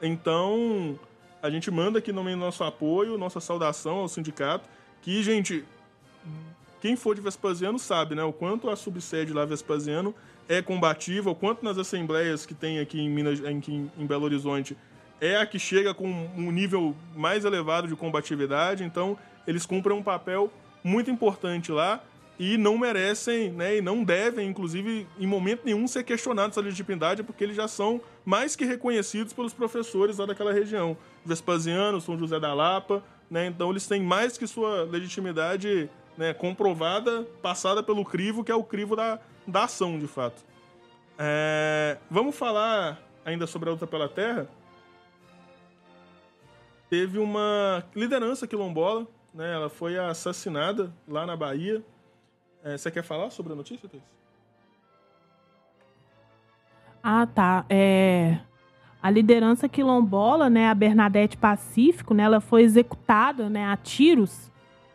[0.01, 0.99] Então,
[1.41, 4.67] a gente manda aqui no nosso apoio, nossa saudação ao sindicato,
[5.01, 5.63] que, gente,
[6.79, 10.15] quem for de Vespasiano sabe, né, o quanto a subsede lá Vespasiano
[10.51, 14.75] é combativa, o quanto nas assembleias que tem aqui em Minas, aqui em Belo Horizonte,
[15.21, 19.17] é a que chega com um nível mais elevado de combatividade, então
[19.47, 20.51] eles cumprem um papel
[20.83, 22.03] muito importante lá
[22.37, 27.23] e não merecem, né, e não devem, inclusive, em momento nenhum ser questionados essa legitimidade,
[27.23, 30.97] porque eles já são mais que reconhecidos pelos professores lá daquela região.
[31.23, 37.25] Vespasiano, São José da Lapa, né, então eles têm mais que sua legitimidade né, comprovada,
[37.41, 39.17] passada pelo crivo, que é o crivo da,
[39.51, 40.43] da ação, de fato.
[41.17, 44.47] É, vamos falar ainda sobre a luta pela terra.
[46.89, 51.83] Teve uma liderança quilombola, né, ela foi assassinada lá na Bahia,
[52.63, 54.03] é, você quer falar sobre a notícia, Thais?
[57.03, 57.65] Ah, tá.
[57.69, 58.37] É...
[59.01, 64.51] A liderança quilombola, né, a Bernadette Pacífico, né, ela foi executada né, a tiros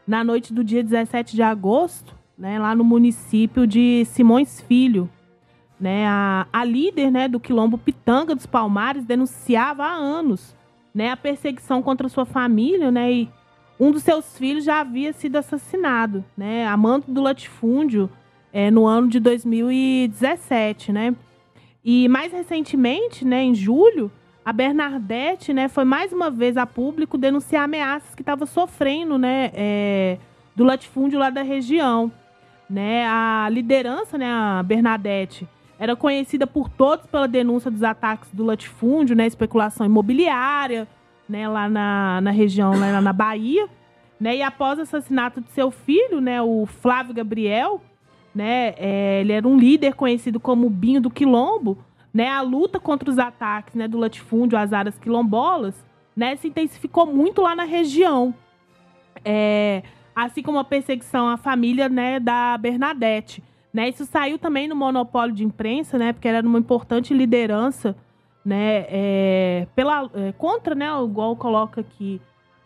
[0.07, 5.09] na noite do dia 17 de agosto, né, lá no município de Simões Filho.
[5.79, 10.57] Né, a, a líder né, do quilombo Pitanga dos Palmares denunciava há anos
[10.95, 13.29] né, a perseguição contra sua família né, e
[13.79, 16.67] um dos seus filhos já havia sido assassinado, né?
[16.67, 18.11] Amando do latifúndio
[18.53, 21.15] é, no ano de 2017, né?
[21.85, 24.11] E mais recentemente, né, em julho,
[24.45, 29.51] a Bernadette, né, foi mais uma vez a público denunciar ameaças que estava sofrendo, né,
[29.55, 30.19] é,
[30.55, 32.11] do latifúndio lá da região,
[32.69, 33.07] né?
[33.07, 35.49] A liderança, né, a Bernadette,
[35.79, 40.89] era conhecida por todos pela denúncia dos ataques do latifúndio, né, especulação imobiliária,
[41.29, 43.69] né, lá na, na região, lá na Bahia,
[44.19, 47.83] né, e após o assassinato de seu filho, né, o Flávio Gabriel,
[48.35, 51.77] né, é, ele era um líder conhecido como Binho do Quilombo,
[52.13, 55.85] né, a luta contra os ataques, né, do latifúndio às áreas quilombolas,
[56.17, 58.35] né, se intensificou muito lá na região,
[59.23, 59.83] é,
[60.17, 65.35] assim como a perseguição à família, né, da Bernadette, né, isso saiu também no monopólio
[65.35, 67.95] de imprensa, né, porque era uma importante liderança
[68.43, 72.19] né, é, pela, é, contra, né, igual coloca aqui,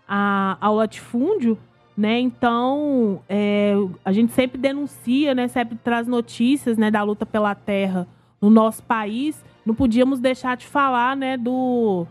[0.06, 1.58] a, ao latifúndio,
[1.96, 3.74] né, então é,
[4.04, 8.06] a gente sempre denuncia, né, sempre traz notícias, né, da luta pela terra
[8.40, 12.06] no nosso país, não podíamos deixar de falar, né, do,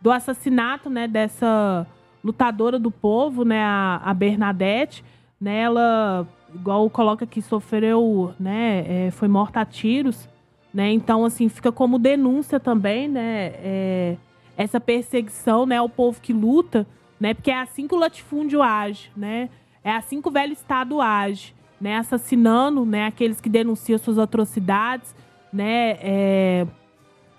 [0.00, 1.84] do assassinato, né, dessa
[2.24, 5.04] lutadora do povo, né, a, a Bernadette,
[5.40, 10.28] né, ela, igual coloca aqui, sofreu, né, é, foi morta a tiros,
[10.74, 10.90] né?
[10.90, 13.52] Então, assim, fica como denúncia também, né?
[13.62, 14.16] É,
[14.56, 16.84] essa perseguição né, ao povo que luta,
[17.20, 17.32] né?
[17.32, 19.48] Porque é assim que o latifúndio age, né?
[19.84, 21.96] É assim que o velho Estado age, né?
[21.96, 25.14] Assassinando né, aqueles que denunciam suas atrocidades,
[25.52, 25.96] né?
[26.00, 26.66] É,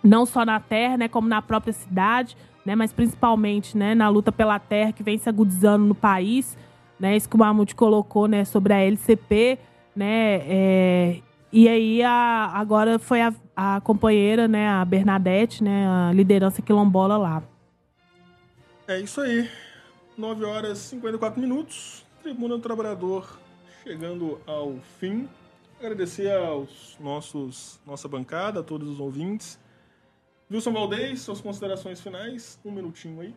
[0.01, 1.07] não só na terra, né?
[1.09, 2.75] Como na própria cidade, né?
[2.75, 6.57] Mas principalmente né, na luta pela terra que vem se agudizando no país,
[6.99, 7.15] né?
[7.15, 8.43] Isso que o Mamute colocou, né?
[8.45, 9.59] Sobre a LCP,
[9.95, 10.41] né?
[10.47, 11.21] É,
[11.57, 17.15] e aí a, agora foi a, a companheira, né, a Bernadette, né, a liderança quilombola
[17.15, 17.41] lá.
[18.85, 19.49] É isso aí.
[20.17, 22.05] 9 horas e 54 minutos.
[22.21, 23.39] Tribuna do Trabalhador
[23.83, 25.29] chegando ao fim.
[25.79, 29.57] Agradecer aos nossos nossa bancada, a todos os ouvintes.
[30.51, 33.33] Wilson Valdez, suas considerações finais, um minutinho aí.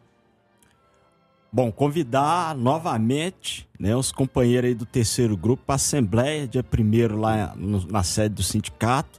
[1.50, 7.16] Bom, convidar novamente né, os companheiros aí do terceiro grupo para a Assembleia, dia 1
[7.16, 9.18] lá no, na sede do sindicato,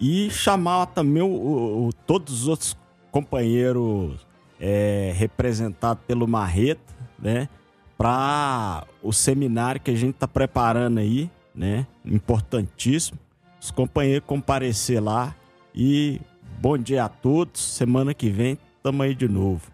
[0.00, 2.76] e chamar também o, o, todos os outros
[3.12, 4.26] companheiros
[4.58, 7.48] é, representados pelo Marreta, né,
[7.96, 13.18] para o seminário que a gente está preparando aí, né, importantíssimo.
[13.60, 15.34] Os companheiros comparecer lá
[15.72, 16.20] e
[16.60, 17.60] bom dia a todos.
[17.60, 19.70] Semana que vem tamo aí de novo.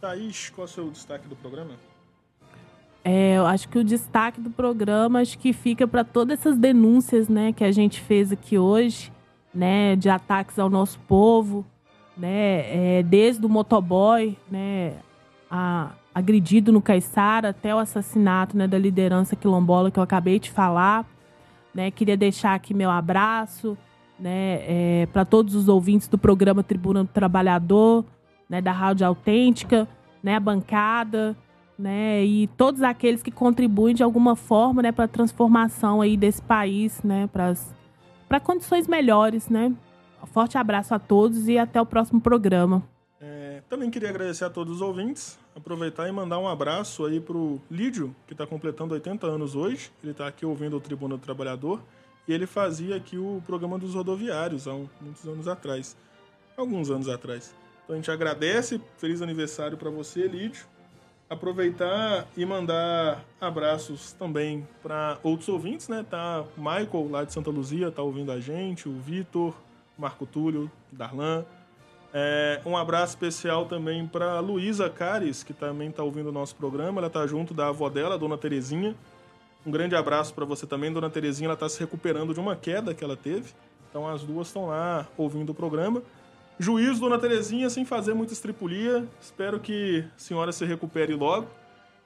[0.00, 1.72] Thaís, qual é o seu destaque do programa?
[3.04, 7.28] É, eu acho que o destaque do programa acho que fica para todas essas denúncias,
[7.28, 9.12] né, que a gente fez aqui hoje,
[9.52, 11.66] né, de ataques ao nosso povo,
[12.16, 14.94] né, é, desde o motoboy, né,
[15.50, 20.52] a, agredido no Caiçara até o assassinato, né, da liderança quilombola que eu acabei de
[20.52, 21.04] falar,
[21.74, 23.76] né, queria deixar aqui meu abraço,
[24.22, 28.04] né, é, para todos os ouvintes do programa Tribuna do Trabalhador,
[28.48, 29.88] né, da Rádio Autêntica,
[30.22, 31.36] né, a bancada,
[31.76, 36.40] né, e todos aqueles que contribuem de alguma forma, né, para a transformação aí desse
[36.40, 37.28] país, né,
[38.28, 39.72] para condições melhores, né.
[40.22, 42.80] Um forte abraço a todos e até o próximo programa.
[43.20, 47.60] É, também queria agradecer a todos os ouvintes, aproveitar e mandar um abraço aí pro
[47.68, 49.90] Lídio, que está completando 80 anos hoje.
[50.00, 51.80] Ele está aqui ouvindo o Tribuna do Trabalhador
[52.26, 55.96] e ele fazia aqui o programa dos rodoviários há muitos anos atrás,
[56.56, 57.54] alguns anos atrás.
[57.84, 60.64] Então a gente agradece, feliz aniversário para você, Lídio.
[61.28, 66.04] Aproveitar e mandar abraços também para outros ouvintes, né?
[66.08, 69.54] Tá o Michael lá de Santa Luzia, tá ouvindo a gente, o Vitor,
[69.96, 71.44] Marco Túlio, Darlan.
[72.14, 77.00] É, um abraço especial também para Luísa Cares, que também está ouvindo o nosso programa.
[77.00, 78.94] Ela está junto da avó dela, Dona Terezinha.
[79.64, 81.46] Um grande abraço para você também, Dona Terezinha.
[81.46, 83.52] Ela está se recuperando de uma queda que ela teve.
[83.88, 86.02] Então as duas estão lá ouvindo o programa.
[86.58, 89.06] Juízo, dona Terezinha, sem fazer muita estripulia.
[89.20, 91.46] Espero que a senhora se recupere logo.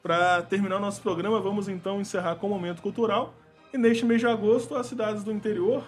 [0.02, 3.34] Para terminar o nosso programa, vamos então encerrar com o momento cultural.
[3.72, 5.82] E neste mês de agosto, as cidades do interior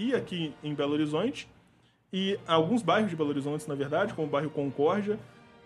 [0.00, 1.46] e aqui em Belo Horizonte,
[2.12, 5.18] e alguns bairros de Belo Horizonte, na verdade, como o bairro Concórdia,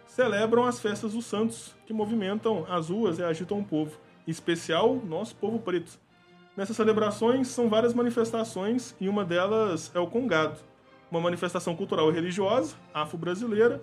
[0.07, 3.97] celebram as festas dos santos, que movimentam as ruas e agitam o povo,
[4.27, 5.99] especial nosso povo preto.
[6.57, 10.59] Nessas celebrações são várias manifestações e uma delas é o Congado
[11.15, 13.83] uma manifestação cultural e religiosa afro-brasileira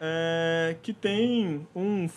[0.00, 2.08] é, que tem um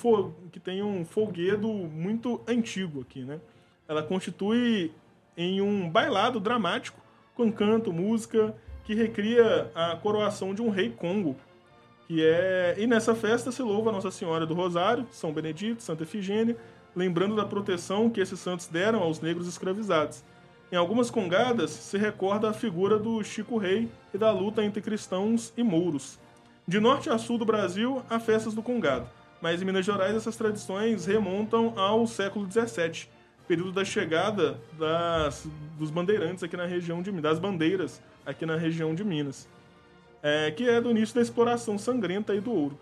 [0.51, 3.39] que tem um folguedo muito antigo aqui, né?
[3.87, 4.91] Ela constitui
[5.35, 6.99] em um bailado dramático
[7.35, 11.35] com canto, música que recria a coroação de um rei Congo,
[12.07, 16.57] que é e nessa festa se louva Nossa Senhora do Rosário, São Benedito, Santa Efigênia,
[16.97, 20.23] lembrando da proteção que esses santos deram aos negros escravizados.
[20.71, 25.53] Em algumas congadas se recorda a figura do Chico Rei e da luta entre cristãos
[25.55, 26.19] e mouros.
[26.67, 29.07] De norte a sul do Brasil, há festas do Congado,
[29.39, 33.07] mas em Minas Gerais essas tradições remontam ao século XVII,
[33.47, 35.47] período da chegada das,
[35.77, 39.47] dos bandeirantes aqui na região de das bandeiras aqui na região de Minas,
[40.23, 42.77] é, que é do início da exploração sangrenta e do ouro.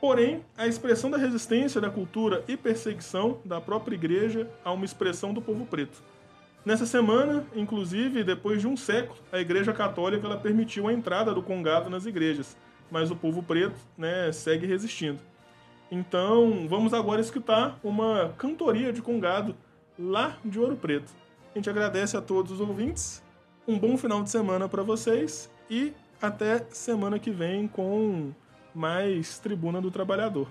[0.00, 5.32] Porém, a expressão da resistência da cultura e perseguição da própria igreja a uma expressão
[5.32, 6.02] do povo preto
[6.66, 11.40] Nessa semana, inclusive, depois de um século, a Igreja Católica ela permitiu a entrada do
[11.40, 12.56] congado nas igrejas,
[12.90, 15.20] mas o povo preto né, segue resistindo.
[15.92, 19.54] Então, vamos agora escutar uma cantoria de congado
[19.96, 21.12] lá de Ouro Preto.
[21.54, 23.22] A gente agradece a todos os ouvintes,
[23.68, 28.32] um bom final de semana para vocês e até semana que vem com
[28.76, 30.46] mais Tribuna do Trabalhador.